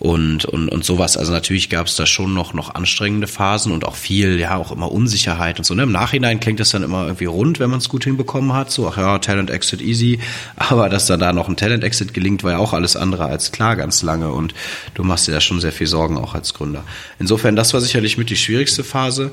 Und, 0.00 0.44
und, 0.44 0.68
und 0.68 0.84
sowas. 0.84 1.16
Also 1.16 1.32
natürlich 1.32 1.70
gab 1.70 1.86
es 1.86 1.94
da 1.94 2.04
schon 2.04 2.34
noch, 2.34 2.52
noch 2.52 2.74
anstrengende 2.74 3.26
Phasen 3.26 3.72
und 3.72 3.86
auch 3.86 3.94
viel, 3.94 4.40
ja, 4.40 4.56
auch 4.56 4.72
immer 4.72 4.90
Unsicherheit 4.90 5.58
und 5.58 5.64
so. 5.64 5.74
Ne? 5.74 5.84
Im 5.84 5.92
Nachhinein 5.92 6.40
klingt 6.40 6.58
das 6.60 6.70
dann 6.70 6.82
immer 6.82 7.04
irgendwie 7.04 7.26
rund, 7.26 7.60
wenn 7.60 7.70
man 7.70 7.78
es 7.78 7.88
gut 7.88 8.04
hinbekommen 8.04 8.52
hat. 8.52 8.70
So, 8.70 8.88
ach 8.88 8.98
ja, 8.98 9.18
Talent 9.18 9.50
Exit 9.50 9.80
easy. 9.80 10.18
Aber 10.56 10.88
dass 10.88 11.06
dann 11.06 11.20
da 11.20 11.32
noch 11.32 11.48
ein 11.48 11.56
Talent 11.56 11.84
Exit 11.84 12.12
gelingt, 12.12 12.42
war 12.42 12.52
ja 12.52 12.58
auch 12.58 12.72
alles 12.72 12.96
andere 12.96 13.26
als 13.26 13.52
klar 13.52 13.76
ganz 13.76 14.02
lange. 14.02 14.32
Und 14.32 14.52
du 14.94 15.04
machst 15.04 15.28
dir 15.28 15.32
da 15.32 15.40
schon 15.40 15.60
sehr 15.60 15.72
viel 15.72 15.86
Sorgen 15.86 16.18
auch 16.18 16.34
als 16.34 16.54
Gründer. 16.54 16.84
Insofern, 17.18 17.56
das 17.56 17.72
war 17.72 17.80
sicherlich 17.80 18.18
mit 18.18 18.30
die 18.30 18.36
schwierigste 18.36 18.84
Phase. 18.84 19.32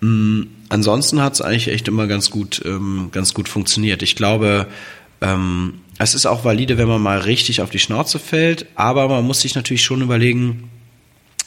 Mhm. 0.00 0.48
Ansonsten 0.70 1.20
hat 1.20 1.34
es 1.34 1.40
eigentlich 1.40 1.68
echt 1.68 1.88
immer 1.88 2.06
ganz 2.06 2.30
gut, 2.30 2.62
ähm, 2.64 3.08
ganz 3.12 3.34
gut 3.34 3.48
funktioniert. 3.48 4.02
Ich 4.02 4.16
glaube, 4.16 4.66
ähm, 5.20 5.74
es 6.02 6.14
ist 6.14 6.24
auch 6.24 6.44
valide, 6.44 6.78
wenn 6.78 6.88
man 6.88 7.02
mal 7.02 7.18
richtig 7.18 7.60
auf 7.60 7.68
die 7.68 7.78
Schnauze 7.78 8.18
fällt, 8.18 8.64
aber 8.74 9.06
man 9.06 9.22
muss 9.22 9.42
sich 9.42 9.54
natürlich 9.54 9.84
schon 9.84 10.00
überlegen, 10.00 10.70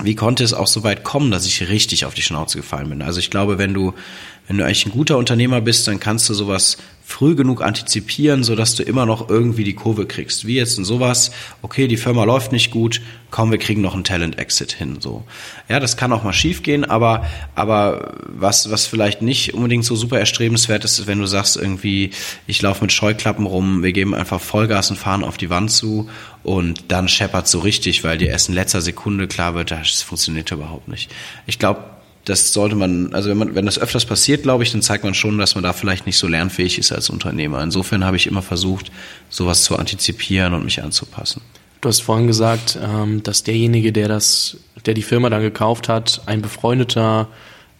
wie 0.04 0.14
konnte 0.14 0.44
es 0.44 0.54
auch 0.54 0.68
so 0.68 0.84
weit 0.84 1.04
kommen, 1.04 1.32
dass 1.32 1.48
ich 1.48 1.70
richtig 1.70 2.06
auf 2.06 2.14
die 2.14 2.22
Schnauze 2.22 2.60
gefallen 2.60 2.90
bin. 2.90 3.02
Also 3.02 3.20
ich 3.20 3.32
glaube, 3.32 3.58
wenn 3.58 3.74
du, 3.74 3.96
wenn 4.48 4.60
du 4.60 4.64
eigentlich 4.64 4.86
ein 4.86 4.92
guter 4.92 5.18
Unternehmer 5.18 5.60
bist, 5.60 5.88
dann 5.88 6.00
kannst 6.00 6.30
du 6.30 6.36
sowas 6.36 6.78
früh 7.04 7.36
genug 7.36 7.62
antizipieren, 7.62 8.44
so 8.44 8.56
dass 8.56 8.76
du 8.76 8.84
immer 8.84 9.06
noch 9.06 9.30
irgendwie 9.30 9.64
die 9.64 9.76
Kurve 9.76 10.06
kriegst. 10.06 10.48
Wie 10.48 10.56
jetzt 10.56 10.78
in 10.78 10.86
sowas, 10.86 11.32
okay, 11.62 11.88
die 11.88 11.98
Firma 11.98 12.24
läuft 12.24 12.52
nicht 12.52 12.72
gut, 12.72 13.02
komm, 13.30 13.52
wir 13.52 13.58
kriegen 13.58 13.82
noch 13.82 13.94
einen 13.94 14.04
Talent 14.04 14.38
Exit 14.38 14.72
hin, 14.72 14.98
so. 15.00 15.24
Ja, 15.68 15.80
das 15.80 15.98
kann 15.98 16.14
auch 16.14 16.24
mal 16.24 16.34
schief 16.34 16.64
gehen, 16.64 16.86
aber, 16.86 17.26
aber 17.56 18.16
was, 18.28 18.72
was 18.72 18.86
vielleicht 18.86 19.22
nicht 19.22 19.54
unbedingt 19.54 19.86
so 19.86 19.96
super 19.96 20.20
erstrebenswert 20.20 20.86
ist, 20.86 20.94
ist, 21.00 21.08
wenn 21.08 21.20
du 21.20 21.26
sagst 21.26 21.58
irgendwie, 21.58 22.12
ich 22.48 22.62
laufe 22.62 22.84
mit 22.84 22.92
Scheuklappen 22.92 23.46
rum, 23.46 23.84
wir 23.84 23.94
geben 23.94 24.14
einfach 24.16 24.42
Vollgas 24.42 24.90
und 24.90 24.98
fahren 24.98 25.24
auf 25.24 25.38
die 25.38 25.50
Wand 25.50 25.72
zu 25.72 26.10
und 26.44 26.86
dann 26.90 27.08
scheppert 27.08 27.48
so 27.48 27.60
richtig, 27.60 28.04
weil 28.04 28.18
dir 28.18 28.30
erst 28.30 28.50
in 28.50 28.56
letzter 28.56 28.82
Sekunde 28.82 29.28
klar 29.28 29.56
wird, 29.56 29.72
das 29.72 30.02
funktioniert 30.02 30.52
überhaupt 30.52 30.88
nicht. 30.88 31.12
Ich 31.46 31.60
glaube, 31.60 31.84
das 32.26 32.54
sollte 32.54 32.76
man, 32.76 33.14
also 33.14 33.30
wenn 33.30 33.38
man, 33.38 33.56
wenn 33.56 33.66
das 33.66 33.78
öfters 33.78 34.06
passiert, 34.06 34.44
glaube 34.44 34.64
ich, 34.64 34.72
dann 34.72 34.82
zeigt 34.82 35.04
man 35.04 35.14
schon, 35.14 35.38
dass 35.38 35.56
man 35.56 35.64
da 35.64 35.74
vielleicht 35.74 36.06
nicht 36.06 36.18
so 36.18 36.28
lernfähig 36.28 36.78
ist 36.78 36.92
als 36.92 37.10
Unternehmer. 37.10 37.62
Insofern 37.62 38.06
habe 38.06 38.16
ich 38.16 38.28
immer 38.28 38.42
versucht, 38.42 38.92
sowas 39.30 39.64
zu 39.64 39.78
antizipieren 39.78 40.54
und 40.54 40.64
mich 40.64 40.82
anzupassen. 40.82 41.42
Du 41.82 41.90
hast 41.90 42.02
vorhin 42.02 42.28
gesagt, 42.28 42.80
ähm, 42.82 43.24
dass 43.24 43.44
derjenige, 43.44 43.92
der 43.92 44.08
das, 44.08 44.58
der 44.86 44.94
die 44.94 45.02
Firma 45.02 45.30
dann 45.30 45.42
gekauft 45.42 45.90
hat, 45.90 46.22
ein 46.26 46.42
befreundeter 46.42 47.28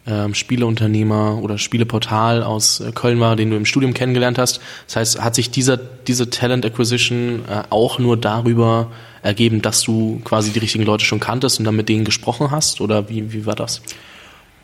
ähm, 0.06 0.34
Spieleunternehmer 0.34 1.40
oder 1.42 1.58
Spieleportal 1.58 2.44
aus 2.44 2.82
äh, 2.82 2.92
Köln 2.92 3.22
war, 3.22 3.38
den 3.38 3.50
du 3.50 3.56
im 3.56 3.66
Studium 3.66 3.94
kennengelernt 3.94 4.38
hast. 4.38 4.60
Das 4.88 4.98
heißt, 4.98 5.22
hat 5.22 5.36
sich 5.36 5.52
dieser, 5.52 5.78
diese 5.78 6.30
Talent 6.30 6.66
Acquisition 6.66 7.46
äh, 7.48 7.64
auch 7.70 8.00
nur 8.00 8.18
darüber 8.18 8.92
ergeben, 9.22 9.62
dass 9.62 9.82
du 9.82 10.20
quasi 10.26 10.52
die 10.52 10.60
richtigen 10.60 10.84
Leute 10.84 11.06
schon 11.06 11.22
kanntest 11.22 11.60
und 11.60 11.66
dann 11.66 11.78
mit 11.78 11.88
denen 11.88 12.04
gesprochen 12.04 12.52
hast? 12.52 12.82
Oder 12.82 13.08
wie, 13.08 13.32
wie 13.32 13.46
war 13.46 13.56
das? 13.56 13.82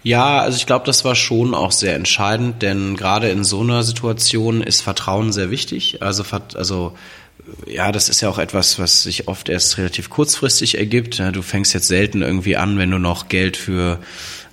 Ja, 0.03 0.39
also 0.39 0.57
ich 0.57 0.65
glaube, 0.65 0.85
das 0.85 1.03
war 1.03 1.15
schon 1.15 1.53
auch 1.53 1.71
sehr 1.71 1.95
entscheidend, 1.95 2.61
denn 2.61 2.95
gerade 2.95 3.29
in 3.29 3.43
so 3.43 3.61
einer 3.61 3.83
Situation 3.83 4.61
ist 4.61 4.81
Vertrauen 4.81 5.33
sehr 5.33 5.51
wichtig. 5.51 6.01
Also, 6.01 6.23
also 6.55 6.95
ja, 7.67 7.91
das 7.91 8.09
ist 8.09 8.21
ja 8.21 8.29
auch 8.29 8.37
etwas, 8.37 8.79
was 8.79 9.03
sich 9.03 9.27
oft 9.27 9.49
erst 9.49 9.77
relativ 9.77 10.09
kurzfristig 10.09 10.77
ergibt. 10.77 11.19
Du 11.19 11.41
fängst 11.41 11.73
jetzt 11.73 11.87
selten 11.87 12.21
irgendwie 12.21 12.55
an, 12.55 12.77
wenn 12.77 12.91
du 12.91 12.97
noch 12.97 13.27
Geld 13.27 13.57
für 13.57 13.99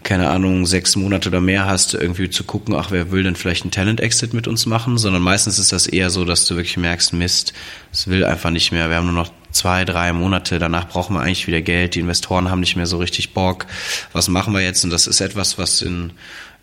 keine 0.06 0.30
Ahnung, 0.30 0.66
sechs 0.66 0.94
Monate 0.94 1.30
oder 1.30 1.40
mehr 1.40 1.66
hast, 1.66 1.94
irgendwie 1.94 2.30
zu 2.30 2.44
gucken, 2.44 2.76
ach, 2.76 2.92
wer 2.92 3.10
will 3.10 3.24
denn 3.24 3.34
vielleicht 3.34 3.64
einen 3.64 3.72
Talent-Exit 3.72 4.34
mit 4.34 4.46
uns 4.46 4.64
machen, 4.64 4.98
sondern 4.98 5.20
meistens 5.20 5.58
ist 5.58 5.72
das 5.72 5.88
eher 5.88 6.10
so, 6.10 6.24
dass 6.24 6.46
du 6.46 6.54
wirklich 6.54 6.76
merkst, 6.76 7.12
Mist, 7.12 7.52
es 7.92 8.06
will 8.06 8.24
einfach 8.24 8.50
nicht 8.50 8.70
mehr. 8.70 8.88
Wir 8.88 8.96
haben 8.96 9.06
nur 9.06 9.14
noch 9.14 9.32
zwei, 9.56 9.84
drei 9.84 10.12
Monate, 10.12 10.58
danach 10.58 10.88
brauchen 10.88 11.14
wir 11.14 11.22
eigentlich 11.22 11.46
wieder 11.46 11.62
Geld, 11.62 11.94
die 11.94 12.00
Investoren 12.00 12.50
haben 12.50 12.60
nicht 12.60 12.76
mehr 12.76 12.86
so 12.86 12.98
richtig 12.98 13.34
Bock. 13.34 13.66
Was 14.12 14.28
machen 14.28 14.54
wir 14.54 14.60
jetzt? 14.60 14.84
Und 14.84 14.90
das 14.90 15.06
ist 15.06 15.20
etwas, 15.20 15.58
was 15.58 15.82
in 15.82 16.12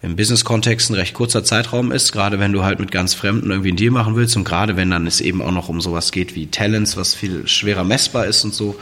im 0.03 0.17
Business-Kontext 0.17 0.89
ein 0.89 0.95
recht 0.95 1.13
kurzer 1.13 1.45
Zeitraum 1.45 1.93
ist, 1.93 2.11
gerade 2.11 2.37
wenn 2.37 2.51
du 2.51 2.63
halt 2.65 2.77
mit 2.79 2.91
ganz 2.91 3.13
Fremden 3.13 3.49
irgendwie 3.49 3.69
einen 3.69 3.77
Deal 3.77 3.91
machen 3.91 4.17
willst 4.17 4.35
und 4.35 4.43
gerade 4.43 4.75
wenn 4.75 4.91
dann 4.91 5.07
es 5.07 5.21
eben 5.21 5.41
auch 5.41 5.51
noch 5.51 5.69
um 5.69 5.79
sowas 5.79 6.11
geht 6.11 6.35
wie 6.35 6.47
Talents, 6.47 6.97
was 6.97 7.15
viel 7.15 7.47
schwerer 7.47 7.85
messbar 7.85 8.25
ist 8.25 8.43
und 8.43 8.53
so. 8.53 8.75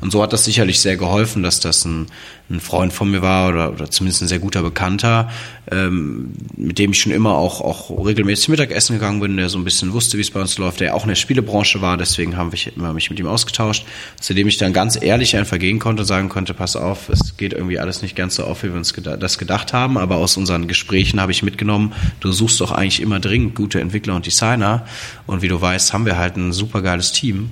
Und 0.00 0.12
so 0.12 0.22
hat 0.22 0.32
das 0.32 0.44
sicherlich 0.44 0.80
sehr 0.80 0.96
geholfen, 0.96 1.42
dass 1.42 1.60
das 1.60 1.84
ein, 1.84 2.06
ein 2.50 2.60
Freund 2.60 2.92
von 2.92 3.10
mir 3.10 3.22
war 3.22 3.48
oder, 3.48 3.72
oder 3.72 3.90
zumindest 3.90 4.22
ein 4.22 4.28
sehr 4.28 4.38
guter 4.38 4.62
Bekannter, 4.62 5.30
ähm, 5.70 6.32
mit 6.56 6.78
dem 6.78 6.92
ich 6.92 7.00
schon 7.00 7.12
immer 7.12 7.34
auch, 7.34 7.60
auch 7.60 8.06
regelmäßig 8.06 8.48
Mittagessen 8.48 8.94
gegangen 8.94 9.20
bin, 9.20 9.36
der 9.36 9.48
so 9.48 9.58
ein 9.58 9.64
bisschen 9.64 9.92
wusste, 9.92 10.16
wie 10.16 10.22
es 10.22 10.30
bei 10.30 10.40
uns 10.40 10.56
läuft, 10.56 10.80
der 10.80 10.94
auch 10.94 11.02
in 11.02 11.08
der 11.08 11.16
Spielebranche 11.16 11.82
war, 11.82 11.96
deswegen 11.96 12.36
haben 12.36 12.52
wir 12.52 12.58
immer 12.76 12.92
mich 12.92 13.10
mit 13.10 13.18
ihm 13.18 13.26
ausgetauscht, 13.26 13.86
zu 14.20 14.34
dem 14.34 14.48
ich 14.48 14.56
dann 14.56 14.72
ganz 14.72 15.00
ehrlich 15.00 15.36
einfach 15.36 15.58
gehen 15.58 15.78
konnte, 15.78 16.04
sagen 16.04 16.28
konnte, 16.28 16.54
pass 16.54 16.76
auf, 16.76 17.08
es 17.08 17.36
geht 17.36 17.52
irgendwie 17.52 17.78
alles 17.78 18.02
nicht 18.02 18.16
ganz 18.16 18.36
so 18.36 18.44
auf, 18.44 18.62
wie 18.62 18.68
wir 18.68 18.76
uns 18.76 18.94
geda 18.94 19.16
das 19.16 19.36
gedacht 19.36 19.72
haben, 19.72 19.98
aber 19.98 20.16
aus 20.16 20.36
unseren 20.36 20.68
Gesprächen 20.68 21.20
habe 21.20 21.32
ich 21.32 21.42
mitgenommen, 21.42 21.92
du 22.20 22.32
suchst 22.32 22.60
doch 22.60 22.72
eigentlich 22.72 23.00
immer 23.00 23.20
dringend 23.20 23.54
gute 23.54 23.80
Entwickler 23.80 24.14
und 24.14 24.26
Designer. 24.26 24.86
Und 25.26 25.42
wie 25.42 25.48
du 25.48 25.60
weißt, 25.60 25.92
haben 25.92 26.06
wir 26.06 26.18
halt 26.18 26.36
ein 26.36 26.52
super 26.52 26.82
geiles 26.82 27.12
Team 27.12 27.50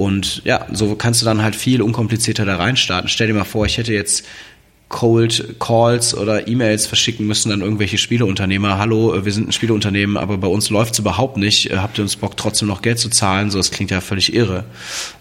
und 0.00 0.40
ja, 0.46 0.66
so 0.72 0.94
kannst 0.94 1.20
du 1.20 1.26
dann 1.26 1.42
halt 1.42 1.54
viel 1.54 1.82
unkomplizierter 1.82 2.46
da 2.46 2.56
reinstarten. 2.56 3.10
Stell 3.10 3.26
dir 3.26 3.34
mal 3.34 3.44
vor, 3.44 3.66
ich 3.66 3.76
hätte 3.76 3.92
jetzt 3.92 4.24
Cold 4.88 5.56
Calls 5.60 6.16
oder 6.16 6.48
E-Mails 6.48 6.86
verschicken 6.86 7.26
müssen 7.26 7.52
an 7.52 7.60
irgendwelche 7.60 7.98
Spieleunternehmer. 7.98 8.78
Hallo, 8.78 9.14
äh, 9.14 9.26
wir 9.26 9.32
sind 9.32 9.48
ein 9.48 9.52
Spieleunternehmen, 9.52 10.16
aber 10.16 10.38
bei 10.38 10.48
uns 10.48 10.70
läuft's 10.70 10.98
überhaupt 10.98 11.36
nicht. 11.36 11.70
Äh, 11.70 11.76
habt 11.76 11.98
ihr 11.98 12.02
uns 12.02 12.16
Bock, 12.16 12.38
trotzdem 12.38 12.66
noch 12.66 12.80
Geld 12.80 12.98
zu 12.98 13.10
zahlen? 13.10 13.50
So, 13.50 13.58
das 13.58 13.70
klingt 13.70 13.90
ja 13.90 14.00
völlig 14.00 14.32
irre. 14.32 14.64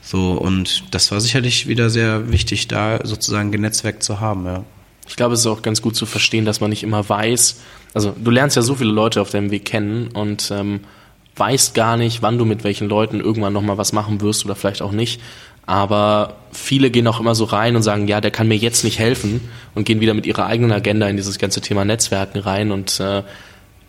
So, 0.02 0.32
und 0.32 0.86
das 0.92 1.12
war 1.12 1.20
sicherlich 1.20 1.68
wieder 1.68 1.89
sehr 1.89 2.32
wichtig, 2.32 2.70
da 2.70 3.06
sozusagen 3.06 3.52
genetzwerkt 3.52 4.02
zu 4.02 4.22
haben, 4.22 4.46
ja. 4.46 4.63
Ich 5.10 5.18
glaube, 5.18 5.34
es 5.34 5.42
ist 5.42 5.48
auch 5.48 5.62
ganz 5.62 5.82
gut 5.82 5.98
zu 5.98 6.06
verstehen, 6.06 6.46
dass 6.46 6.62
man 6.62 6.70
nicht 6.70 6.84
immer 6.84 7.10
weiß. 7.10 7.60
Also, 7.94 8.15
du 8.18 8.32
lernst 8.32 8.56
ja 8.56 8.62
so 8.62 8.76
viele 8.76 8.92
Leute 8.92 9.20
auf 9.20 9.30
deinem 9.30 9.52
Weg 9.52 9.65
kennen 9.65 10.08
und 10.08 10.52
ähm, 10.56 10.82
weißt 11.36 11.74
gar 11.74 11.98
nicht, 11.98 12.22
wann 12.22 12.38
du 12.38 12.46
mit 12.46 12.63
welchen 12.63 12.89
Leuten 12.89 13.20
irgendwann 13.20 13.54
nochmal 13.54 13.78
was 13.78 13.94
machen 13.94 14.22
wirst 14.22 14.46
oder 14.46 14.56
vielleicht 14.56 14.82
auch 14.82 14.92
nicht. 14.92 15.22
Aber 15.65 16.38
viele 16.52 16.89
gehen 16.89 17.08
auch 17.08 17.20
immer 17.20 17.36
so 17.36 17.46
rein 17.46 17.76
und 17.76 17.84
sagen, 17.84 18.08
ja, 18.08 18.22
der 18.22 18.32
kann 18.32 18.48
mir 18.48 18.58
jetzt 18.58 18.84
nicht 18.84 18.98
helfen 18.98 19.50
und 19.76 19.84
gehen 19.86 20.00
wieder 20.00 20.15
mit 20.15 20.26
ihrer 20.26 20.48
eigenen 20.48 20.72
Agenda 20.72 21.08
in 21.08 21.15
dieses 21.15 21.38
ganze 21.38 21.62
Thema 21.62 21.86
Netzwerken 21.86 22.39
rein 22.39 22.72
und 22.72 23.00
äh, 23.00 23.22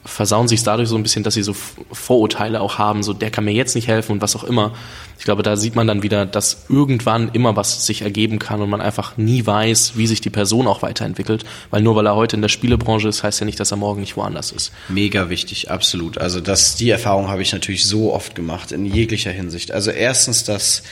versauen 0.04 0.48
sich 0.48 0.62
dadurch 0.62 0.88
so 0.88 0.96
ein 0.96 1.02
bisschen, 1.02 1.22
dass 1.24 1.34
sie 1.34 1.42
so 1.42 1.54
Vorurteile 1.92 2.60
auch 2.60 2.78
haben, 2.78 3.02
so 3.02 3.12
der 3.12 3.30
kann 3.30 3.44
mir 3.44 3.52
jetzt 3.52 3.74
nicht 3.74 3.88
helfen 3.88 4.12
und 4.12 4.22
was 4.22 4.34
auch 4.34 4.44
immer. 4.44 4.72
Ich 5.18 5.24
glaube, 5.24 5.42
da 5.42 5.56
sieht 5.56 5.76
man 5.76 5.86
dann 5.86 6.02
wieder, 6.02 6.24
dass 6.24 6.64
irgendwann 6.70 7.28
immer 7.34 7.54
was 7.54 7.84
sich 7.84 8.00
ergeben 8.00 8.38
kann 8.38 8.62
und 8.62 8.70
man 8.70 8.80
einfach 8.80 9.18
nie 9.18 9.44
weiß, 9.44 9.92
wie 9.96 10.06
sich 10.06 10.22
die 10.22 10.30
Person 10.30 10.66
auch 10.66 10.80
weiterentwickelt, 10.80 11.44
weil 11.68 11.82
nur 11.82 11.96
weil 11.96 12.06
er 12.06 12.16
heute 12.16 12.36
in 12.36 12.42
der 12.42 12.48
Spielebranche 12.48 13.08
ist, 13.08 13.22
heißt 13.22 13.40
ja 13.40 13.46
nicht, 13.46 13.60
dass 13.60 13.70
er 13.70 13.76
morgen 13.76 14.00
nicht 14.00 14.16
woanders 14.16 14.52
ist. 14.52 14.72
Mega 14.88 15.28
wichtig, 15.28 15.70
absolut. 15.70 16.16
Also 16.16 16.40
das, 16.40 16.76
die 16.76 16.88
Erfahrung 16.88 17.28
habe 17.28 17.42
ich 17.42 17.52
natürlich 17.52 17.84
so 17.84 18.14
oft 18.14 18.34
gemacht 18.34 18.72
in 18.72 18.86
jeglicher 18.86 19.30
Hinsicht. 19.30 19.72
Also 19.72 19.90
erstens, 19.90 20.44
dass 20.44 20.82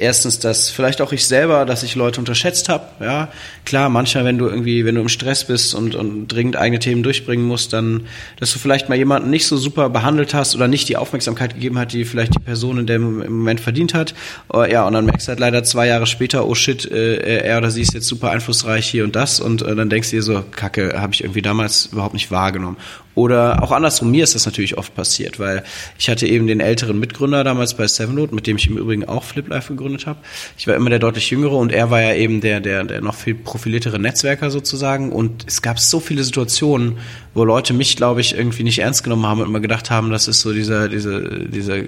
Erstens, 0.00 0.38
dass 0.38 0.70
vielleicht 0.70 1.00
auch 1.00 1.10
ich 1.10 1.26
selber, 1.26 1.66
dass 1.66 1.82
ich 1.82 1.96
Leute 1.96 2.20
unterschätzt 2.20 2.68
habe. 2.68 2.84
Ja, 3.00 3.32
klar, 3.64 3.88
manchmal, 3.88 4.24
wenn 4.24 4.38
du 4.38 4.46
irgendwie, 4.46 4.84
wenn 4.84 4.94
du 4.94 5.00
im 5.00 5.08
Stress 5.08 5.44
bist 5.44 5.74
und, 5.74 5.96
und 5.96 6.28
dringend 6.28 6.56
eigene 6.56 6.78
Themen 6.78 7.02
durchbringen 7.02 7.44
musst, 7.44 7.72
dann, 7.72 8.06
dass 8.38 8.52
du 8.52 8.60
vielleicht 8.60 8.88
mal 8.88 8.94
jemanden 8.96 9.28
nicht 9.28 9.46
so 9.46 9.56
super 9.56 9.90
behandelt 9.90 10.34
hast 10.34 10.54
oder 10.54 10.68
nicht 10.68 10.88
die 10.88 10.96
Aufmerksamkeit 10.96 11.54
gegeben 11.54 11.78
hat, 11.80 11.92
die 11.92 12.04
vielleicht 12.04 12.36
die 12.36 12.38
Person 12.38 12.78
in 12.78 12.86
dem 12.86 13.22
im 13.22 13.38
Moment 13.38 13.60
verdient 13.60 13.92
hat. 13.92 14.14
Oh, 14.52 14.62
ja, 14.62 14.86
und 14.86 14.92
dann 14.92 15.04
merkst 15.04 15.26
du 15.26 15.30
halt 15.30 15.40
leider 15.40 15.64
zwei 15.64 15.88
Jahre 15.88 16.06
später, 16.06 16.46
oh 16.46 16.54
shit, 16.54 16.88
äh, 16.88 17.40
er 17.40 17.58
oder 17.58 17.72
sie 17.72 17.82
ist 17.82 17.92
jetzt 17.92 18.06
super 18.06 18.30
einflussreich 18.30 18.86
hier 18.86 19.02
und 19.02 19.16
das 19.16 19.40
und 19.40 19.62
äh, 19.62 19.74
dann 19.74 19.90
denkst 19.90 20.10
du 20.10 20.16
dir 20.16 20.22
so, 20.22 20.44
Kacke, 20.54 20.94
habe 21.00 21.12
ich 21.12 21.24
irgendwie 21.24 21.42
damals 21.42 21.86
überhaupt 21.86 22.14
nicht 22.14 22.30
wahrgenommen. 22.30 22.76
Oder 23.18 23.64
auch 23.64 23.72
andersrum, 23.72 24.12
mir 24.12 24.22
ist 24.22 24.36
das 24.36 24.46
natürlich 24.46 24.78
oft 24.78 24.94
passiert, 24.94 25.40
weil 25.40 25.64
ich 25.98 26.08
hatte 26.08 26.24
eben 26.24 26.46
den 26.46 26.60
älteren 26.60 27.00
Mitgründer 27.00 27.42
damals 27.42 27.74
bei 27.74 27.88
Sevenload, 27.88 28.32
mit 28.32 28.46
dem 28.46 28.58
ich 28.58 28.68
im 28.70 28.78
Übrigen 28.78 29.06
auch 29.06 29.24
FlipLife 29.24 29.74
gegründet 29.74 30.06
habe. 30.06 30.20
Ich 30.56 30.68
war 30.68 30.76
immer 30.76 30.88
der 30.88 31.00
deutlich 31.00 31.28
jüngere 31.28 31.54
und 31.54 31.72
er 31.72 31.90
war 31.90 32.00
ja 32.00 32.14
eben 32.14 32.40
der, 32.40 32.60
der, 32.60 32.84
der 32.84 33.00
noch 33.00 33.16
viel 33.16 33.34
profiliertere 33.34 33.98
Netzwerker 33.98 34.52
sozusagen. 34.52 35.10
Und 35.10 35.44
es 35.48 35.62
gab 35.62 35.80
so 35.80 35.98
viele 35.98 36.22
Situationen, 36.22 36.98
wo 37.34 37.42
Leute 37.42 37.74
mich, 37.74 37.96
glaube 37.96 38.20
ich, 38.20 38.36
irgendwie 38.36 38.62
nicht 38.62 38.78
ernst 38.78 39.02
genommen 39.02 39.26
haben 39.26 39.40
und 39.40 39.48
immer 39.48 39.58
gedacht 39.58 39.90
haben, 39.90 40.10
das 40.10 40.28
ist 40.28 40.40
so 40.40 40.52
dieser, 40.52 40.88
dieser, 40.88 41.20
dieser 41.20 41.80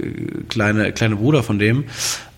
kleine, 0.48 0.92
kleine 0.92 1.14
Bruder 1.14 1.44
von 1.44 1.60
dem 1.60 1.84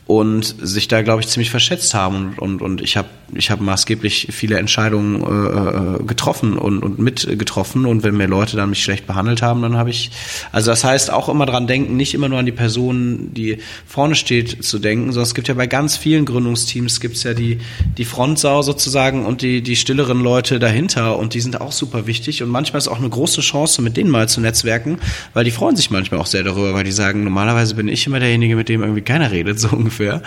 und 0.07 0.45
sich 0.61 0.89
da, 0.89 1.03
glaube 1.03 1.21
ich, 1.21 1.29
ziemlich 1.29 1.51
verschätzt 1.51 1.95
haben. 1.95 2.35
Und, 2.37 2.61
und, 2.61 2.63
und 2.63 2.81
ich 2.83 2.97
habe 2.97 3.09
ich 3.35 3.51
hab 3.51 3.61
maßgeblich 3.61 4.29
viele 4.31 4.59
Entscheidungen 4.59 5.23
äh, 5.23 6.03
äh, 6.03 6.05
getroffen 6.05 6.59
und, 6.59 6.83
und 6.83 6.99
mitgetroffen. 6.99 7.87
Und 7.87 8.03
wenn 8.03 8.17
mir 8.17 8.27
Leute 8.27 8.57
dann 8.57 8.71
mich 8.71 8.83
schlecht 8.83 9.07
behandelt 9.07 9.43
haben, 9.43 9.63
dann 9.63 9.77
habe 9.77 9.91
ich, 9.91 10.11
also 10.51 10.71
das 10.71 10.85
heißt 10.85 11.11
auch 11.11 11.29
immer 11.29 11.47
dran 11.47 11.67
denken, 11.67 11.97
nicht 11.97 12.15
immer 12.15 12.29
nur 12.29 12.39
an 12.39 12.47
die 12.47 12.53
Person, 12.53 13.33
die 13.33 13.59
vorne 13.87 14.15
steht, 14.15 14.65
zu 14.65 14.79
denken, 14.79 15.13
sondern 15.13 15.23
es 15.23 15.35
gibt 15.35 15.49
ja 15.49 15.55
bei 15.55 15.67
ganz 15.67 15.97
vielen 15.97 16.25
Gründungsteams 16.25 17.01
gibt's 17.01 17.23
ja 17.23 17.33
die, 17.33 17.59
die 17.97 18.05
Frontsau 18.05 18.63
sozusagen 18.63 19.25
und 19.25 19.43
die, 19.43 19.63
die 19.63 19.77
stilleren 19.77 20.21
Leute 20.21 20.59
dahinter 20.59 21.19
und 21.19 21.35
die 21.35 21.41
sind 21.41 21.61
auch 21.61 21.73
super 21.73 22.07
wichtig. 22.07 22.43
Und 22.43 22.51
manchmal 22.51 22.79
ist 22.79 22.89
auch 22.89 22.99
eine 22.99 23.09
große 23.09 23.41
Chance, 23.41 23.81
mit 23.81 23.97
denen 23.97 24.11
mal 24.11 24.29
zu 24.29 24.41
netzwerken, 24.41 24.99
weil 25.33 25.45
die 25.45 25.51
freuen 25.51 25.77
sich 25.77 25.91
manchmal 25.91 26.21
auch 26.21 26.27
sehr 26.27 26.43
darüber, 26.43 26.75
weil 26.75 26.85
die 26.85 26.93
sagen, 26.93 27.25
normalerweise 27.25 27.75
bin 27.75 27.89
ich 27.89 28.07
immer 28.07 28.21
derjenige, 28.21 28.57
mit 28.57 28.69
dem 28.69 28.83
irgendwie 28.83 29.03
keiner 29.03 29.31
redet, 29.31 29.59
so 29.59 29.69
ungefähr 29.69 30.02
ungefähr. 30.03 30.23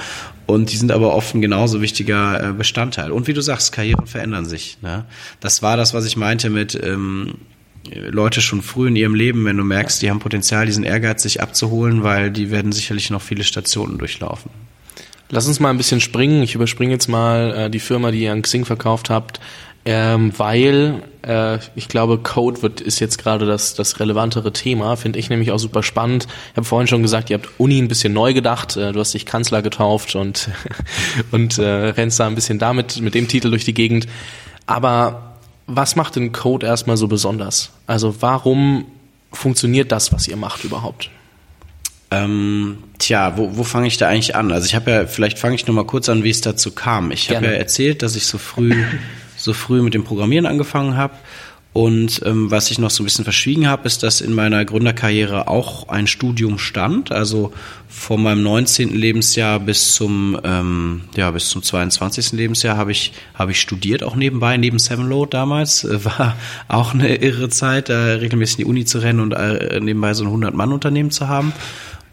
Und 0.48 0.72
die 0.72 0.78
sind 0.78 0.92
aber 0.92 1.16
oft 1.16 1.34
ein 1.34 1.42
genauso 1.42 1.82
wichtiger 1.82 2.50
äh, 2.50 2.54
Bestandteil. 2.54 3.12
Und 3.12 3.28
wie 3.28 3.34
du 3.34 3.42
sagst, 3.42 3.72
Karrieren 3.72 4.06
verändern 4.06 4.46
sich. 4.46 4.78
Ne? 4.82 5.06
Das 5.40 5.64
war 5.64 5.76
das, 5.76 5.94
was 5.94 6.06
ich 6.06 6.18
meinte 6.18 6.52
mit 6.52 6.80
ähm, 6.84 7.36
Leute 7.92 8.42
schon 8.42 8.62
früh 8.62 8.88
in 8.88 8.96
ihrem 8.96 9.16
Leben, 9.16 9.44
wenn 9.46 9.58
du 9.58 9.64
merkst, 9.64 10.02
die 10.02 10.10
haben 10.10 10.20
Potenzial, 10.20 10.68
diesen 10.68 10.84
Ehrgeiz 10.84 11.24
sich 11.24 11.42
abzuholen, 11.42 12.04
weil 12.04 12.30
die 12.30 12.52
werden 12.52 12.72
sicherlich 12.72 13.10
noch 13.10 13.24
viele 13.24 13.44
Stationen 13.44 13.98
durchlaufen. 13.98 14.52
Lass 15.30 15.48
uns 15.48 15.60
mal 15.60 15.72
ein 15.72 15.78
bisschen 15.78 16.02
springen. 16.02 16.44
Ich 16.44 16.54
überspringe 16.54 16.92
jetzt 16.92 17.08
mal 17.08 17.54
äh, 17.56 17.70
die 17.72 17.80
Firma, 17.80 18.12
die 18.12 18.22
ihr 18.22 18.32
an 18.32 18.44
Xing 18.44 18.66
verkauft 18.66 19.10
habt 19.10 19.40
ähm, 19.86 20.34
weil 20.38 21.04
äh, 21.22 21.60
ich 21.76 21.88
glaube, 21.88 22.18
Code 22.18 22.64
wird 22.64 22.82
ist 22.82 23.00
jetzt 23.00 23.18
gerade 23.18 23.46
das 23.46 23.76
das 23.76 24.00
relevantere 24.00 24.52
Thema, 24.52 24.96
finde 24.96 25.20
ich 25.20 25.30
nämlich 25.30 25.52
auch 25.52 25.60
super 25.60 25.84
spannend. 25.84 26.28
Ich 26.52 26.58
habe 26.58 26.66
vorhin 26.66 26.88
schon 26.88 27.04
gesagt, 27.04 27.30
ihr 27.30 27.38
habt 27.38 27.50
Uni 27.60 27.80
ein 27.80 27.88
bisschen 27.88 28.12
neu 28.12 28.34
gedacht, 28.34 28.76
äh, 28.78 28.92
du 28.92 29.00
hast 29.00 29.14
dich 29.14 29.26
Kanzler 29.28 29.62
getauft 29.62 30.16
und 30.16 30.50
und 31.32 31.60
äh, 31.60 31.64
rennst 31.64 32.20
da 32.20 32.26
ein 32.26 32.36
bisschen 32.36 32.58
damit 32.58 33.00
mit 33.00 33.14
dem 33.14 33.28
Titel 33.28 33.52
durch 33.52 33.64
die 33.64 33.76
Gegend. 33.76 34.08
Aber 34.66 35.36
was 35.68 35.96
macht 35.96 36.16
denn 36.16 36.32
Code 36.32 36.66
erstmal 36.66 36.98
so 36.98 37.08
besonders? 37.08 37.72
Also 37.86 38.22
warum 38.22 38.86
funktioniert 39.32 39.92
das, 39.92 40.12
was 40.12 40.28
ihr 40.28 40.38
macht 40.38 40.64
überhaupt? 40.64 41.12
Ähm, 42.12 42.78
tja, 42.98 43.38
wo, 43.38 43.58
wo 43.58 43.64
fange 43.64 43.88
ich 43.88 43.98
da 43.98 44.08
eigentlich 44.08 44.36
an? 44.36 44.52
Also 44.52 44.66
ich 44.66 44.76
habe 44.76 44.92
ja, 44.92 45.08
vielleicht 45.08 45.38
fange 45.40 45.56
ich 45.56 45.68
noch 45.68 45.74
mal 45.74 45.86
kurz 45.86 46.08
an, 46.08 46.24
wie 46.24 46.30
es 46.30 46.42
dazu 46.42 46.72
kam. 46.72 47.12
Ich 47.12 47.30
habe 47.30 47.46
ja 47.46 47.52
erzählt, 47.52 48.02
dass 48.04 48.16
ich 48.16 48.26
so 48.26 48.38
früh, 48.38 48.74
so 49.46 49.54
früh 49.54 49.82
mit 49.82 49.94
dem 49.94 50.04
Programmieren 50.04 50.46
angefangen 50.46 50.98
habe 50.98 51.14
und 51.76 52.22
ähm, 52.24 52.50
was 52.52 52.72
ich 52.72 52.80
noch 52.80 52.90
so 52.90 53.04
ein 53.04 53.06
bisschen 53.06 53.26
verschwiegen 53.26 53.68
habe, 53.68 53.86
ist, 53.86 54.02
dass 54.02 54.22
in 54.22 54.32
meiner 54.32 54.64
Gründerkarriere 54.64 55.50
auch 55.50 55.90
ein 55.90 56.08
Studium 56.08 56.58
stand. 56.58 57.12
Also 57.12 57.52
von 57.90 58.24
meinem 58.24 58.44
19. 58.44 58.96
Lebensjahr 58.96 59.60
bis 59.60 59.94
zum 59.94 60.40
ähm, 60.46 61.02
ja 61.18 61.30
bis 61.32 61.50
zum 61.50 61.64
22. 61.64 62.32
Lebensjahr 62.32 62.78
habe 62.78 62.94
ich 62.94 63.12
habe 63.34 63.52
ich 63.52 63.60
studiert 63.60 64.04
auch 64.04 64.16
nebenbei 64.16 64.56
neben 64.56 64.80
Sevenload 64.80 65.32
damals 65.32 65.84
äh, 65.84 66.06
war 66.06 66.38
auch 66.70 66.94
eine 66.94 67.18
irre 67.18 67.50
Zeit, 67.50 67.90
da 67.90 68.06
regelmäßig 68.06 68.60
in 68.60 68.64
die 68.64 68.70
Uni 68.70 68.86
zu 68.86 69.00
rennen 69.00 69.20
und 69.20 69.34
äh, 69.34 69.82
nebenbei 69.82 70.14
so 70.14 70.24
ein 70.24 70.28
100 70.28 70.54
Mann 70.54 70.72
Unternehmen 70.72 71.12
zu 71.12 71.28
haben. 71.28 71.52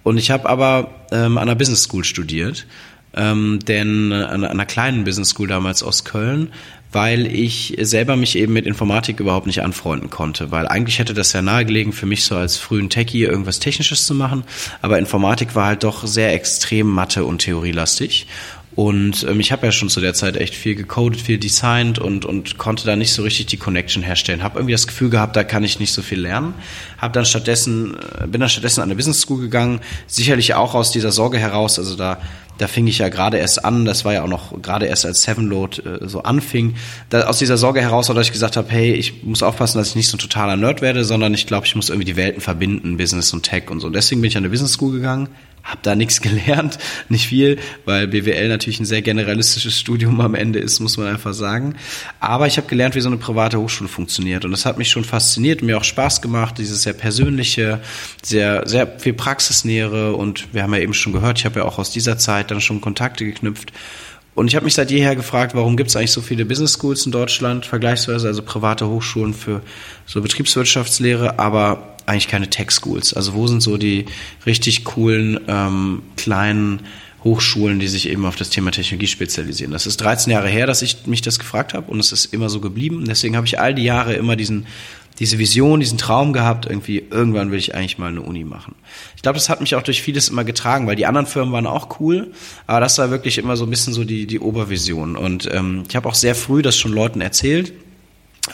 Und 0.02 0.18
ich 0.18 0.32
habe 0.32 0.48
aber 0.48 0.90
ähm, 1.12 1.38
an 1.38 1.44
einer 1.44 1.54
Business 1.54 1.84
School 1.84 2.02
studiert 2.02 2.66
ähm, 3.14 3.58
denn 3.66 4.12
äh, 4.12 4.14
an 4.14 4.44
einer 4.44 4.66
kleinen 4.66 5.04
Business 5.04 5.30
School 5.30 5.48
damals 5.48 5.82
aus 5.82 6.04
Köln, 6.04 6.52
weil 6.92 7.26
ich 7.26 7.76
selber 7.80 8.16
mich 8.16 8.36
eben 8.36 8.52
mit 8.52 8.66
Informatik 8.66 9.18
überhaupt 9.18 9.46
nicht 9.46 9.62
anfreunden 9.62 10.10
konnte, 10.10 10.50
weil 10.50 10.68
eigentlich 10.68 10.98
hätte 10.98 11.14
das 11.14 11.32
ja 11.32 11.40
nahegelegen 11.40 11.92
für 11.92 12.06
mich 12.06 12.24
so 12.24 12.36
als 12.36 12.58
frühen 12.58 12.90
Techie 12.90 13.24
irgendwas 13.24 13.60
Technisches 13.60 14.06
zu 14.06 14.14
machen, 14.14 14.44
aber 14.82 14.98
Informatik 14.98 15.54
war 15.54 15.66
halt 15.66 15.84
doch 15.84 16.06
sehr 16.06 16.34
extrem 16.34 16.88
Mathe 16.88 17.24
und 17.24 17.38
Theorielastig 17.38 18.26
und 18.74 19.26
ähm, 19.28 19.40
ich 19.40 19.52
habe 19.52 19.66
ja 19.66 19.72
schon 19.72 19.90
zu 19.90 20.00
der 20.00 20.14
Zeit 20.14 20.36
echt 20.36 20.54
viel 20.54 20.74
gecodet, 20.74 21.20
viel 21.20 21.38
designt 21.38 21.98
und, 21.98 22.24
und 22.24 22.58
konnte 22.58 22.86
da 22.86 22.96
nicht 22.96 23.12
so 23.12 23.22
richtig 23.22 23.46
die 23.46 23.56
Connection 23.58 24.02
herstellen. 24.02 24.42
Habe 24.42 24.58
irgendwie 24.58 24.72
das 24.72 24.86
Gefühl 24.86 25.10
gehabt, 25.10 25.36
da 25.36 25.44
kann 25.44 25.62
ich 25.62 25.78
nicht 25.78 25.92
so 25.92 26.00
viel 26.00 26.20
lernen. 26.20 26.54
Hab 26.98 27.12
dann 27.12 27.26
stattdessen, 27.26 27.96
äh, 28.18 28.26
bin 28.26 28.40
dann 28.40 28.48
stattdessen 28.48 28.80
an 28.80 28.88
eine 28.88 28.96
Business 28.96 29.20
School 29.20 29.40
gegangen, 29.40 29.80
sicherlich 30.06 30.54
auch 30.54 30.74
aus 30.74 30.90
dieser 30.90 31.12
Sorge 31.12 31.38
heraus, 31.38 31.78
also 31.78 31.96
da 31.96 32.18
da 32.58 32.68
fing 32.68 32.86
ich 32.86 32.98
ja 32.98 33.08
gerade 33.08 33.38
erst 33.38 33.64
an, 33.64 33.84
das 33.84 34.04
war 34.04 34.12
ja 34.12 34.22
auch 34.22 34.28
noch 34.28 34.60
gerade 34.60 34.86
erst 34.86 35.06
als 35.06 35.22
Sevenload 35.22 35.82
äh, 35.82 36.08
so 36.08 36.22
anfing, 36.22 36.74
da, 37.08 37.22
aus 37.22 37.38
dieser 37.38 37.56
Sorge 37.56 37.80
heraus, 37.80 38.06
dass 38.06 38.26
ich 38.26 38.32
gesagt 38.32 38.56
habe, 38.56 38.68
hey, 38.70 38.92
ich 38.92 39.24
muss 39.24 39.42
aufpassen, 39.42 39.78
dass 39.78 39.88
ich 39.88 39.96
nicht 39.96 40.08
so 40.08 40.16
ein 40.16 40.20
totaler 40.20 40.56
Nerd 40.56 40.82
werde, 40.82 41.04
sondern 41.04 41.34
ich 41.34 41.46
glaube, 41.46 41.66
ich 41.66 41.74
muss 41.74 41.88
irgendwie 41.88 42.04
die 42.04 42.16
Welten 42.16 42.40
verbinden, 42.40 42.98
Business 42.98 43.32
und 43.32 43.42
Tech 43.42 43.70
und 43.70 43.80
so. 43.80 43.88
Deswegen 43.88 44.20
bin 44.20 44.28
ich 44.28 44.36
an 44.36 44.42
eine 44.44 44.50
Business 44.50 44.74
School 44.74 44.92
gegangen, 44.92 45.28
habe 45.62 45.78
da 45.82 45.94
nichts 45.94 46.20
gelernt, 46.22 46.78
nicht 47.08 47.28
viel, 47.28 47.58
weil 47.84 48.08
BWL 48.08 48.48
natürlich 48.48 48.80
ein 48.80 48.84
sehr 48.84 49.02
generalistisches 49.02 49.78
Studium 49.78 50.20
am 50.20 50.34
Ende 50.34 50.58
ist, 50.58 50.80
muss 50.80 50.96
man 50.96 51.08
einfach 51.08 51.34
sagen. 51.34 51.76
Aber 52.20 52.46
ich 52.46 52.56
habe 52.56 52.68
gelernt, 52.68 52.94
wie 52.94 53.00
so 53.00 53.08
eine 53.08 53.18
private 53.18 53.58
Hochschule 53.58 53.88
funktioniert 53.88 54.44
und 54.44 54.50
das 54.50 54.66
hat 54.66 54.78
mich 54.78 54.88
schon 54.88 55.04
fasziniert 55.04 55.62
und 55.62 55.66
mir 55.66 55.78
auch 55.78 55.84
Spaß 55.84 56.22
gemacht, 56.22 56.58
dieses 56.58 56.82
sehr 56.82 56.94
persönliche, 56.94 57.80
sehr 58.22 58.66
sehr 58.66 58.98
viel 58.98 59.14
praxisnähere 59.14 60.14
und 60.14 60.52
wir 60.52 60.62
haben 60.62 60.74
ja 60.74 60.80
eben 60.80 60.94
schon 60.94 61.12
gehört, 61.12 61.38
ich 61.38 61.44
habe 61.44 61.60
ja 61.60 61.64
auch 61.64 61.78
aus 61.78 61.90
dieser 61.90 62.18
Zeit 62.18 62.50
dann 62.50 62.60
schon 62.60 62.80
Kontakte 62.80 63.24
geknüpft. 63.24 63.72
Und 64.34 64.48
ich 64.48 64.56
habe 64.56 64.64
mich 64.64 64.74
seit 64.74 64.90
jeher 64.90 65.14
gefragt, 65.14 65.54
warum 65.54 65.76
gibt 65.76 65.90
es 65.90 65.96
eigentlich 65.96 66.12
so 66.12 66.22
viele 66.22 66.46
Business 66.46 66.72
Schools 66.74 67.04
in 67.04 67.12
Deutschland, 67.12 67.66
vergleichsweise 67.66 68.28
also 68.28 68.42
private 68.42 68.88
Hochschulen 68.88 69.34
für 69.34 69.60
so 70.06 70.22
Betriebswirtschaftslehre, 70.22 71.38
aber 71.38 71.96
eigentlich 72.06 72.28
keine 72.28 72.48
Tech 72.48 72.70
Schools. 72.70 73.12
Also 73.12 73.34
wo 73.34 73.46
sind 73.46 73.62
so 73.62 73.76
die 73.76 74.06
richtig 74.46 74.84
coolen 74.84 75.38
ähm, 75.48 76.02
kleinen 76.16 76.80
Hochschulen, 77.24 77.78
die 77.78 77.86
sich 77.88 78.08
eben 78.08 78.24
auf 78.24 78.36
das 78.36 78.50
Thema 78.50 78.72
Technologie 78.72 79.06
spezialisieren. 79.06 79.70
Das 79.70 79.86
ist 79.86 79.98
13 79.98 80.32
Jahre 80.32 80.48
her, 80.48 80.66
dass 80.66 80.82
ich 80.82 81.06
mich 81.06 81.22
das 81.22 81.38
gefragt 81.38 81.72
habe 81.74 81.90
und 81.90 82.00
es 82.00 82.10
ist 82.10 82.32
immer 82.32 82.48
so 82.48 82.60
geblieben. 82.60 83.04
Deswegen 83.06 83.36
habe 83.36 83.46
ich 83.46 83.60
all 83.60 83.74
die 83.74 83.84
Jahre 83.84 84.14
immer 84.14 84.34
diesen 84.34 84.66
diese 85.18 85.38
Vision, 85.38 85.80
diesen 85.80 85.98
Traum 85.98 86.32
gehabt, 86.32 86.66
irgendwie 86.66 87.04
irgendwann 87.10 87.50
will 87.50 87.58
ich 87.58 87.74
eigentlich 87.74 87.98
mal 87.98 88.08
eine 88.08 88.22
Uni 88.22 88.44
machen. 88.44 88.74
Ich 89.16 89.22
glaube, 89.22 89.38
das 89.38 89.48
hat 89.48 89.60
mich 89.60 89.74
auch 89.74 89.82
durch 89.82 90.02
vieles 90.02 90.28
immer 90.28 90.44
getragen, 90.44 90.86
weil 90.86 90.96
die 90.96 91.06
anderen 91.06 91.26
Firmen 91.26 91.52
waren 91.52 91.66
auch 91.66 92.00
cool, 92.00 92.32
aber 92.66 92.80
das 92.80 92.98
war 92.98 93.10
wirklich 93.10 93.38
immer 93.38 93.56
so 93.56 93.64
ein 93.64 93.70
bisschen 93.70 93.92
so 93.92 94.04
die 94.04 94.26
die 94.26 94.40
Obervision. 94.40 95.16
Und 95.16 95.48
ähm, 95.52 95.84
ich 95.88 95.96
habe 95.96 96.08
auch 96.08 96.14
sehr 96.14 96.34
früh 96.34 96.62
das 96.62 96.76
schon 96.76 96.92
Leuten 96.92 97.20
erzählt 97.20 97.72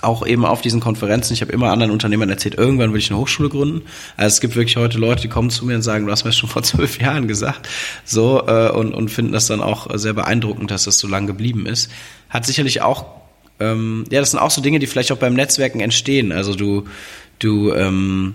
auch 0.03 0.27
eben 0.27 0.45
auf 0.45 0.61
diesen 0.61 0.81
Konferenzen, 0.81 1.33
ich 1.33 1.41
habe 1.41 1.53
immer 1.53 1.71
anderen 1.71 1.93
Unternehmern 1.93 2.29
erzählt, 2.29 2.57
irgendwann 2.57 2.93
will 2.93 3.01
ich 3.01 3.11
eine 3.11 3.19
Hochschule 3.19 3.49
gründen. 3.49 3.83
Also 4.17 4.35
es 4.35 4.41
gibt 4.41 4.55
wirklich 4.55 4.77
heute 4.77 4.99
Leute, 4.99 5.23
die 5.23 5.29
kommen 5.29 5.49
zu 5.49 5.65
mir 5.65 5.77
und 5.77 5.83
sagen, 5.83 6.05
du 6.05 6.13
hast 6.13 6.25
mir 6.25 6.33
schon 6.33 6.49
vor 6.49 6.63
zwölf 6.63 7.01
Jahren 7.01 7.27
gesagt, 7.27 7.69
so 8.05 8.47
äh, 8.47 8.71
und, 8.71 8.93
und 8.95 9.11
finden 9.11 9.33
das 9.33 9.47
dann 9.47 9.63
auch 9.63 9.89
sehr 9.97 10.13
beeindruckend, 10.13 10.71
dass 10.71 10.85
das 10.85 10.99
so 10.99 11.09
lang 11.09 11.27
geblieben 11.27 11.67
ist. 11.67 11.91
Hat 12.29 12.45
sicherlich 12.45 12.83
auch, 12.83 13.07
ähm, 13.61 14.05
ja, 14.11 14.21
das 14.21 14.31
sind 14.31 14.41
auch 14.41 14.51
so 14.51 14.61
Dinge, 14.61 14.79
die 14.79 14.87
vielleicht 14.87 15.13
auch 15.13 15.19
beim 15.19 15.35
Netzwerken 15.35 15.81
entstehen. 15.81 16.33
Also 16.33 16.55
du, 16.55 16.85
du, 17.39 17.73
ähm, 17.73 18.35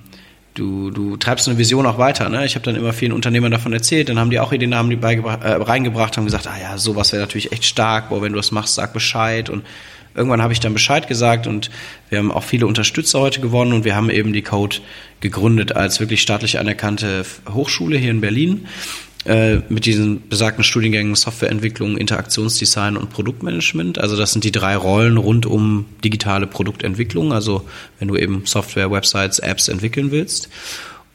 du, 0.54 0.92
du 0.92 1.18
treibst 1.18 1.48
eine 1.48 1.58
Vision 1.58 1.86
auch 1.86 1.98
weiter. 1.98 2.30
Ne? 2.30 2.46
Ich 2.46 2.56
habe 2.56 2.66
dann 2.66 2.76
immer 2.76 2.94
vielen 2.94 3.14
Unternehmern 3.14 3.52
davon 3.52 3.74
erzählt, 3.74 4.10
dann 4.10 4.20
haben 4.20 4.30
die 4.30 4.40
auch 4.40 4.52
Ideen 4.52 4.76
haben 4.76 4.90
die 4.90 4.98
äh, 4.98 5.50
reingebracht, 5.52 6.18
haben 6.18 6.26
gesagt, 6.26 6.48
ah 6.48 6.60
ja, 6.62 6.78
sowas 6.78 7.12
wäre 7.12 7.22
natürlich 7.22 7.52
echt 7.52 7.66
stark, 7.66 8.10
boah, 8.10 8.22
wenn 8.22 8.34
du 8.34 8.38
das 8.38 8.52
machst, 8.52 8.76
sag 8.76 8.94
Bescheid 8.94 9.50
und 9.50 9.64
irgendwann 10.16 10.42
habe 10.42 10.54
ich 10.54 10.60
dann 10.60 10.74
Bescheid 10.74 11.08
gesagt 11.08 11.48
und 11.48 11.72
wir 12.10 12.20
haben 12.20 12.32
auch 12.32 12.44
viele 12.44 12.68
Unterstützer 12.68 13.20
heute 13.20 13.42
gewonnen 13.42 13.74
und 13.74 13.84
wir 13.84 13.96
haben 13.96 14.10
eben 14.10 14.34
die 14.34 14.44
Code 14.44 14.78
gegründet 15.22 15.76
als 15.76 16.00
wirklich 16.00 16.22
staatlich 16.22 16.60
anerkannte 16.60 17.26
Hochschule 17.52 17.98
hier 17.98 18.12
in 18.12 18.22
Berlin 18.22 18.68
äh, 19.26 19.60
mit 19.70 19.86
diesen 19.86 20.28
besagten 20.28 20.64
Studiengängen 20.64 21.16
Softwareentwicklung, 21.16 21.98
Interaktionsdesign 21.98 22.98
und 22.98 23.10
Produktmanagement. 23.10 23.98
Also 23.98 24.18
das 24.18 24.34
sind 24.34 24.44
die 24.44 24.52
drei 24.52 24.76
Rollen 24.76 25.18
rund 25.18 25.46
um 25.46 25.86
digitale 26.04 26.46
Produktentwicklung, 26.46 27.32
also 27.32 27.66
wenn 28.00 28.10
du 28.10 28.18
eben 28.18 28.42
Software, 28.46 28.92
Websites, 28.92 29.40
Apps 29.40 29.70
entwickeln 29.70 30.12
willst. 30.12 30.50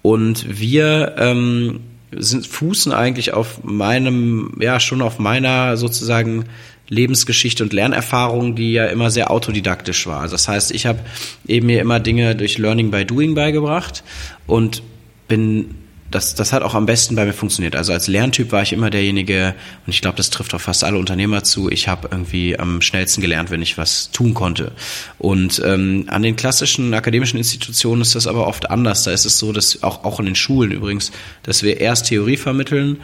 Und 0.02 0.60
wir 0.60 1.16
ähm, 1.18 1.80
sind 2.16 2.46
fußen 2.46 2.92
eigentlich 2.92 3.34
auf 3.34 3.62
meinem, 3.64 4.56
ja 4.60 4.80
schon 4.80 5.02
auf 5.02 5.18
meiner 5.18 5.76
sozusagen 5.76 6.46
Lebensgeschichte 6.88 7.62
und 7.62 7.72
Lernerfahrung, 7.74 8.54
die 8.54 8.72
ja 8.72 8.86
immer 8.86 9.10
sehr 9.10 9.30
autodidaktisch 9.30 10.06
war. 10.06 10.20
Also 10.20 10.34
das 10.34 10.48
heißt, 10.48 10.70
ich 10.70 10.86
habe 10.86 11.00
eben 11.46 11.66
mir 11.66 11.80
immer 11.82 12.00
Dinge 12.00 12.34
durch 12.34 12.56
Learning 12.56 12.90
by 12.90 13.04
Doing 13.04 13.34
beigebracht 13.34 14.02
und 14.46 14.82
bin 15.28 15.74
das, 16.10 16.34
das 16.34 16.52
hat 16.52 16.62
auch 16.62 16.74
am 16.74 16.86
besten 16.86 17.14
bei 17.16 17.24
mir 17.24 17.32
funktioniert. 17.32 17.76
Also 17.76 17.92
als 17.92 18.06
Lerntyp 18.06 18.50
war 18.52 18.62
ich 18.62 18.72
immer 18.72 18.88
derjenige, 18.88 19.54
und 19.86 19.92
ich 19.92 20.00
glaube, 20.00 20.16
das 20.16 20.30
trifft 20.30 20.54
auf 20.54 20.62
fast 20.62 20.84
alle 20.84 20.98
Unternehmer 20.98 21.44
zu, 21.44 21.70
ich 21.70 21.88
habe 21.88 22.08
irgendwie 22.10 22.58
am 22.58 22.80
schnellsten 22.80 23.20
gelernt, 23.20 23.50
wenn 23.50 23.60
ich 23.60 23.76
was 23.76 24.10
tun 24.10 24.32
konnte. 24.32 24.72
Und 25.18 25.62
ähm, 25.64 26.04
an 26.08 26.22
den 26.22 26.36
klassischen 26.36 26.94
akademischen 26.94 27.36
Institutionen 27.36 28.00
ist 28.00 28.14
das 28.14 28.26
aber 28.26 28.46
oft 28.46 28.70
anders. 28.70 29.04
Da 29.04 29.12
ist 29.12 29.26
es 29.26 29.38
so, 29.38 29.52
dass 29.52 29.82
auch, 29.82 30.04
auch 30.04 30.18
in 30.18 30.26
den 30.26 30.34
Schulen 30.34 30.72
übrigens, 30.72 31.12
dass 31.42 31.62
wir 31.62 31.80
erst 31.80 32.06
Theorie 32.06 32.38
vermitteln 32.38 32.98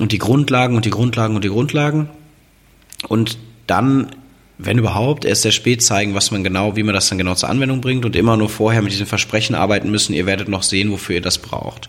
und 0.00 0.12
die 0.12 0.18
Grundlagen 0.18 0.74
und 0.74 0.84
die 0.84 0.90
Grundlagen 0.90 1.34
und 1.34 1.44
die 1.44 1.50
Grundlagen 1.50 2.08
und 3.08 3.38
dann, 3.66 4.08
wenn 4.58 4.78
überhaupt, 4.78 5.24
erst 5.24 5.42
sehr 5.42 5.52
spät 5.52 5.82
zeigen, 5.82 6.14
was 6.14 6.30
man 6.30 6.42
genau, 6.42 6.76
wie 6.76 6.82
man 6.82 6.94
das 6.94 7.08
dann 7.08 7.18
genau 7.18 7.34
zur 7.34 7.48
Anwendung 7.48 7.80
bringt 7.80 8.04
und 8.04 8.16
immer 8.16 8.36
nur 8.36 8.48
vorher 8.48 8.82
mit 8.82 8.92
diesem 8.92 9.06
Versprechen 9.06 9.54
arbeiten 9.54 9.90
müssen, 9.90 10.12
ihr 10.12 10.26
werdet 10.26 10.48
noch 10.48 10.64
sehen, 10.64 10.90
wofür 10.90 11.16
ihr 11.16 11.22
das 11.22 11.38
braucht. 11.38 11.88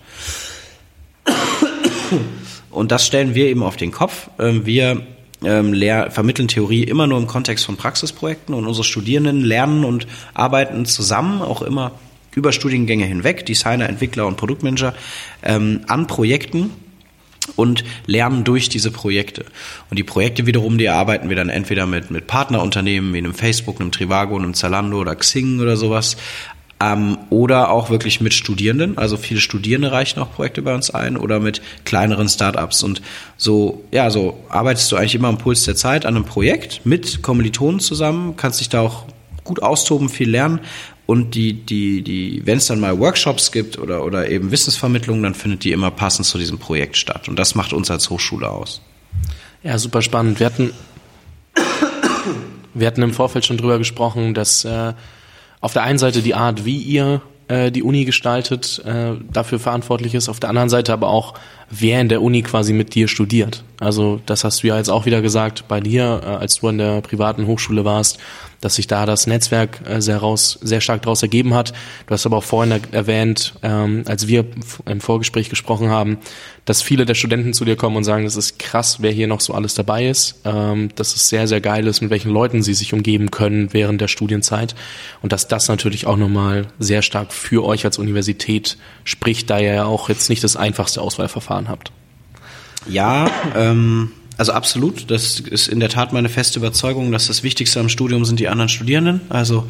Und 2.70 2.92
das 2.92 3.06
stellen 3.06 3.36
wir 3.36 3.48
eben 3.48 3.64
auf 3.64 3.76
den 3.76 3.92
Kopf. 3.92 4.30
Ähm, 4.40 4.66
wir 4.66 5.02
ähm, 5.44 5.74
vermitteln 6.12 6.48
Theorie 6.48 6.84
immer 6.84 7.08
nur 7.08 7.18
im 7.18 7.28
Kontext 7.28 7.66
von 7.66 7.78
Praxisprojekten 7.78 8.54
und 8.54 8.68
unsere 8.68 8.84
Studierenden 8.84 9.44
lernen 9.44 9.86
und 9.86 10.08
arbeiten 10.34 10.86
zusammen, 10.86 11.42
auch 11.42 11.62
immer 11.62 11.94
über 12.36 12.52
Studiengänge 12.52 13.06
hinweg, 13.06 13.46
Designer, 13.46 13.90
Entwickler 13.90 14.28
und 14.28 14.38
Produktmanager, 14.38 14.94
ähm, 15.44 15.82
an 15.88 16.08
Projekten, 16.08 16.70
und 17.56 17.84
lernen 18.06 18.44
durch 18.44 18.70
diese 18.70 18.92
Projekte. 18.92 19.46
Und 19.90 19.98
die 19.98 20.04
Projekte 20.04 20.46
wiederum, 20.46 20.78
die 20.78 20.86
erarbeiten 20.86 21.30
wir 21.30 21.36
dann 21.36 21.50
entweder 21.50 21.86
mit, 21.86 22.12
mit 22.12 22.28
Partnerunternehmen 22.28 23.14
wie 23.14 23.20
einem 23.20 23.34
Facebook, 23.34 23.80
einem 23.80 23.92
Trivago, 23.92 24.38
einem 24.38 24.54
Zalando 24.54 25.00
oder 25.00 25.16
Xing 25.16 25.60
oder 25.60 25.78
sowas, 25.78 26.18
ähm, 26.82 27.18
oder 27.30 27.72
auch 27.72 27.90
wirklich 27.90 28.22
mit 28.22 28.34
Studierenden. 28.34 28.98
Also 28.98 29.18
viele 29.18 29.40
Studierende 29.40 29.92
reichen 29.92 30.20
auch 30.20 30.32
Projekte 30.32 30.62
bei 30.62 30.74
uns 30.74 30.90
ein 30.90 31.18
oder 31.18 31.40
mit 31.40 31.62
kleineren 31.86 32.30
Startups. 32.30 32.84
Und 32.84 33.02
so, 33.38 33.84
ja, 33.92 34.10
so 34.10 34.40
arbeitest 34.50 34.92
du 34.92 34.96
eigentlich 34.96 35.16
immer 35.16 35.28
am 35.28 35.38
Puls 35.38 35.64
der 35.64 35.76
Zeit 35.76 36.06
an 36.06 36.16
einem 36.16 36.26
Projekt 36.26 36.86
mit 36.86 37.22
Kommilitonen 37.22 37.80
zusammen, 37.80 38.36
kannst 38.38 38.60
dich 38.60 38.70
da 38.70 38.82
auch 38.82 39.06
gut 39.44 39.62
austoben, 39.62 40.10
viel 40.10 40.30
lernen 40.30 40.60
und 41.10 41.34
die, 41.34 41.54
die, 41.54 42.04
die, 42.04 42.44
wenn 42.46 42.60
es 42.60 42.68
dann 42.68 42.80
mal 42.80 43.00
Workshops 43.00 43.52
gibt 43.52 43.80
oder, 43.80 44.06
oder 44.06 44.30
eben 44.30 44.52
Wissensvermittlung, 44.52 45.24
dann 45.24 45.34
findet 45.34 45.64
die 45.64 45.72
immer 45.72 45.90
passend 45.90 46.28
zu 46.28 46.38
diesem 46.38 46.60
Projekt 46.60 46.98
statt. 46.98 47.28
Und 47.28 47.40
das 47.40 47.56
macht 47.56 47.74
uns 47.74 47.90
als 47.90 48.12
Hochschule 48.12 48.48
aus. 48.48 48.80
Ja, 49.64 49.80
super 49.80 50.04
spannend. 50.04 50.40
Wir 50.40 50.46
hatten, 50.46 50.72
wir 52.76 52.86
hatten 52.86 53.02
im 53.02 53.12
Vorfeld 53.12 53.44
schon 53.44 53.58
drüber 53.58 53.80
gesprochen, 53.80 54.36
dass 54.36 54.64
äh, 54.66 54.94
auf 55.62 55.74
der 55.74 55.82
einen 55.82 55.98
Seite 55.98 56.22
die 56.22 56.36
Art, 56.36 56.66
wie 56.66 56.78
ihr 56.78 57.24
äh, 57.48 57.72
die 57.72 57.82
Uni 57.82 58.06
gestaltet, 58.06 58.80
äh, 58.86 59.14
dafür 59.34 59.58
verantwortlich 59.58 60.14
ist, 60.14 60.30
auf 60.30 60.40
der 60.40 60.50
anderen 60.50 60.70
Seite 60.70 60.94
aber 60.94 61.10
auch, 61.10 61.34
wer 61.72 62.02
in 62.02 62.10
der 62.10 62.22
Uni 62.22 62.44
quasi 62.44 62.72
mit 62.72 62.94
dir 62.94 63.08
studiert. 63.08 63.64
Also 63.80 64.22
das 64.28 64.44
hast 64.44 64.62
du 64.62 64.68
ja 64.68 64.78
jetzt 64.78 64.92
auch 64.92 65.08
wieder 65.08 65.24
gesagt, 65.24 65.68
bei 65.68 65.80
dir, 65.80 66.22
äh, 66.24 66.28
als 66.28 66.60
du 66.60 66.68
an 66.68 66.78
der 66.78 67.02
privaten 67.02 67.48
Hochschule 67.48 67.84
warst, 67.84 68.20
dass 68.62 68.76
sich 68.76 68.88
da 68.88 69.06
das 69.06 69.28
Netzwerk 69.28 69.82
äh, 69.88 70.02
sehr 70.02 70.18
raus, 70.18 70.60
sehr 70.62 70.82
stark 70.82 71.02
daraus 71.04 71.22
ergeben 71.22 71.54
hat. 71.54 71.74
Du 72.08 72.14
hast 72.14 72.26
aber 72.26 72.38
auch 72.38 72.44
vorhin 72.44 72.80
erwähnt, 72.92 73.54
ähm, 73.64 74.04
als 74.08 74.28
wir 74.28 74.46
im 74.86 75.02
Vorgespräch 75.02 75.50
gesprochen 75.50 75.90
haben, 75.90 76.18
dass 76.66 76.82
viele 76.82 77.06
der 77.06 77.16
Studenten 77.16 77.54
zu 77.54 77.66
dir 77.66 77.76
kommen 77.76 77.96
und 77.96 78.04
sagen, 78.04 78.26
das 78.26 78.36
ist 78.36 78.60
krass, 78.60 78.98
wer 79.02 79.12
hier 79.12 79.28
noch 79.28 79.42
so 79.42 79.54
alles 79.54 79.74
dabei 79.74 80.08
ist, 80.08 80.42
ähm, 80.46 80.90
dass 80.96 81.16
es 81.16 81.30
sehr, 81.30 81.48
sehr 81.48 81.62
geil 81.62 81.88
ist, 81.88 82.02
mit 82.02 82.10
welchen 82.12 82.32
Leuten 82.32 82.62
sie 82.62 82.74
sich 82.74 82.94
umgeben 82.94 83.32
können 83.32 83.74
während 83.74 84.02
der 84.02 84.08
Studienzeit 84.08 84.76
und 85.22 85.32
dass 85.32 85.48
das 85.48 85.68
natürlich 85.68 86.06
auch 86.06 86.18
nochmal 86.18 86.68
sehr 86.80 87.02
stark 87.02 87.34
für 87.34 87.66
euch 87.66 87.86
als 87.86 87.98
Universität 87.98 88.78
spricht, 89.04 89.50
da 89.50 89.60
ihr 89.60 89.74
ja 89.74 89.86
auch 89.86 90.10
jetzt 90.10 90.30
nicht 90.30 90.44
das 90.44 90.56
einfachste 90.56 91.02
Auswahlverfahren 91.02 91.70
habt. 91.70 91.92
Ja, 92.88 93.30
ähm, 93.56 94.12
also 94.40 94.54
absolut. 94.54 95.12
Das 95.12 95.42
ist 95.42 95.68
in 95.68 95.82
der 95.82 95.90
Tat 95.90 96.14
meine 96.14 96.30
feste 96.30 96.60
Überzeugung, 96.60 97.12
dass 97.12 97.28
das 97.28 97.44
Wichtigste 97.44 97.80
am 97.82 97.90
Studium 97.90 98.24
sind 98.24 98.40
die 98.40 98.48
anderen 98.48 98.70
Studierenden. 98.70 99.20
Also 99.28 99.68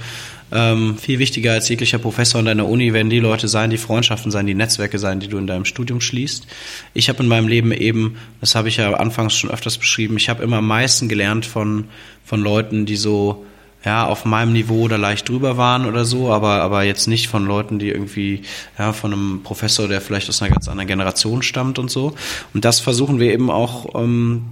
ähm, 0.51 0.95
viel 0.97 1.17
wichtiger 1.17 1.53
als 1.53 1.69
jeglicher 1.69 1.97
Professor 1.97 2.37
an 2.37 2.45
deiner 2.45 2.67
Uni 2.67 2.93
werden 2.93 3.09
die 3.09 3.19
Leute 3.19 3.47
sein, 3.47 3.71
die 3.71 3.77
Freundschaften 3.77 4.31
sein, 4.31 4.45
die 4.45 4.53
Netzwerke 4.53 4.99
sein, 4.99 5.19
die 5.19 5.27
du 5.27 5.39
in 5.39 5.47
deinem 5.47 5.65
Studium 5.65 6.01
schließt. 6.01 6.45
Ich 6.93 7.09
habe 7.09 7.23
in 7.23 7.29
meinem 7.29 7.47
Leben 7.47 7.71
eben, 7.71 8.17
das 8.41 8.53
habe 8.53 8.67
ich 8.67 8.77
ja 8.77 8.93
anfangs 8.93 9.35
schon 9.35 9.49
öfters 9.49 9.79
beschrieben, 9.79 10.17
ich 10.17 10.29
habe 10.29 10.43
immer 10.43 10.57
am 10.57 10.67
meisten 10.67 11.09
gelernt 11.09 11.47
von, 11.47 11.85
von 12.23 12.39
Leuten, 12.39 12.85
die 12.85 12.95
so 12.95 13.45
ja, 13.85 14.05
auf 14.05 14.25
meinem 14.25 14.51
Niveau 14.51 14.81
oder 14.81 14.97
leicht 14.97 15.29
drüber 15.29 15.55
waren 15.55 15.85
oder 15.85 16.03
so, 16.03 16.31
aber, 16.31 16.61
aber 16.61 16.83
jetzt 16.83 17.07
nicht 17.07 17.29
von 17.29 17.45
Leuten, 17.45 17.79
die 17.79 17.89
irgendwie, 17.89 18.41
ja, 18.77 18.91
von 18.91 19.13
einem 19.13 19.41
Professor, 19.43 19.87
der 19.87 20.01
vielleicht 20.01 20.27
aus 20.27 20.41
einer 20.41 20.51
ganz 20.51 20.67
anderen 20.67 20.87
Generation 20.87 21.41
stammt 21.41 21.79
und 21.79 21.89
so. 21.89 22.13
Und 22.53 22.65
das 22.65 22.81
versuchen 22.81 23.19
wir 23.19 23.31
eben 23.31 23.49
auch, 23.49 23.95
ähm, 23.95 24.47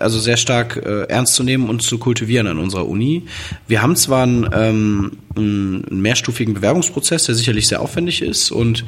also 0.00 0.18
sehr 0.18 0.36
stark 0.36 0.76
äh, 0.76 1.04
ernst 1.04 1.34
zu 1.34 1.44
nehmen 1.44 1.68
und 1.68 1.82
zu 1.82 1.98
kultivieren 1.98 2.48
an 2.48 2.58
unserer 2.58 2.88
Uni. 2.88 3.24
Wir 3.68 3.82
haben 3.82 3.94
zwar 3.94 4.24
einen, 4.24 4.48
ähm, 4.52 5.12
einen 5.36 6.00
mehrstufigen 6.02 6.54
Bewerbungsprozess, 6.54 7.24
der 7.24 7.36
sicherlich 7.36 7.68
sehr 7.68 7.80
aufwendig 7.80 8.20
ist 8.20 8.50
und 8.50 8.84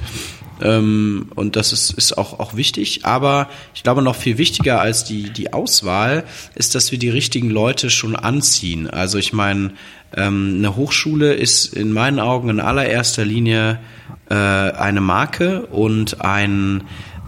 ähm, 0.63 1.27
und 1.35 1.57
das 1.57 1.73
ist, 1.73 1.91
ist 1.93 2.17
auch, 2.17 2.39
auch 2.39 2.55
wichtig. 2.57 3.05
Aber 3.05 3.49
ich 3.75 3.83
glaube, 3.83 4.03
noch 4.03 4.17
viel 4.17 4.39
wichtiger 4.39 4.81
als 4.81 5.05
die, 5.05 5.31
die 5.31 5.53
Auswahl 5.53 6.25
ist, 6.55 6.75
dass 6.75 6.93
wir 6.93 6.99
die 6.99 7.11
richtigen 7.11 7.51
Leute 7.51 7.91
schon 7.91 8.15
anziehen. 8.15 8.89
Also 8.89 9.19
ich 9.19 9.33
meine, 9.33 9.73
ähm, 10.15 10.55
eine 10.59 10.77
Hochschule 10.77 11.35
ist 11.35 11.75
in 11.75 11.93
meinen 11.93 12.21
Augen 12.21 12.49
in 12.49 12.61
allererster 12.61 13.25
Linie 13.25 13.81
äh, 14.29 14.35
eine 14.35 15.01
Marke 15.01 15.67
und 15.67 16.21
ein, 16.21 16.85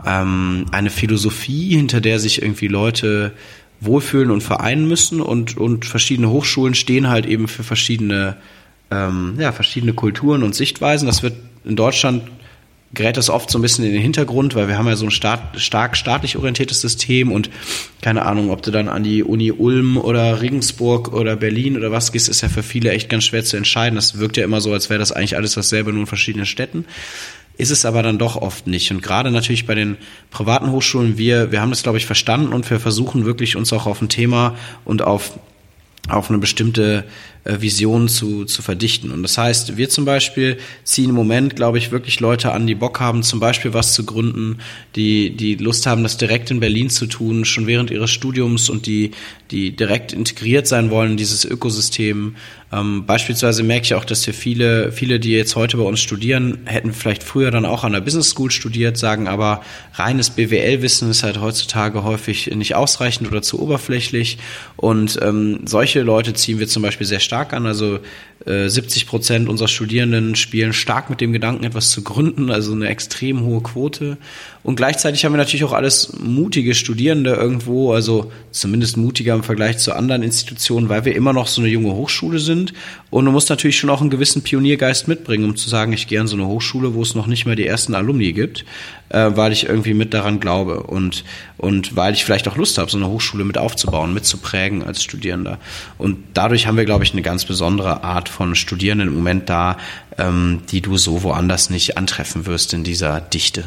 ähm, 0.06 0.66
eine 0.70 0.90
Philosophie, 0.90 1.74
hinter 1.76 2.00
der 2.00 2.20
sich 2.20 2.40
irgendwie 2.40 2.68
Leute 2.68 3.32
wohlfühlen 3.80 4.30
und 4.30 4.42
vereinen 4.42 4.86
müssen 4.86 5.20
und, 5.20 5.56
und 5.56 5.84
verschiedene 5.84 6.30
Hochschulen 6.30 6.74
stehen 6.74 7.08
halt 7.08 7.26
eben 7.26 7.48
für 7.48 7.64
verschiedene, 7.64 8.36
ähm, 8.90 9.34
ja, 9.38 9.50
verschiedene 9.50 9.92
Kulturen 9.92 10.42
und 10.44 10.54
Sichtweisen. 10.54 11.06
Das 11.06 11.22
wird 11.22 11.34
in 11.64 11.74
Deutschland 11.76 12.22
gerät 12.94 13.16
das 13.16 13.28
oft 13.28 13.50
so 13.50 13.58
ein 13.58 13.62
bisschen 13.62 13.84
in 13.84 13.92
den 13.92 14.00
Hintergrund, 14.00 14.54
weil 14.54 14.68
wir 14.68 14.78
haben 14.78 14.86
ja 14.86 14.96
so 14.96 15.04
ein 15.04 15.10
staat, 15.10 15.60
stark 15.60 15.96
staatlich 15.96 16.36
orientiertes 16.36 16.80
System 16.80 17.32
und 17.32 17.50
keine 18.00 18.24
Ahnung, 18.24 18.50
ob 18.50 18.62
du 18.62 18.70
dann 18.70 18.88
an 18.88 19.02
die 19.02 19.22
Uni 19.22 19.50
Ulm 19.52 19.96
oder 19.96 20.40
Regensburg 20.40 21.12
oder 21.12 21.36
Berlin 21.36 21.76
oder 21.76 21.90
was 21.90 22.12
gehst, 22.12 22.28
ist 22.28 22.40
ja 22.40 22.48
für 22.48 22.62
viele 22.62 22.90
echt 22.92 23.08
ganz 23.08 23.24
schwer 23.24 23.44
zu 23.44 23.56
entscheiden. 23.56 23.96
Das 23.96 24.18
wirkt 24.18 24.36
ja 24.36 24.44
immer 24.44 24.60
so, 24.60 24.72
als 24.72 24.90
wäre 24.90 24.98
das 24.98 25.12
eigentlich 25.12 25.36
alles 25.36 25.54
dasselbe, 25.54 25.92
nur 25.92 26.02
in 26.02 26.06
verschiedenen 26.06 26.46
Städten. 26.46 26.84
Ist 27.56 27.70
es 27.70 27.84
aber 27.84 28.02
dann 28.02 28.18
doch 28.18 28.36
oft 28.36 28.66
nicht. 28.66 28.90
Und 28.90 29.02
gerade 29.02 29.30
natürlich 29.30 29.66
bei 29.66 29.74
den 29.74 29.96
privaten 30.30 30.72
Hochschulen, 30.72 31.18
wir, 31.18 31.52
wir 31.52 31.60
haben 31.60 31.70
das, 31.70 31.84
glaube 31.84 31.98
ich, 31.98 32.06
verstanden 32.06 32.52
und 32.52 32.68
wir 32.68 32.80
versuchen 32.80 33.24
wirklich 33.24 33.56
uns 33.56 33.72
auch 33.72 33.86
auf 33.86 34.02
ein 34.02 34.08
Thema 34.08 34.56
und 34.84 35.02
auf 35.02 35.38
auf 36.08 36.28
eine 36.28 36.38
bestimmte 36.38 37.04
äh, 37.44 37.60
Vision 37.60 38.08
zu, 38.08 38.44
zu 38.44 38.62
verdichten. 38.62 39.10
Und 39.10 39.22
das 39.22 39.38
heißt, 39.38 39.76
wir 39.76 39.88
zum 39.88 40.04
Beispiel 40.04 40.58
ziehen 40.82 41.10
im 41.10 41.14
Moment, 41.14 41.56
glaube 41.56 41.78
ich, 41.78 41.90
wirklich 41.90 42.20
Leute 42.20 42.52
an, 42.52 42.66
die 42.66 42.74
Bock 42.74 43.00
haben, 43.00 43.22
zum 43.22 43.38
Beispiel 43.38 43.74
was 43.74 43.92
zu 43.92 44.04
gründen, 44.04 44.58
die, 44.96 45.36
die 45.36 45.56
Lust 45.56 45.86
haben, 45.86 46.02
das 46.02 46.16
direkt 46.16 46.50
in 46.50 46.60
Berlin 46.60 46.90
zu 46.90 47.06
tun, 47.06 47.44
schon 47.44 47.66
während 47.66 47.90
ihres 47.90 48.10
Studiums 48.10 48.70
und 48.70 48.86
die, 48.86 49.10
die 49.50 49.76
direkt 49.76 50.12
integriert 50.12 50.66
sein 50.66 50.90
wollen 50.90 51.12
in 51.12 51.16
dieses 51.16 51.44
Ökosystem. 51.44 52.36
Ähm, 52.74 53.06
beispielsweise 53.06 53.62
merke 53.62 53.84
ich 53.84 53.94
auch, 53.94 54.04
dass 54.04 54.24
hier 54.24 54.34
viele, 54.34 54.90
viele, 54.90 55.20
die 55.20 55.30
jetzt 55.30 55.54
heute 55.54 55.76
bei 55.76 55.84
uns 55.84 56.00
studieren, 56.00 56.58
hätten 56.64 56.92
vielleicht 56.92 57.22
früher 57.22 57.50
dann 57.50 57.66
auch 57.66 57.84
an 57.84 57.92
der 57.92 58.00
Business 58.00 58.30
School 58.30 58.50
studiert, 58.50 58.96
sagen 58.96 59.28
aber, 59.28 59.62
reines 59.94 60.30
BWL-Wissen 60.30 61.10
ist 61.10 61.22
halt 61.22 61.40
heutzutage 61.40 62.02
häufig 62.02 62.50
nicht 62.54 62.74
ausreichend 62.74 63.28
oder 63.28 63.42
zu 63.42 63.60
oberflächlich. 63.60 64.38
Und 64.76 65.18
ähm, 65.22 65.60
solche 65.66 66.02
Leute 66.02 66.34
ziehen 66.34 66.58
wir 66.58 66.66
zum 66.66 66.82
Beispiel 66.82 67.06
sehr 67.06 67.20
stark 67.20 67.52
an. 67.52 67.66
Also 67.66 68.00
äh, 68.46 68.68
70 68.68 69.06
Prozent 69.06 69.48
unserer 69.48 69.68
Studierenden 69.68 70.34
spielen 70.34 70.72
stark 70.72 71.10
mit 71.10 71.20
dem 71.20 71.32
Gedanken, 71.32 71.64
etwas 71.64 71.90
zu 71.90 72.02
gründen, 72.02 72.50
also 72.50 72.72
eine 72.72 72.88
extrem 72.88 73.42
hohe 73.42 73.62
Quote. 73.62 74.16
Und 74.62 74.76
gleichzeitig 74.76 75.24
haben 75.24 75.34
wir 75.34 75.38
natürlich 75.38 75.64
auch 75.64 75.72
alles 75.74 76.14
mutige 76.18 76.74
Studierende 76.74 77.34
irgendwo, 77.34 77.92
also 77.92 78.32
zumindest 78.50 78.96
mutiger 78.96 79.34
im 79.34 79.42
Vergleich 79.42 79.76
zu 79.76 79.92
anderen 79.92 80.22
Institutionen, 80.22 80.88
weil 80.88 81.04
wir 81.04 81.14
immer 81.14 81.34
noch 81.34 81.46
so 81.46 81.60
eine 81.60 81.70
junge 81.70 81.92
Hochschule 81.92 82.38
sind. 82.38 82.63
Und 83.10 83.26
du 83.26 83.30
musst 83.30 83.50
natürlich 83.50 83.78
schon 83.78 83.90
auch 83.90 84.00
einen 84.00 84.10
gewissen 84.10 84.42
Pioniergeist 84.42 85.08
mitbringen, 85.08 85.44
um 85.44 85.56
zu 85.56 85.68
sagen, 85.68 85.92
ich 85.92 86.06
gehe 86.06 86.20
an 86.20 86.26
so 86.26 86.36
eine 86.36 86.46
Hochschule, 86.46 86.94
wo 86.94 87.02
es 87.02 87.14
noch 87.14 87.26
nicht 87.26 87.46
mal 87.46 87.56
die 87.56 87.66
ersten 87.66 87.94
Alumni 87.94 88.32
gibt, 88.32 88.64
äh, 89.10 89.30
weil 89.34 89.52
ich 89.52 89.66
irgendwie 89.66 89.94
mit 89.94 90.14
daran 90.14 90.40
glaube 90.40 90.82
und, 90.82 91.24
und 91.56 91.96
weil 91.96 92.14
ich 92.14 92.24
vielleicht 92.24 92.48
auch 92.48 92.56
Lust 92.56 92.78
habe, 92.78 92.90
so 92.90 92.96
eine 92.96 93.08
Hochschule 93.08 93.44
mit 93.44 93.58
aufzubauen, 93.58 94.14
mitzuprägen 94.14 94.82
als 94.82 95.02
Studierender. 95.02 95.58
Und 95.98 96.18
dadurch 96.34 96.66
haben 96.66 96.76
wir, 96.76 96.84
glaube 96.84 97.04
ich, 97.04 97.12
eine 97.12 97.22
ganz 97.22 97.44
besondere 97.44 98.04
Art 98.04 98.28
von 98.28 98.54
Studierenden 98.54 99.08
im 99.08 99.14
Moment 99.14 99.48
da, 99.48 99.76
ähm, 100.18 100.60
die 100.70 100.80
du 100.80 100.96
so 100.96 101.22
woanders 101.22 101.70
nicht 101.70 101.96
antreffen 101.96 102.46
wirst 102.46 102.72
in 102.74 102.84
dieser 102.84 103.20
Dichte. 103.20 103.64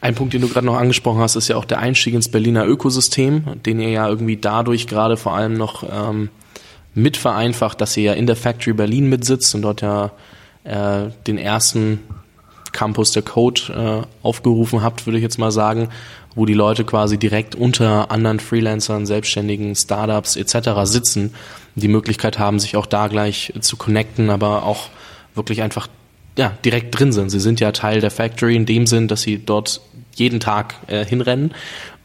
Ein 0.00 0.14
Punkt, 0.14 0.32
den 0.32 0.40
du 0.42 0.48
gerade 0.48 0.66
noch 0.66 0.76
angesprochen 0.76 1.20
hast, 1.20 1.34
ist 1.34 1.48
ja 1.48 1.56
auch 1.56 1.64
der 1.64 1.80
Einstieg 1.80 2.14
ins 2.14 2.28
Berliner 2.28 2.64
Ökosystem, 2.66 3.60
den 3.66 3.80
ihr 3.80 3.90
ja 3.90 4.08
irgendwie 4.08 4.36
dadurch 4.36 4.86
gerade 4.86 5.16
vor 5.16 5.34
allem 5.34 5.54
noch 5.54 5.82
ähm, 5.82 6.28
mit 6.94 7.16
vereinfacht, 7.16 7.80
dass 7.80 7.96
ihr 7.96 8.04
ja 8.04 8.12
in 8.14 8.26
der 8.26 8.36
Factory 8.36 8.72
Berlin 8.72 9.08
mitsitzt 9.08 9.54
und 9.54 9.62
dort 9.62 9.82
ja 9.82 10.10
äh, 10.64 11.10
den 11.26 11.38
ersten 11.38 12.00
Campus 12.72 13.12
der 13.12 13.22
Code 13.22 14.04
äh, 14.04 14.26
aufgerufen 14.26 14.82
habt, 14.82 15.06
würde 15.06 15.18
ich 15.18 15.22
jetzt 15.22 15.38
mal 15.38 15.50
sagen, 15.50 15.88
wo 16.34 16.46
die 16.46 16.54
Leute 16.54 16.84
quasi 16.84 17.18
direkt 17.18 17.54
unter 17.54 18.10
anderen 18.10 18.40
Freelancern, 18.40 19.06
Selbstständigen, 19.06 19.74
Startups 19.74 20.36
etc. 20.36 20.70
sitzen, 20.84 21.34
die 21.74 21.88
Möglichkeit 21.88 22.38
haben, 22.38 22.60
sich 22.60 22.76
auch 22.76 22.86
da 22.86 23.08
gleich 23.08 23.52
zu 23.60 23.76
connecten, 23.76 24.30
aber 24.30 24.64
auch 24.64 24.88
wirklich 25.34 25.62
einfach 25.62 25.88
ja, 26.36 26.52
direkt 26.64 26.98
drin 26.98 27.12
sind. 27.12 27.30
Sie 27.30 27.40
sind 27.40 27.58
ja 27.60 27.72
Teil 27.72 28.00
der 28.00 28.10
Factory 28.10 28.54
in 28.54 28.66
dem 28.66 28.86
Sinn, 28.86 29.08
dass 29.08 29.22
sie 29.22 29.38
dort 29.44 29.80
jeden 30.14 30.40
Tag 30.40 30.74
äh, 30.86 31.04
hinrennen 31.04 31.52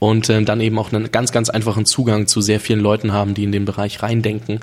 und 0.04 0.28
äh, 0.28 0.43
dann 0.43 0.60
eben 0.60 0.78
auch 0.80 0.91
einen 0.91 1.12
ganz, 1.12 1.32
ganz 1.32 1.49
einfachen 1.49 1.86
Zugang 1.86 2.28
zu 2.28 2.41
sehr 2.41 2.60
vielen 2.60 2.82
Leuten 2.82 3.14
haben, 3.14 3.36
die 3.36 3.45
in 3.45 3.54
den 3.54 3.64
Bereich 3.64 4.04
reindenken. 4.04 4.60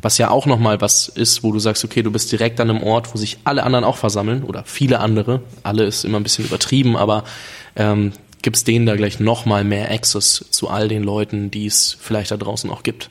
Was 0.00 0.18
ja 0.18 0.30
auch 0.30 0.46
nochmal 0.46 0.80
was 0.80 1.08
ist, 1.08 1.42
wo 1.42 1.50
du 1.50 1.58
sagst, 1.58 1.84
okay, 1.84 2.04
du 2.04 2.12
bist 2.12 2.30
direkt 2.30 2.60
an 2.60 2.70
einem 2.70 2.80
Ort, 2.80 3.12
wo 3.12 3.18
sich 3.18 3.38
alle 3.42 3.64
anderen 3.64 3.84
auch 3.84 3.96
versammeln 3.96 4.44
oder 4.44 4.62
viele 4.64 5.00
andere. 5.00 5.42
Alle 5.64 5.82
ist 5.82 6.04
immer 6.04 6.20
ein 6.20 6.22
bisschen 6.22 6.44
übertrieben, 6.44 6.96
aber 6.96 7.24
ähm, 7.74 8.12
gibt 8.42 8.68
denen 8.68 8.86
da 8.86 8.94
gleich 8.94 9.18
nochmal 9.18 9.64
mehr 9.64 9.90
Access 9.90 10.44
zu 10.50 10.68
all 10.68 10.86
den 10.86 11.02
Leuten, 11.02 11.50
die 11.50 11.66
es 11.66 11.96
vielleicht 12.00 12.30
da 12.30 12.36
draußen 12.36 12.70
auch 12.70 12.84
gibt. 12.84 13.10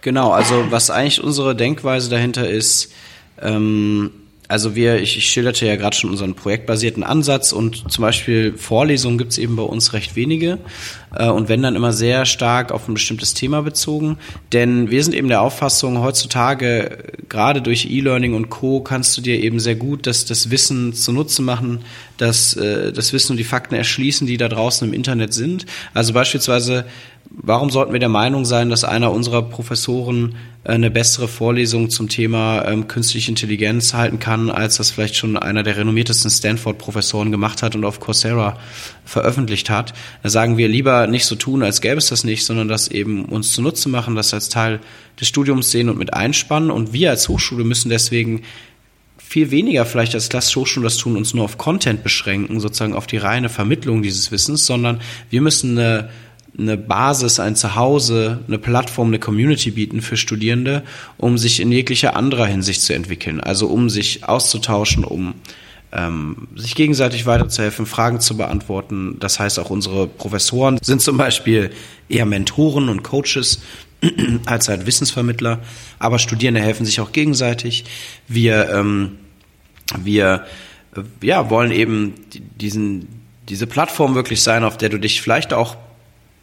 Genau, 0.00 0.32
also 0.32 0.72
was 0.72 0.90
eigentlich 0.90 1.22
unsere 1.22 1.54
Denkweise 1.54 2.10
dahinter 2.10 2.50
ist, 2.50 2.90
ähm, 3.40 4.10
also 4.50 4.74
wir, 4.74 5.00
ich, 5.00 5.16
ich 5.16 5.26
schilderte 5.30 5.64
ja 5.64 5.76
gerade 5.76 5.96
schon 5.96 6.10
unseren 6.10 6.34
projektbasierten 6.34 7.04
Ansatz 7.04 7.52
und 7.52 7.90
zum 7.90 8.02
Beispiel 8.02 8.54
Vorlesungen 8.56 9.16
gibt's 9.16 9.38
eben 9.38 9.54
bei 9.54 9.62
uns 9.62 9.92
recht 9.92 10.16
wenige 10.16 10.58
äh, 11.14 11.28
und 11.28 11.48
wenn 11.48 11.62
dann 11.62 11.76
immer 11.76 11.92
sehr 11.92 12.26
stark 12.26 12.72
auf 12.72 12.88
ein 12.88 12.94
bestimmtes 12.94 13.32
Thema 13.32 13.62
bezogen. 13.62 14.18
Denn 14.52 14.90
wir 14.90 15.04
sind 15.04 15.14
eben 15.14 15.28
der 15.28 15.42
Auffassung, 15.42 16.00
heutzutage, 16.00 16.98
gerade 17.28 17.62
durch 17.62 17.86
E-Learning 17.90 18.34
und 18.34 18.50
Co., 18.50 18.80
kannst 18.80 19.16
du 19.16 19.22
dir 19.22 19.40
eben 19.40 19.60
sehr 19.60 19.76
gut 19.76 20.06
das, 20.08 20.24
das 20.24 20.50
Wissen 20.50 20.94
zunutze 20.94 21.42
machen, 21.42 21.84
das, 22.20 22.54
äh, 22.54 22.92
das 22.92 23.12
Wissen 23.12 23.32
und 23.32 23.36
die 23.36 23.44
Fakten 23.44 23.74
erschließen, 23.74 24.26
die 24.26 24.36
da 24.36 24.48
draußen 24.48 24.86
im 24.86 24.94
Internet 24.94 25.32
sind. 25.34 25.66
Also 25.94 26.12
beispielsweise 26.12 26.84
Warum 27.32 27.70
sollten 27.70 27.92
wir 27.92 28.00
der 28.00 28.08
Meinung 28.08 28.44
sein, 28.44 28.70
dass 28.70 28.82
einer 28.82 29.12
unserer 29.12 29.42
Professoren 29.42 30.34
äh, 30.64 30.70
eine 30.70 30.90
bessere 30.90 31.28
Vorlesung 31.28 31.88
zum 31.88 32.08
Thema 32.08 32.64
ähm, 32.66 32.88
künstliche 32.88 33.30
Intelligenz 33.30 33.94
halten 33.94 34.18
kann, 34.18 34.50
als 34.50 34.78
das 34.78 34.90
vielleicht 34.90 35.14
schon 35.14 35.36
einer 35.36 35.62
der 35.62 35.76
renommiertesten 35.76 36.28
Stanford-Professoren 36.28 37.30
gemacht 37.30 37.62
hat 37.62 37.76
und 37.76 37.84
auf 37.84 38.00
Coursera 38.00 38.58
veröffentlicht 39.04 39.70
hat? 39.70 39.94
Da 40.24 40.28
sagen 40.28 40.56
wir 40.56 40.68
lieber 40.68 41.06
nicht 41.06 41.24
so 41.24 41.36
tun, 41.36 41.62
als 41.62 41.80
gäbe 41.80 41.98
es 41.98 42.08
das 42.08 42.24
nicht, 42.24 42.44
sondern 42.44 42.66
das 42.66 42.88
eben 42.88 43.26
uns 43.26 43.52
zunutze 43.52 43.88
machen, 43.88 44.16
das 44.16 44.34
als 44.34 44.48
Teil 44.48 44.80
des 45.20 45.28
Studiums 45.28 45.70
sehen 45.70 45.88
und 45.88 45.98
mit 45.98 46.12
einspannen. 46.12 46.72
Und 46.72 46.92
wir 46.92 47.10
als 47.10 47.28
Hochschule 47.28 47.62
müssen 47.62 47.90
deswegen 47.90 48.42
viel 49.30 49.52
weniger 49.52 49.86
vielleicht 49.86 50.16
als 50.16 50.28
klassische 50.28 50.58
Hochschulen 50.58 50.82
das 50.82 50.96
tun, 50.96 51.16
uns 51.16 51.34
nur 51.34 51.44
auf 51.44 51.56
Content 51.56 52.02
beschränken, 52.02 52.58
sozusagen 52.58 52.94
auf 52.94 53.06
die 53.06 53.16
reine 53.16 53.48
Vermittlung 53.48 54.02
dieses 54.02 54.32
Wissens, 54.32 54.66
sondern 54.66 55.00
wir 55.30 55.40
müssen 55.40 55.78
eine 55.78 56.10
eine 56.58 56.76
Basis, 56.76 57.38
ein 57.38 57.54
Zuhause, 57.54 58.40
eine 58.48 58.58
Plattform, 58.58 59.06
eine 59.06 59.20
Community 59.20 59.70
bieten 59.70 60.02
für 60.02 60.16
Studierende, 60.16 60.82
um 61.16 61.38
sich 61.38 61.60
in 61.60 61.70
jeglicher 61.70 62.16
anderer 62.16 62.44
Hinsicht 62.44 62.82
zu 62.82 62.92
entwickeln. 62.92 63.38
Also 63.38 63.68
um 63.68 63.88
sich 63.88 64.24
auszutauschen, 64.24 65.04
um 65.04 65.34
ähm, 65.92 66.48
sich 66.56 66.74
gegenseitig 66.74 67.24
weiterzuhelfen, 67.24 67.86
Fragen 67.86 68.18
zu 68.18 68.36
beantworten. 68.36 69.16
Das 69.20 69.38
heißt, 69.38 69.60
auch 69.60 69.70
unsere 69.70 70.08
Professoren 70.08 70.78
sind 70.82 71.02
zum 71.02 71.16
Beispiel 71.16 71.70
eher 72.08 72.26
Mentoren 72.26 72.88
und 72.88 73.04
Coaches 73.04 73.60
als 74.46 74.68
halt 74.68 74.86
Wissensvermittler, 74.86 75.60
aber 75.98 76.18
Studierende 76.18 76.60
helfen 76.60 76.86
sich 76.86 77.00
auch 77.00 77.12
gegenseitig. 77.12 77.84
Wir, 78.28 78.70
ähm, 78.70 79.18
wir 79.98 80.46
äh, 80.96 81.02
ja, 81.26 81.50
wollen 81.50 81.70
eben 81.70 82.14
diesen, 82.56 83.08
diese 83.48 83.66
Plattform 83.66 84.14
wirklich 84.14 84.42
sein, 84.42 84.64
auf 84.64 84.78
der 84.78 84.88
du 84.88 84.98
dich 84.98 85.20
vielleicht 85.20 85.52
auch 85.52 85.76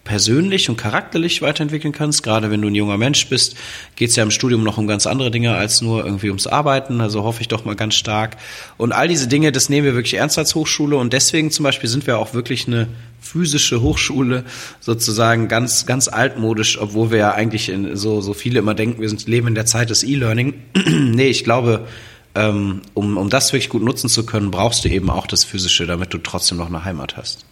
persönlich 0.08 0.70
und 0.70 0.78
charakterlich 0.78 1.42
weiterentwickeln 1.42 1.92
kannst. 1.92 2.24
Gerade 2.24 2.50
wenn 2.50 2.62
du 2.62 2.70
ein 2.70 2.76
junger 2.76 2.98
Mensch 2.98 3.28
bist, 3.28 3.58
geht 3.98 4.10
es 4.10 4.16
ja 4.16 4.24
im 4.24 4.32
Studium 4.32 4.64
noch 4.64 4.78
um 4.78 4.88
ganz 4.88 5.06
andere 5.06 5.32
Dinge 5.32 5.54
als 5.54 5.82
nur 5.82 6.06
irgendwie 6.06 6.30
ums 6.30 6.48
Arbeiten. 6.48 7.02
Also 7.02 7.24
hoffe 7.24 7.42
ich 7.42 7.50
doch 7.50 7.66
mal 7.66 7.76
ganz 7.76 7.96
stark. 7.96 8.38
Und 8.78 8.94
all 8.94 9.10
diese 9.10 9.28
Dinge, 9.28 9.52
das 9.52 9.68
nehmen 9.68 9.86
wir 9.86 9.96
wirklich 9.96 10.14
ernst 10.14 10.38
als 10.38 10.56
Hochschule. 10.56 10.96
Und 10.96 11.12
deswegen 11.12 11.52
zum 11.52 11.64
Beispiel 11.64 11.90
sind 11.90 12.08
wir 12.08 12.18
auch 12.18 12.34
wirklich 12.34 12.68
eine 12.68 12.88
physische 13.20 13.82
Hochschule, 13.82 14.46
sozusagen 14.80 15.50
ganz, 15.50 15.86
ganz 15.86 16.08
altmodisch, 16.08 16.80
obwohl 16.80 17.12
wir 17.12 17.18
ja 17.18 17.32
eigentlich 17.34 17.68
in, 17.68 17.98
so, 17.98 18.22
so 18.22 18.34
viele 18.34 18.60
immer 18.60 18.76
denken, 18.76 19.02
wir 19.02 19.10
sind, 19.10 19.28
leben 19.28 19.48
in 19.48 19.56
der 19.56 19.66
Zeit 19.66 19.90
des 19.90 20.04
E-Learning. 20.04 20.54
nee, 20.88 21.28
ich 21.28 21.44
glaube, 21.44 21.86
ähm, 22.34 22.82
um, 22.94 23.18
um 23.18 23.30
das 23.30 23.52
wirklich 23.52 23.70
gut 23.70 23.84
nutzen 23.84 24.10
zu 24.10 24.26
können, 24.26 24.52
brauchst 24.52 24.86
du 24.86 24.90
eben 24.90 25.10
auch 25.10 25.28
das 25.28 25.44
Physische, 25.44 25.86
damit 25.86 26.14
du 26.14 26.20
trotzdem 26.20 26.58
noch 26.58 26.68
eine 26.68 26.86
Heimat 26.86 27.18
hast. 27.18 27.47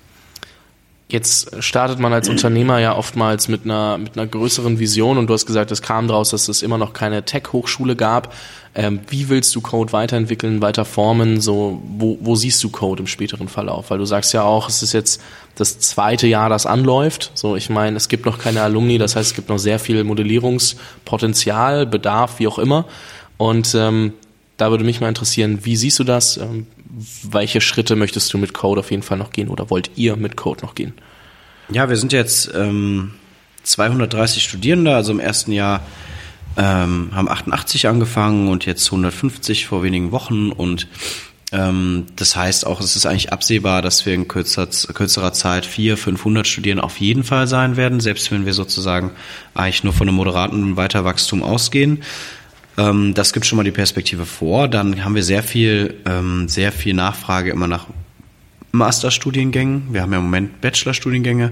Jetzt 1.08 1.64
startet 1.64 2.00
man 2.00 2.14
als 2.14 2.30
Unternehmer 2.30 2.80
ja 2.80 2.96
oftmals 2.98 3.48
mit 3.48 3.64
einer, 3.64 4.00
mit 4.00 4.18
einer 4.18 4.26
größeren 4.26 4.80
Vision 4.80 5.20
und 5.20 5.28
du 5.28 5.36
hast 5.36 5.46
gesagt, 5.46 5.70
es 5.72 5.84
kam 5.84 6.08
daraus, 6.08 6.32
dass 6.32 6.48
es 6.48 6.64
immer 6.64 6.80
noch 6.80 6.94
keine 6.94 7.24
Tech-Hochschule 7.24 7.96
gab. 7.96 8.34
Ähm, 8.74 9.02
wie 9.10 9.30
willst 9.30 9.56
du 9.56 9.62
Code 9.62 9.94
weiterentwickeln, 9.94 10.64
weiter 10.64 10.84
formen? 10.84 11.42
So, 11.42 11.80
wo, 11.98 12.18
wo 12.22 12.36
siehst 12.36 12.64
du 12.64 12.70
Code 12.70 13.04
im 13.04 13.08
späteren 13.08 13.48
Verlauf? 13.48 13.92
Weil 13.92 14.00
du 14.00 14.06
sagst 14.06 14.34
ja 14.34 14.42
auch, 14.42 14.68
es 14.68 14.82
ist 14.82 14.94
jetzt 14.94 15.22
das 15.54 15.78
zweite 15.78 16.26
Jahr, 16.26 16.50
das 16.50 16.66
anläuft. 16.66 17.32
So, 17.36 17.56
ich 17.56 17.70
meine, 17.70 17.98
es 17.98 18.10
gibt 18.10 18.26
noch 18.26 18.40
keine 18.40 18.64
Alumni, 18.64 18.98
das 18.98 19.16
heißt, 19.16 19.30
es 19.30 19.36
gibt 19.36 19.50
noch 19.50 19.60
sehr 19.60 19.78
viel 19.78 20.04
Modellierungspotenzial, 20.04 21.86
Bedarf, 21.86 22.40
wie 22.40 22.48
auch 22.48 22.58
immer. 22.58 22.86
Und 23.38 23.76
ähm, 23.76 24.14
da 24.58 24.72
würde 24.72 24.84
mich 24.84 25.02
mal 25.02 25.10
interessieren, 25.10 25.60
wie 25.64 25.76
siehst 25.76 26.00
du 26.00 26.04
das? 26.04 26.38
Ähm, 26.38 26.66
welche 27.24 27.62
Schritte 27.62 27.96
möchtest 27.96 28.34
du 28.34 28.38
mit 28.38 28.54
Code 28.54 28.80
auf 28.80 28.92
jeden 28.92 29.04
Fall 29.04 29.18
noch 29.18 29.32
gehen 29.32 29.50
oder 29.50 29.70
wollt 29.70 29.92
ihr 29.96 30.16
mit 30.16 30.38
Code 30.38 30.62
noch 30.62 30.76
gehen? 30.76 30.94
Ja, 31.70 31.90
wir 31.90 31.98
sind 31.98 32.14
jetzt 32.14 32.52
ähm, 32.54 33.14
230 33.64 34.44
Studierende, 34.44 34.96
also 34.96 35.12
im 35.12 35.20
ersten 35.20 35.52
Jahr 35.52 35.82
ähm, 36.58 37.10
haben 37.14 37.30
88 37.30 37.88
angefangen 37.88 38.48
und 38.48 38.66
jetzt 38.66 38.86
150 38.88 39.66
vor 39.66 39.84
wenigen 39.84 40.12
Wochen 40.12 40.52
und 40.52 40.88
ähm, 41.52 42.08
das 42.16 42.36
heißt 42.36 42.66
auch, 42.66 42.82
es 42.82 42.96
ist 42.96 43.06
eigentlich 43.06 43.32
absehbar, 43.32 43.82
dass 43.82 44.06
wir 44.06 44.14
in 44.14 44.28
kürzer, 44.28 44.68
kürzerer 44.68 45.34
Zeit 45.34 45.66
400, 45.66 46.00
500 46.00 46.48
Studierende 46.48 46.84
auf 46.84 47.00
jeden 47.00 47.24
Fall 47.24 47.48
sein 47.48 47.78
werden, 47.78 48.00
selbst 48.00 48.32
wenn 48.32 48.46
wir 48.46 48.54
sozusagen 48.54 49.12
eigentlich 49.54 49.84
nur 49.84 49.94
von 49.94 50.08
einem 50.08 50.18
moderaten 50.18 50.76
Weiterwachstum 50.76 51.44
ausgehen. 51.44 52.04
Ähm, 52.78 53.14
das 53.14 53.34
gibt 53.34 53.46
schon 53.46 53.58
mal 53.58 53.64
die 53.64 53.72
Perspektive 53.72 54.26
vor. 54.26 54.68
Dann 54.68 55.04
haben 55.04 55.16
wir 55.16 55.24
sehr 55.24 55.44
viel, 55.44 55.96
ähm, 56.06 56.48
sehr 56.48 56.72
viel 56.72 56.94
Nachfrage 56.94 57.52
immer 57.52 57.68
nach 57.68 57.88
Masterstudiengängen. 58.72 59.94
Wir 59.94 60.02
haben 60.02 60.12
ja 60.12 60.18
im 60.20 60.26
Moment 60.26 60.62
Bachelorstudiengänge, 60.62 61.52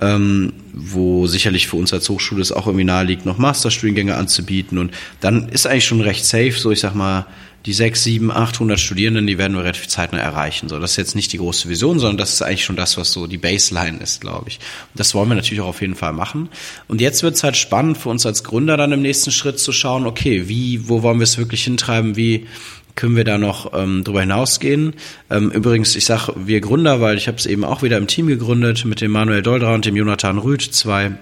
ähm, 0.00 0.52
wo 0.72 1.26
sicherlich 1.26 1.68
für 1.68 1.76
uns 1.76 1.92
als 1.92 2.08
Hochschule 2.08 2.42
es 2.42 2.52
auch 2.52 2.66
irgendwie 2.66 2.84
nahe 2.84 3.04
liegt, 3.04 3.24
noch 3.24 3.38
Masterstudiengänge 3.38 4.16
anzubieten. 4.16 4.78
Und 4.78 4.92
dann 5.20 5.48
ist 5.48 5.66
eigentlich 5.66 5.86
schon 5.86 6.00
recht 6.00 6.24
safe, 6.24 6.52
so 6.52 6.70
ich 6.70 6.80
sag 6.80 6.94
mal, 6.94 7.26
die 7.66 7.72
sechs, 7.72 8.04
sieben, 8.04 8.30
achthundert 8.30 8.78
Studierenden, 8.78 9.26
die 9.26 9.38
werden 9.38 9.56
wir 9.56 9.62
relativ 9.62 9.88
zeitnah 9.88 10.20
erreichen. 10.20 10.68
So, 10.68 10.78
das 10.78 10.92
ist 10.92 10.96
jetzt 10.96 11.16
nicht 11.16 11.32
die 11.32 11.38
große 11.38 11.68
Vision, 11.68 11.98
sondern 11.98 12.16
das 12.16 12.32
ist 12.32 12.42
eigentlich 12.42 12.64
schon 12.64 12.76
das, 12.76 12.96
was 12.96 13.12
so 13.12 13.26
die 13.26 13.38
Baseline 13.38 13.98
ist, 13.98 14.20
glaube 14.20 14.48
ich. 14.48 14.58
Und 14.58 15.00
das 15.00 15.14
wollen 15.14 15.28
wir 15.28 15.34
natürlich 15.34 15.60
auch 15.60 15.68
auf 15.68 15.80
jeden 15.80 15.96
Fall 15.96 16.12
machen. 16.12 16.48
Und 16.86 17.00
jetzt 17.00 17.24
wird 17.24 17.34
es 17.34 17.42
halt 17.42 17.56
spannend 17.56 17.98
für 17.98 18.08
uns 18.08 18.24
als 18.24 18.44
Gründer 18.44 18.76
dann 18.76 18.92
im 18.92 19.02
nächsten 19.02 19.32
Schritt 19.32 19.58
zu 19.58 19.72
schauen, 19.72 20.06
okay, 20.06 20.48
wie, 20.48 20.88
wo 20.88 21.02
wollen 21.02 21.18
wir 21.18 21.24
es 21.24 21.38
wirklich 21.38 21.64
hintreiben, 21.64 22.16
wie 22.16 22.46
können 22.94 23.16
wir 23.16 23.24
da 23.24 23.36
noch 23.36 23.72
ähm, 23.74 24.04
drüber 24.04 24.20
hinausgehen. 24.20 24.94
Ähm, 25.28 25.50
übrigens, 25.50 25.96
ich 25.96 26.06
sage 26.06 26.32
wir 26.36 26.60
Gründer, 26.60 27.00
weil 27.00 27.18
ich 27.18 27.28
habe 27.28 27.36
es 27.36 27.46
eben 27.46 27.64
auch 27.64 27.82
wieder 27.82 27.98
im 27.98 28.06
Team 28.06 28.28
gegründet 28.28 28.84
mit 28.84 29.00
dem 29.00 29.10
Manuel 29.10 29.42
Doldra 29.42 29.74
und 29.74 29.84
dem 29.84 29.96
Jonathan 29.96 30.38
Rüth, 30.38 30.62
zwei 30.62 31.12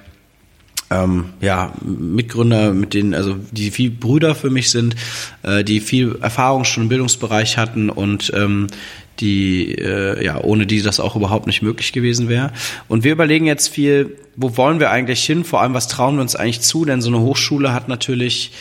ähm, 0.94 1.24
ja, 1.40 1.72
Mitgründer, 1.82 2.72
mit 2.72 2.94
denen, 2.94 3.14
also 3.14 3.36
die 3.50 3.70
viel 3.70 3.90
Brüder 3.90 4.34
für 4.34 4.50
mich 4.50 4.70
sind, 4.70 4.94
äh, 5.42 5.64
die 5.64 5.80
viel 5.80 6.18
Erfahrung 6.20 6.64
schon 6.64 6.84
im 6.84 6.88
Bildungsbereich 6.88 7.58
hatten 7.58 7.90
und 7.90 8.32
ähm, 8.34 8.68
die, 9.20 9.74
äh, 9.74 10.24
ja, 10.24 10.40
ohne 10.40 10.66
die 10.66 10.82
das 10.82 11.00
auch 11.00 11.16
überhaupt 11.16 11.46
nicht 11.46 11.62
möglich 11.62 11.92
gewesen 11.92 12.28
wäre. 12.28 12.50
Und 12.88 13.04
wir 13.04 13.12
überlegen 13.12 13.46
jetzt 13.46 13.68
viel, 13.68 14.16
wo 14.36 14.56
wollen 14.56 14.80
wir 14.80 14.90
eigentlich 14.90 15.24
hin? 15.24 15.44
Vor 15.44 15.60
allem, 15.60 15.74
was 15.74 15.86
trauen 15.88 16.16
wir 16.16 16.22
uns 16.22 16.34
eigentlich 16.34 16.60
zu? 16.60 16.84
Denn 16.84 17.00
so 17.00 17.08
eine 17.08 17.20
Hochschule 17.20 17.72
hat 17.72 17.88
natürlich 17.88 18.52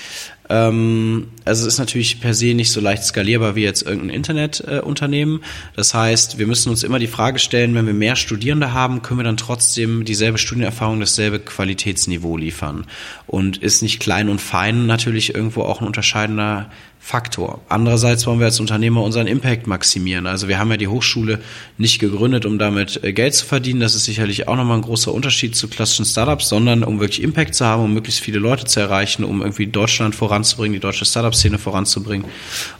ähm, 0.49 1.27
also 1.45 1.67
es 1.67 1.73
ist 1.73 1.79
natürlich 1.79 2.19
per 2.19 2.33
se 2.33 2.53
nicht 2.53 2.71
so 2.71 2.81
leicht 2.81 3.03
skalierbar 3.03 3.55
wie 3.55 3.63
jetzt 3.63 3.83
irgendein 3.83 4.09
Internetunternehmen. 4.09 5.39
Äh, 5.39 5.75
das 5.75 5.93
heißt, 5.93 6.37
wir 6.37 6.47
müssen 6.47 6.69
uns 6.69 6.83
immer 6.83 6.99
die 6.99 7.07
Frage 7.07 7.39
stellen, 7.39 7.75
wenn 7.75 7.85
wir 7.85 7.93
mehr 7.93 8.15
Studierende 8.15 8.73
haben, 8.73 9.01
können 9.01 9.19
wir 9.19 9.23
dann 9.23 9.37
trotzdem 9.37 10.05
dieselbe 10.05 10.37
Studienerfahrung, 10.37 10.99
dasselbe 10.99 11.39
Qualitätsniveau 11.39 12.37
liefern. 12.37 12.85
Und 13.25 13.57
ist 13.57 13.81
nicht 13.81 13.99
klein 13.99 14.29
und 14.29 14.41
fein 14.41 14.85
natürlich 14.85 15.33
irgendwo 15.33 15.61
auch 15.61 15.81
ein 15.81 15.87
unterscheidender 15.87 16.69
Faktor. 17.05 17.59
Andererseits 17.67 18.25
wollen 18.25 18.39
wir 18.39 18.45
als 18.45 18.61
Unternehmer 18.61 19.03
unseren 19.03 19.27
Impact 19.27 19.67
maximieren. 19.67 20.25
Also 20.25 20.47
wir 20.47 20.57
haben 20.57 20.71
ja 20.71 20.77
die 20.77 20.87
Hochschule 20.87 21.41
nicht 21.77 21.99
gegründet, 21.99 22.45
um 22.45 22.57
damit 22.57 23.03
äh, 23.03 23.11
Geld 23.11 23.35
zu 23.35 23.45
verdienen. 23.45 23.81
Das 23.81 23.93
ist 23.93 24.05
sicherlich 24.05 24.47
auch 24.47 24.55
nochmal 24.55 24.77
ein 24.77 24.83
großer 24.83 25.13
Unterschied 25.13 25.53
zu 25.53 25.67
klassischen 25.67 26.05
Startups, 26.05 26.47
sondern 26.47 26.81
um 26.81 27.01
wirklich 27.01 27.21
Impact 27.21 27.55
zu 27.55 27.65
haben, 27.65 27.83
um 27.83 27.93
möglichst 27.93 28.21
viele 28.21 28.39
Leute 28.39 28.63
zu 28.63 28.79
erreichen, 28.79 29.25
um 29.25 29.41
irgendwie 29.41 29.67
Deutschland 29.67 30.15
voranzubringen, 30.15 30.71
die 30.71 30.79
deutsche 30.79 31.03
Startup-Szene 31.03 31.57
voranzubringen. 31.57 32.25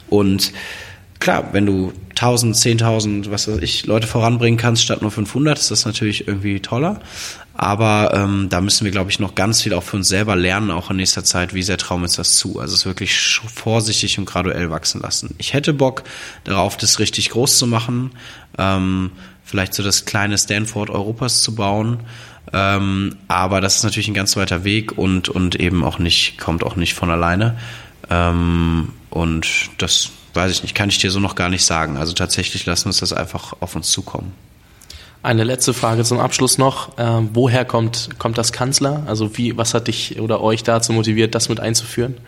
Und 0.08 0.54
klar, 1.20 1.48
wenn 1.52 1.66
du 1.66 1.92
1000, 2.10 2.56
10.000, 2.56 3.30
was 3.30 3.48
weiß 3.48 3.58
ich, 3.58 3.86
Leute 3.86 4.06
voranbringen 4.06 4.58
kannst 4.58 4.82
statt 4.82 5.02
nur 5.02 5.10
500, 5.10 5.58
ist 5.58 5.70
das 5.70 5.84
natürlich 5.84 6.28
irgendwie 6.28 6.60
toller. 6.60 7.00
Aber 7.56 8.12
ähm, 8.14 8.48
da 8.50 8.60
müssen 8.60 8.84
wir, 8.84 8.90
glaube 8.90 9.10
ich, 9.10 9.20
noch 9.20 9.34
ganz 9.36 9.62
viel 9.62 9.74
auch 9.74 9.82
für 9.82 9.96
uns 9.96 10.08
selber 10.08 10.34
lernen, 10.34 10.70
auch 10.70 10.90
in 10.90 10.96
nächster 10.96 11.22
Zeit, 11.22 11.54
wie 11.54 11.62
sehr 11.62 11.78
trauen 11.78 12.02
wir 12.02 12.08
das 12.08 12.36
zu. 12.36 12.58
Also 12.58 12.74
es 12.74 12.84
wirklich 12.84 13.40
vorsichtig 13.54 14.18
und 14.18 14.24
graduell 14.24 14.70
wachsen 14.70 15.00
lassen. 15.00 15.34
Ich 15.38 15.54
hätte 15.54 15.72
Bock 15.72 16.02
darauf, 16.42 16.76
das 16.76 16.98
richtig 16.98 17.30
groß 17.30 17.58
zu 17.58 17.66
machen, 17.68 18.10
ähm, 18.58 19.12
vielleicht 19.44 19.74
so 19.74 19.84
das 19.84 20.04
kleine 20.04 20.36
Stanford 20.36 20.90
Europas 20.90 21.42
zu 21.42 21.54
bauen. 21.54 22.00
Ähm, 22.52 23.16
aber 23.28 23.60
das 23.60 23.76
ist 23.76 23.84
natürlich 23.84 24.08
ein 24.08 24.14
ganz 24.14 24.36
weiter 24.36 24.64
Weg 24.64 24.98
und, 24.98 25.28
und 25.28 25.54
eben 25.56 25.84
auch 25.84 25.98
nicht, 25.98 26.38
kommt 26.38 26.64
auch 26.64 26.76
nicht 26.76 26.94
von 26.94 27.10
alleine. 27.10 27.56
Ähm, 28.10 28.90
und 29.10 29.70
das 29.78 30.10
weiß 30.34 30.52
ich 30.52 30.62
nicht, 30.62 30.74
kann 30.74 30.88
ich 30.88 30.98
dir 30.98 31.10
so 31.10 31.20
noch 31.20 31.34
gar 31.34 31.48
nicht 31.48 31.64
sagen. 31.64 31.96
Also 31.96 32.12
tatsächlich 32.12 32.66
lassen 32.66 32.84
wir 32.84 32.88
uns 32.88 33.00
das 33.00 33.12
einfach 33.12 33.54
auf 33.60 33.76
uns 33.76 33.90
zukommen. 33.90 34.32
Eine 35.24 35.42
letzte 35.42 35.72
Frage 35.72 36.04
zum 36.04 36.18
Abschluss 36.18 36.58
noch. 36.58 36.92
Ähm, 36.98 37.30
woher 37.32 37.64
kommt, 37.64 38.10
kommt 38.18 38.36
das 38.36 38.52
Kanzler? 38.52 39.04
Also 39.06 39.38
wie, 39.38 39.56
was 39.56 39.72
hat 39.72 39.88
dich 39.88 40.20
oder 40.20 40.42
euch 40.42 40.64
dazu 40.64 40.92
motiviert, 40.92 41.34
das 41.34 41.48
mit 41.48 41.60
einzuführen? 41.60 42.18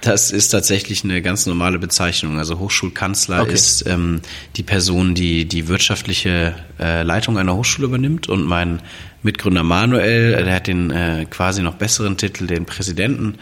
Das 0.00 0.30
ist 0.30 0.48
tatsächlich 0.48 1.04
eine 1.04 1.20
ganz 1.20 1.44
normale 1.44 1.78
Bezeichnung. 1.78 2.38
Also 2.38 2.58
Hochschulkanzler 2.58 3.42
okay. 3.42 3.52
ist 3.52 3.86
ähm, 3.86 4.22
die 4.56 4.62
Person, 4.62 5.14
die 5.14 5.44
die 5.44 5.68
wirtschaftliche 5.68 6.54
äh, 6.80 7.02
Leitung 7.02 7.36
einer 7.36 7.54
Hochschule 7.54 7.88
übernimmt 7.88 8.30
und 8.30 8.44
mein 8.44 8.80
Mitgründer 9.22 9.62
Manuel, 9.62 10.42
der 10.42 10.54
hat 10.54 10.66
den 10.66 10.90
äh, 10.90 11.26
quasi 11.28 11.60
noch 11.60 11.74
besseren 11.74 12.16
Titel, 12.16 12.46
den 12.46 12.64
Präsidenten 12.64 13.34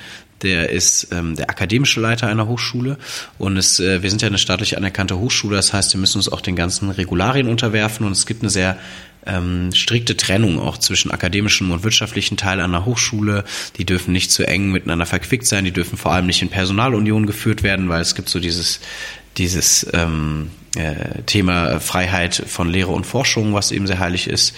der 0.42 0.70
ist 0.70 1.08
ähm, 1.12 1.36
der 1.36 1.50
akademische 1.50 2.00
Leiter 2.00 2.26
einer 2.26 2.46
Hochschule 2.46 2.98
und 3.38 3.56
es, 3.56 3.80
äh, 3.80 4.02
wir 4.02 4.10
sind 4.10 4.22
ja 4.22 4.28
eine 4.28 4.38
staatlich 4.38 4.76
anerkannte 4.76 5.18
Hochschule, 5.18 5.56
das 5.56 5.72
heißt, 5.72 5.94
wir 5.94 6.00
müssen 6.00 6.18
uns 6.18 6.28
auch 6.28 6.40
den 6.40 6.56
ganzen 6.56 6.90
Regularien 6.90 7.48
unterwerfen 7.48 8.06
und 8.06 8.12
es 8.12 8.26
gibt 8.26 8.42
eine 8.42 8.50
sehr 8.50 8.76
ähm, 9.26 9.72
strikte 9.72 10.16
Trennung 10.16 10.58
auch 10.58 10.78
zwischen 10.78 11.10
akademischem 11.10 11.70
und 11.70 11.82
wirtschaftlichen 11.82 12.36
Teil 12.36 12.60
einer 12.60 12.84
Hochschule. 12.84 13.44
Die 13.78 13.86
dürfen 13.86 14.12
nicht 14.12 14.30
zu 14.30 14.46
eng 14.46 14.70
miteinander 14.70 15.06
verquickt 15.06 15.46
sein, 15.46 15.64
die 15.64 15.72
dürfen 15.72 15.96
vor 15.96 16.12
allem 16.12 16.26
nicht 16.26 16.42
in 16.42 16.50
Personalunion 16.50 17.26
geführt 17.26 17.62
werden, 17.62 17.88
weil 17.88 18.02
es 18.02 18.14
gibt 18.14 18.28
so 18.28 18.38
dieses 18.38 18.80
dieses 19.36 19.86
ähm, 19.92 20.50
äh, 20.76 21.22
Thema 21.26 21.80
Freiheit 21.80 22.42
von 22.46 22.68
Lehre 22.68 22.92
und 22.92 23.04
Forschung, 23.04 23.52
was 23.52 23.72
eben 23.72 23.86
sehr 23.86 23.98
heilig 23.98 24.28
ist. 24.28 24.54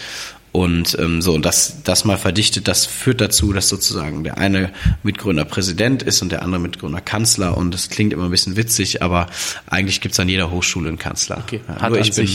Und 0.56 0.96
ähm, 0.98 1.20
so, 1.20 1.34
und 1.34 1.44
das, 1.44 1.82
das 1.84 2.06
mal 2.06 2.16
verdichtet, 2.16 2.66
das 2.66 2.86
führt 2.86 3.20
dazu, 3.20 3.52
dass 3.52 3.68
sozusagen 3.68 4.24
der 4.24 4.38
eine 4.38 4.70
Mitgründer 5.02 5.44
Präsident 5.44 6.02
ist 6.02 6.22
und 6.22 6.32
der 6.32 6.40
andere 6.40 6.62
Mitgründer 6.62 7.02
Kanzler. 7.02 7.58
Und 7.58 7.74
das 7.74 7.90
klingt 7.90 8.14
immer 8.14 8.24
ein 8.24 8.30
bisschen 8.30 8.56
witzig, 8.56 9.02
aber 9.02 9.26
eigentlich 9.66 10.00
gibt's 10.00 10.18
an 10.18 10.30
jeder 10.30 10.50
Hochschule 10.50 10.88
einen 10.88 10.98
Kanzler. 10.98 11.42
Okay. 11.44 11.60
Ja, 11.68 11.90
nur 11.90 11.98
ich 11.98 12.14
bin, 12.14 12.26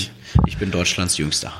ich 0.45 0.57
bin 0.59 0.69
Deutschlands 0.69 1.17
Jüngster. 1.17 1.51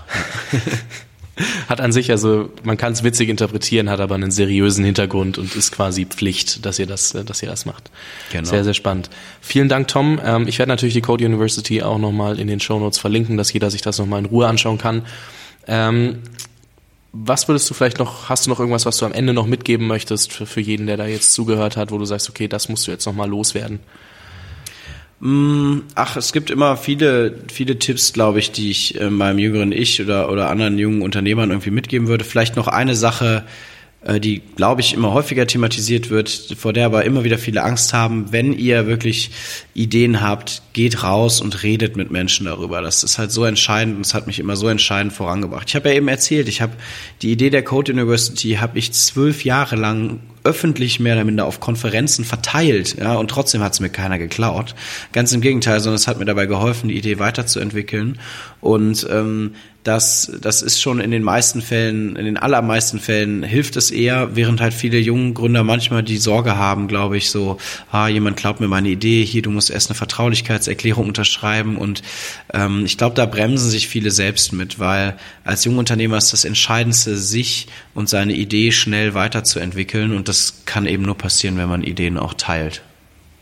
hat 1.67 1.81
an 1.81 1.91
sich, 1.91 2.11
also 2.11 2.51
man 2.61 2.77
kann 2.77 2.93
es 2.93 3.03
witzig 3.03 3.29
interpretieren, 3.29 3.89
hat 3.89 3.99
aber 3.99 4.13
einen 4.13 4.29
seriösen 4.29 4.85
Hintergrund 4.85 5.39
und 5.39 5.55
ist 5.55 5.71
quasi 5.71 6.05
Pflicht, 6.05 6.63
dass 6.63 6.77
ihr 6.77 6.85
das, 6.85 7.17
dass 7.25 7.41
ihr 7.41 7.49
das 7.49 7.65
macht. 7.65 7.89
Genau. 8.31 8.47
Sehr, 8.47 8.63
sehr 8.63 8.75
spannend. 8.75 9.09
Vielen 9.41 9.67
Dank, 9.67 9.87
Tom. 9.87 10.21
Ähm, 10.23 10.47
ich 10.47 10.59
werde 10.59 10.69
natürlich 10.69 10.93
die 10.93 11.01
Code 11.01 11.25
University 11.25 11.81
auch 11.81 11.97
nochmal 11.97 12.39
in 12.39 12.45
den 12.45 12.59
Show 12.59 12.79
Notes 12.79 12.99
verlinken, 12.99 13.35
dass 13.35 13.51
jeder 13.51 13.71
sich 13.71 13.81
das 13.81 13.97
nochmal 13.97 14.19
in 14.19 14.25
Ruhe 14.25 14.45
anschauen 14.45 14.77
kann. 14.77 15.01
Was 17.13 17.47
würdest 17.47 17.69
du 17.69 17.73
vielleicht 17.73 17.99
noch, 17.99 18.29
hast 18.29 18.45
du 18.45 18.49
noch 18.49 18.59
irgendwas, 18.59 18.85
was 18.85 18.97
du 18.97 19.05
am 19.05 19.11
Ende 19.11 19.33
noch 19.33 19.45
mitgeben 19.45 19.85
möchtest 19.85 20.31
für, 20.31 20.45
für 20.45 20.61
jeden, 20.61 20.87
der 20.87 20.97
da 20.97 21.05
jetzt 21.05 21.33
zugehört 21.33 21.75
hat, 21.75 21.91
wo 21.91 21.97
du 21.97 22.05
sagst, 22.05 22.29
okay, 22.29 22.47
das 22.47 22.69
musst 22.69 22.87
du 22.87 22.91
jetzt 22.91 23.05
nochmal 23.05 23.29
loswerden? 23.29 23.79
Mm, 25.19 25.81
ach, 25.93 26.15
es 26.15 26.33
gibt 26.33 26.49
immer 26.49 26.77
viele, 26.77 27.35
viele 27.51 27.77
Tipps, 27.77 28.11
glaube 28.13 28.39
ich, 28.39 28.51
die 28.51 28.71
ich 28.71 28.99
äh, 28.99 29.09
meinem 29.09 29.39
jüngeren 29.39 29.71
Ich 29.71 30.01
oder, 30.01 30.31
oder 30.31 30.49
anderen 30.49 30.79
jungen 30.79 31.01
Unternehmern 31.03 31.51
irgendwie 31.51 31.69
mitgeben 31.69 32.07
würde. 32.07 32.23
Vielleicht 32.23 32.55
noch 32.55 32.67
eine 32.67 32.95
Sache, 32.95 33.43
die, 34.19 34.41
glaube 34.55 34.81
ich, 34.81 34.95
immer 34.95 35.13
häufiger 35.13 35.45
thematisiert 35.45 36.09
wird, 36.09 36.55
vor 36.57 36.73
der 36.73 36.87
aber 36.87 37.05
immer 37.05 37.23
wieder 37.23 37.37
viele 37.37 37.61
Angst 37.63 37.93
haben. 37.93 38.31
Wenn 38.31 38.51
ihr 38.51 38.87
wirklich 38.87 39.29
Ideen 39.75 40.21
habt, 40.21 40.63
geht 40.73 41.03
raus 41.03 41.39
und 41.39 41.61
redet 41.61 41.95
mit 41.95 42.09
Menschen 42.09 42.47
darüber. 42.47 42.81
Das 42.81 43.03
ist 43.03 43.19
halt 43.19 43.31
so 43.31 43.45
entscheidend 43.45 43.97
und 43.97 44.05
es 44.05 44.15
hat 44.15 44.25
mich 44.25 44.39
immer 44.39 44.55
so 44.55 44.67
entscheidend 44.69 45.13
vorangebracht. 45.13 45.69
Ich 45.69 45.75
habe 45.75 45.89
ja 45.89 45.95
eben 45.95 46.07
erzählt, 46.07 46.47
ich 46.47 46.61
habe 46.61 46.73
die 47.21 47.31
Idee 47.31 47.51
der 47.51 47.63
Code 47.63 47.91
University 47.91 48.53
habe 48.53 48.79
ich 48.79 48.91
zwölf 48.91 49.45
Jahre 49.45 49.75
lang 49.75 50.19
öffentlich 50.43 50.99
mehr 50.99 51.15
oder 51.15 51.23
minder 51.23 51.45
auf 51.45 51.59
Konferenzen 51.59 52.25
verteilt, 52.25 52.97
ja, 52.99 53.15
und 53.15 53.29
trotzdem 53.29 53.61
hat 53.61 53.73
es 53.73 53.79
mir 53.79 53.89
keiner 53.89 54.17
geklaut. 54.17 54.75
Ganz 55.11 55.33
im 55.33 55.41
Gegenteil, 55.41 55.79
sondern 55.79 55.95
es 55.95 56.07
hat 56.07 56.19
mir 56.19 56.25
dabei 56.25 56.45
geholfen, 56.45 56.89
die 56.89 56.97
Idee 56.97 57.19
weiterzuentwickeln. 57.19 58.19
Und 58.59 59.07
ähm, 59.09 59.55
das, 59.83 60.31
das 60.39 60.61
ist 60.61 60.79
schon 60.79 60.99
in 60.99 61.09
den 61.09 61.23
meisten 61.23 61.61
Fällen, 61.61 62.15
in 62.15 62.25
den 62.25 62.37
allermeisten 62.37 62.99
Fällen 62.99 63.41
hilft 63.41 63.75
es 63.77 63.89
eher, 63.89 64.35
während 64.35 64.61
halt 64.61 64.75
viele 64.75 64.99
jungen 64.99 65.33
Gründer 65.33 65.63
manchmal 65.63 66.03
die 66.03 66.17
Sorge 66.17 66.55
haben, 66.55 66.87
glaube 66.87 67.17
ich, 67.17 67.31
so, 67.31 67.57
ah, 67.91 68.07
jemand 68.07 68.37
klaut 68.37 68.59
mir 68.59 68.67
meine 68.67 68.89
Idee, 68.89 69.25
hier, 69.25 69.41
du 69.41 69.49
musst 69.49 69.71
erst 69.71 69.89
eine 69.89 69.97
Vertraulichkeitserklärung 69.97 71.07
unterschreiben 71.07 71.77
und 71.77 72.03
ähm, 72.53 72.85
ich 72.85 72.97
glaube, 72.97 73.15
da 73.15 73.25
bremsen 73.25 73.71
sich 73.71 73.87
viele 73.87 74.11
selbst 74.11 74.53
mit, 74.53 74.77
weil 74.77 75.17
als 75.43 75.65
Jungunternehmer 75.65 76.17
ist 76.17 76.31
das 76.31 76.45
Entscheidendste, 76.45 77.17
sich 77.17 77.67
und 77.95 78.07
seine 78.07 78.33
Idee 78.33 78.71
schnell 78.71 79.15
weiterzuentwickeln 79.15 80.15
und 80.15 80.27
das 80.31 80.63
kann 80.65 80.85
eben 80.85 81.03
nur 81.03 81.17
passieren, 81.17 81.57
wenn 81.57 81.67
man 81.67 81.83
Ideen 81.83 82.17
auch 82.17 82.33
teilt. 82.33 82.83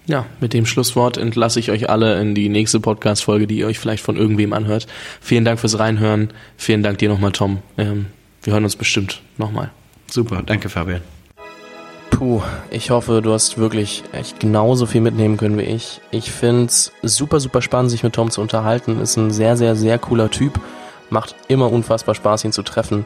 Ja, 0.08 0.26
mit 0.40 0.54
dem 0.54 0.66
Schlusswort 0.66 1.18
entlasse 1.18 1.60
ich 1.60 1.70
euch 1.70 1.88
alle 1.88 2.20
in 2.20 2.34
die 2.34 2.50
nächste 2.50 2.80
Podcast-Folge, 2.80 3.46
die 3.46 3.60
ihr 3.60 3.68
euch 3.68 3.78
vielleicht 3.78 4.04
von 4.04 4.18
irgendwem 4.18 4.54
anhört. 4.54 4.88
Vielen 5.22 5.46
Dank 5.46 5.60
fürs 5.60 5.78
Reinhören. 5.78 6.32
Vielen 6.58 6.82
Dank 6.82 6.98
dir 6.98 7.10
nochmal, 7.10 7.32
Tom. 7.32 7.60
Ähm, 7.78 8.08
wir 8.42 8.54
hören 8.54 8.64
uns 8.64 8.76
bestimmt 8.76 9.22
nochmal. 9.38 9.70
Super, 10.10 10.42
danke 10.44 10.68
Fabian. 10.68 11.02
Puh, 12.10 12.42
ich 12.72 12.90
hoffe, 12.90 13.22
du 13.22 13.34
hast 13.34 13.60
wirklich 13.60 14.02
echt 14.12 14.40
genauso 14.40 14.88
viel 14.88 15.02
mitnehmen 15.02 15.38
können 15.38 15.60
wie 15.60 15.64
ich. 15.64 16.02
Ich 16.10 16.32
finde 16.32 16.66
es 16.66 16.92
super, 17.04 17.40
super 17.40 17.62
spannend, 17.62 17.92
sich 17.92 18.02
mit 18.02 18.14
Tom 18.14 18.32
zu 18.32 18.42
unterhalten. 18.42 19.00
Ist 19.00 19.16
ein 19.16 19.30
sehr, 19.30 19.58
sehr, 19.58 19.76
sehr 19.76 20.00
cooler 20.00 20.32
Typ. 20.32 20.60
Macht 21.12 21.36
immer 21.50 21.72
unfassbar 21.72 22.16
Spaß, 22.16 22.46
ihn 22.46 22.52
zu 22.52 22.64
treffen. 22.64 23.06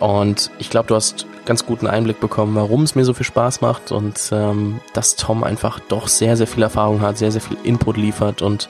Und 0.00 0.50
ich 0.58 0.70
glaube, 0.70 0.88
du 0.88 0.94
hast 0.94 1.26
ganz 1.44 1.66
guten 1.66 1.86
Einblick 1.86 2.20
bekommen, 2.20 2.54
warum 2.54 2.82
es 2.82 2.94
mir 2.94 3.04
so 3.04 3.12
viel 3.14 3.26
Spaß 3.26 3.60
macht 3.60 3.92
und 3.92 4.18
ähm, 4.32 4.80
dass 4.94 5.16
Tom 5.16 5.44
einfach 5.44 5.78
doch 5.78 6.08
sehr, 6.08 6.36
sehr 6.36 6.46
viel 6.46 6.62
Erfahrung 6.62 7.00
hat, 7.02 7.18
sehr, 7.18 7.30
sehr 7.30 7.40
viel 7.40 7.58
Input 7.64 7.96
liefert 7.96 8.40
und 8.40 8.68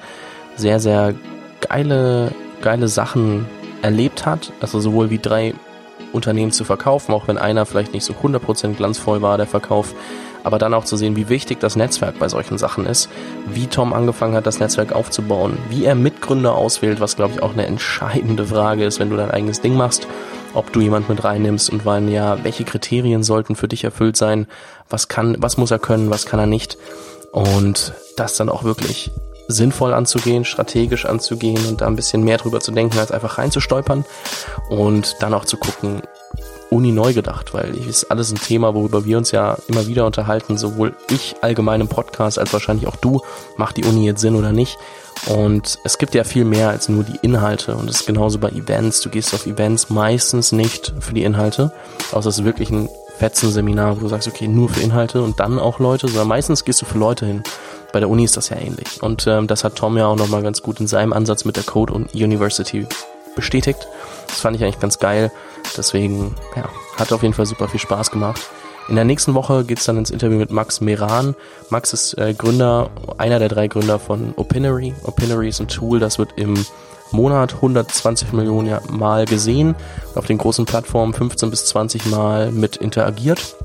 sehr, 0.57 0.81
sehr 0.81 1.15
geile, 1.61 2.33
geile 2.61 2.89
Sachen 2.89 3.47
erlebt 3.83 4.27
hat. 4.27 4.53
Also 4.61 4.81
sowohl 4.81 5.11
wie 5.11 5.19
drei 5.19 5.55
Unternehmen 6.13 6.53
zu 6.53 6.65
verkaufen, 6.65 7.13
auch 7.13 7.29
wenn 7.29 7.39
einer 7.39 7.65
vielleicht 7.65 7.95
nicht 7.95 8.05
so 8.05 8.15
100% 8.15 8.75
glanzvoll 8.75 9.23
war, 9.23 9.37
der 9.37 9.47
Verkauf, 9.47 9.95
aber 10.45 10.59
dann 10.59 10.75
auch 10.75 10.85
zu 10.85 10.97
sehen, 10.97 11.17
wie 11.17 11.29
wichtig 11.29 11.61
das 11.61 11.77
Netzwerk 11.77 12.19
bei 12.19 12.29
solchen 12.29 12.59
Sachen 12.59 12.87
ist, 12.87 13.09
wie 13.47 13.67
Tom 13.67 13.93
angefangen 13.93 14.35
hat, 14.35 14.47
das 14.47 14.61
Netzwerk 14.61 14.93
aufzubauen, 14.93 15.59
wie 15.69 15.85
er 15.85 15.95
Mitgründer 15.95 16.55
auswählt, 16.55 17.01
was 17.01 17.17
glaube 17.17 17.35
ich 17.35 17.43
auch 17.43 17.53
eine 17.53 17.67
entscheidende 17.67 18.47
Frage 18.47 18.85
ist, 18.85 19.01
wenn 19.01 19.11
du 19.11 19.17
dein 19.17 19.31
eigenes 19.31 19.61
Ding 19.61 19.77
machst 19.77 20.07
ob 20.55 20.73
du 20.73 20.81
jemand 20.81 21.09
mit 21.09 21.23
reinnimmst 21.25 21.71
und 21.71 21.85
wann 21.85 22.09
ja, 22.09 22.43
welche 22.43 22.65
Kriterien 22.65 23.23
sollten 23.23 23.57
für 23.57 23.69
dich 23.69 23.85
erfüllt 23.85 24.17
sein, 24.17 24.47
was 24.89 25.09
kann, 25.09 25.37
was 25.39 25.57
muss 25.57 25.71
er 25.71 25.79
können, 25.79 26.11
was 26.11 26.27
kann 26.27 26.41
er 26.41 26.47
nicht. 26.47 26.77
Und 27.33 27.93
das 28.17 28.37
dann 28.37 28.49
auch 28.49 28.65
wirklich 28.65 29.13
sinnvoll 29.49 29.95
anzugehen, 29.95 30.45
strategisch 30.45 31.07
anzugehen 31.07 31.65
und 31.67 31.81
da 31.81 31.87
ein 31.87 31.97
bisschen 31.97 32.23
mehr 32.23 32.39
drüber 32.39 32.61
zu 32.61 32.73
denken, 32.73 32.99
als 32.99 33.13
einfach 33.13 33.39
reinzustolpern 33.39 34.05
und 34.69 35.17
dann 35.21 35.35
auch 35.35 35.45
zu 35.45 35.57
gucken, 35.57 36.03
Uni 36.71 36.93
neu 36.93 37.13
gedacht, 37.13 37.53
weil 37.53 37.77
ich 37.77 37.87
ist 37.87 38.11
alles 38.11 38.31
ein 38.31 38.39
Thema, 38.39 38.75
worüber 38.75 39.05
wir 39.05 39.19
uns 39.19 39.33
ja 39.33 39.59
immer 39.67 39.87
wieder 39.87 40.07
unterhalten, 40.07 40.57
sowohl 40.57 40.95
ich 41.11 41.37
allgemein 41.41 41.81
im 41.81 41.89
Podcast 41.89 42.39
als 42.39 42.53
wahrscheinlich 42.53 42.87
auch 42.87 42.97
du, 42.97 43.21
macht 43.57 43.77
die 43.77 43.85
Uni 43.85 44.07
jetzt 44.07 44.21
Sinn 44.21 44.37
oder 44.37 44.53
nicht 44.53 44.77
und 45.27 45.79
es 45.85 45.99
gibt 45.99 46.15
ja 46.15 46.25
viel 46.25 46.45
mehr 46.45 46.71
als 46.71 46.89
nur 46.89 47.05
die 47.05 47.19
Inhalte. 47.23 47.75
Und 47.75 47.91
es 47.91 48.01
ist 48.01 48.07
genauso 48.07 48.39
bei 48.39 48.49
Events. 48.49 49.01
Du 49.01 49.11
gehst 49.11 49.35
auf 49.35 49.47
Events 49.47 49.91
meistens 49.91 50.53
nicht 50.53 50.95
für 51.01 51.13
die 51.13 51.25
Inhalte, 51.25 51.73
außer 52.13 52.29
es 52.29 52.39
ist 52.39 52.45
wirklich 52.45 52.71
ein 52.71 52.89
Fetzen-Seminar, 53.19 53.97
wo 53.97 54.01
du 54.01 54.09
sagst, 54.09 54.29
okay, 54.29 54.49
nur 54.49 54.71
für 54.71 54.81
Inhalte 54.81 55.23
und 55.23 55.41
dann 55.41 55.59
auch 55.59 55.79
Leute, 55.79 56.09
sondern 56.09 56.29
meistens 56.29 56.65
gehst 56.65 56.81
du 56.81 56.87
für 56.87 56.99
Leute 56.99 57.27
hin. 57.27 57.43
Bei 57.93 58.01
der 58.01 58.09
Uni 58.09 58.25
ist 58.25 58.37
das 58.37 58.49
ja 58.49 58.57
ähnlich. 58.57 59.03
Und 59.03 59.27
ähm, 59.27 59.47
das 59.47 59.63
hat 59.63 59.77
Tom 59.77 59.99
ja 59.99 60.07
auch 60.07 60.17
nochmal 60.17 60.43
ganz 60.43 60.63
gut 60.63 60.81
in 60.81 60.87
seinem 60.87 61.13
Ansatz 61.13 61.45
mit 61.45 61.57
der 61.57 61.65
Code 61.65 61.93
und 61.93 62.15
University 62.15 62.87
bestätigt. 63.37 63.87
Das 64.27 64.41
fand 64.41 64.57
ich 64.57 64.63
eigentlich 64.63 64.81
ganz 64.81 64.99
geil. 64.99 65.31
Deswegen, 65.77 66.35
ja, 66.57 66.69
hat 66.97 67.13
auf 67.13 67.23
jeden 67.23 67.35
Fall 67.35 67.47
super 67.47 67.69
viel 67.69 67.81
Spaß 67.81 68.11
gemacht. 68.11 68.41
In 68.89 68.97
der 68.97 69.05
nächsten 69.05 69.35
Woche 69.35 69.65
geht's 69.65 69.85
dann 69.85 69.99
ins 69.99 70.11
Interview 70.11 70.37
mit 70.37 70.51
Max 70.51 70.81
Meran. 70.81 71.37
Max 71.71 71.93
ist 71.93 72.19
äh, 72.19 72.35
Gründer, 72.35 72.91
einer 73.19 73.39
der 73.39 73.49
drei 73.49 73.69
Gründer 73.69 74.01
von 74.01 74.33
Opinory. 74.37 74.95
Opinory 75.05 75.49
ist 75.49 75.61
ein 75.61 75.69
Tool, 75.69 76.01
das 76.01 76.19
wird 76.19 76.31
im 76.37 76.55
Monat 77.13 77.55
120 77.55 78.33
Millionen 78.33 78.79
Mal 78.89 79.27
gesehen, 79.27 79.75
auf 80.15 80.27
den 80.27 80.39
großen 80.39 80.65
Plattformen 80.65 81.13
15 81.13 81.51
bis 81.51 81.67
20 81.67 82.07
Mal 82.07 82.51
mit 82.51 82.77
interagiert. 82.77 83.57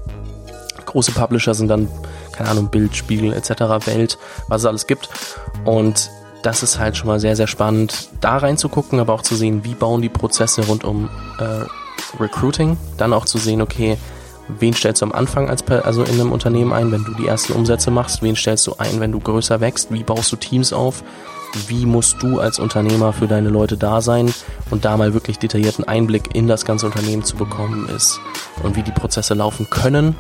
Große 0.85 1.11
Publisher 1.11 1.53
sind 1.53 1.69
dann, 1.69 1.87
keine 2.31 2.49
Ahnung, 2.49 2.69
Bild, 2.69 2.95
Spiegel 2.95 3.33
etc., 3.33 3.87
Welt, 3.87 4.17
was 4.47 4.61
es 4.61 4.67
alles 4.67 4.87
gibt. 4.87 5.09
Und 5.63 6.09
das 6.43 6.61
ist 6.61 6.77
halt 6.77 6.95
schon 6.95 7.07
mal 7.07 7.19
sehr, 7.19 7.35
sehr 7.35 7.47
spannend, 7.47 8.09
da 8.21 8.37
reinzugucken, 8.37 8.99
aber 8.99 9.13
auch 9.13 9.23
zu 9.23 9.35
sehen, 9.35 9.63
wie 9.63 9.73
bauen 9.73 10.01
die 10.03 10.09
Prozesse 10.09 10.65
rund 10.67 10.83
um 10.83 11.09
äh, 11.39 11.65
Recruiting. 12.19 12.77
Dann 12.97 13.13
auch 13.13 13.25
zu 13.25 13.37
sehen, 13.37 13.61
okay, 13.61 13.97
wen 14.47 14.73
stellst 14.73 15.01
du 15.01 15.05
am 15.05 15.11
Anfang 15.11 15.49
als 15.49 15.67
also 15.67 16.03
in 16.03 16.13
einem 16.13 16.31
Unternehmen 16.31 16.73
ein, 16.73 16.91
wenn 16.91 17.03
du 17.03 17.13
die 17.13 17.27
ersten 17.27 17.53
Umsätze 17.53 17.91
machst, 17.91 18.21
wen 18.21 18.35
stellst 18.35 18.67
du 18.67 18.75
ein, 18.77 18.99
wenn 18.99 19.11
du 19.11 19.19
größer 19.19 19.59
wächst, 19.59 19.91
wie 19.91 20.03
baust 20.03 20.31
du 20.31 20.35
Teams 20.35 20.73
auf, 20.73 21.03
wie 21.67 21.85
musst 21.85 22.21
du 22.21 22.39
als 22.39 22.59
Unternehmer 22.59 23.13
für 23.13 23.27
deine 23.27 23.49
Leute 23.49 23.77
da 23.77 24.01
sein? 24.01 24.33
Und 24.69 24.85
da 24.85 24.97
mal 24.97 25.13
wirklich 25.13 25.39
detaillierten 25.39 25.85
Einblick 25.85 26.35
in 26.35 26.47
das 26.47 26.65
ganze 26.65 26.85
Unternehmen 26.85 27.23
zu 27.23 27.35
bekommen 27.35 27.89
ist 27.89 28.19
und 28.63 28.75
wie 28.75 28.83
die 28.83 28.91
Prozesse 28.91 29.33
laufen 29.33 29.69
können, 29.69 30.15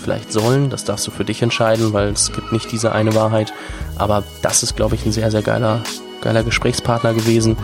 vielleicht 0.00 0.32
sollen, 0.32 0.70
das 0.70 0.84
darfst 0.84 1.06
du 1.06 1.10
für 1.10 1.24
dich 1.24 1.42
entscheiden, 1.42 1.92
weil 1.92 2.08
es 2.08 2.32
gibt 2.32 2.52
nicht 2.52 2.70
diese 2.70 2.92
eine 2.92 3.14
Wahrheit, 3.14 3.52
aber 3.96 4.22
das 4.42 4.62
ist 4.62 4.76
glaube 4.76 4.94
ich 4.94 5.04
ein 5.04 5.12
sehr 5.12 5.30
sehr 5.30 5.42
geiler 5.42 5.82
geiler 6.20 6.42
Gesprächspartner 6.42 7.14
gewesen. 7.14 7.56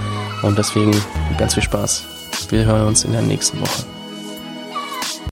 Und 0.42 0.58
deswegen 0.58 0.92
ganz 1.38 1.54
viel 1.54 1.62
Spaß. 1.62 2.04
Wir 2.48 2.64
hören 2.64 2.88
uns 2.88 3.04
in 3.04 3.12
der 3.12 3.22
nächsten 3.22 3.60
Woche. 3.60 3.84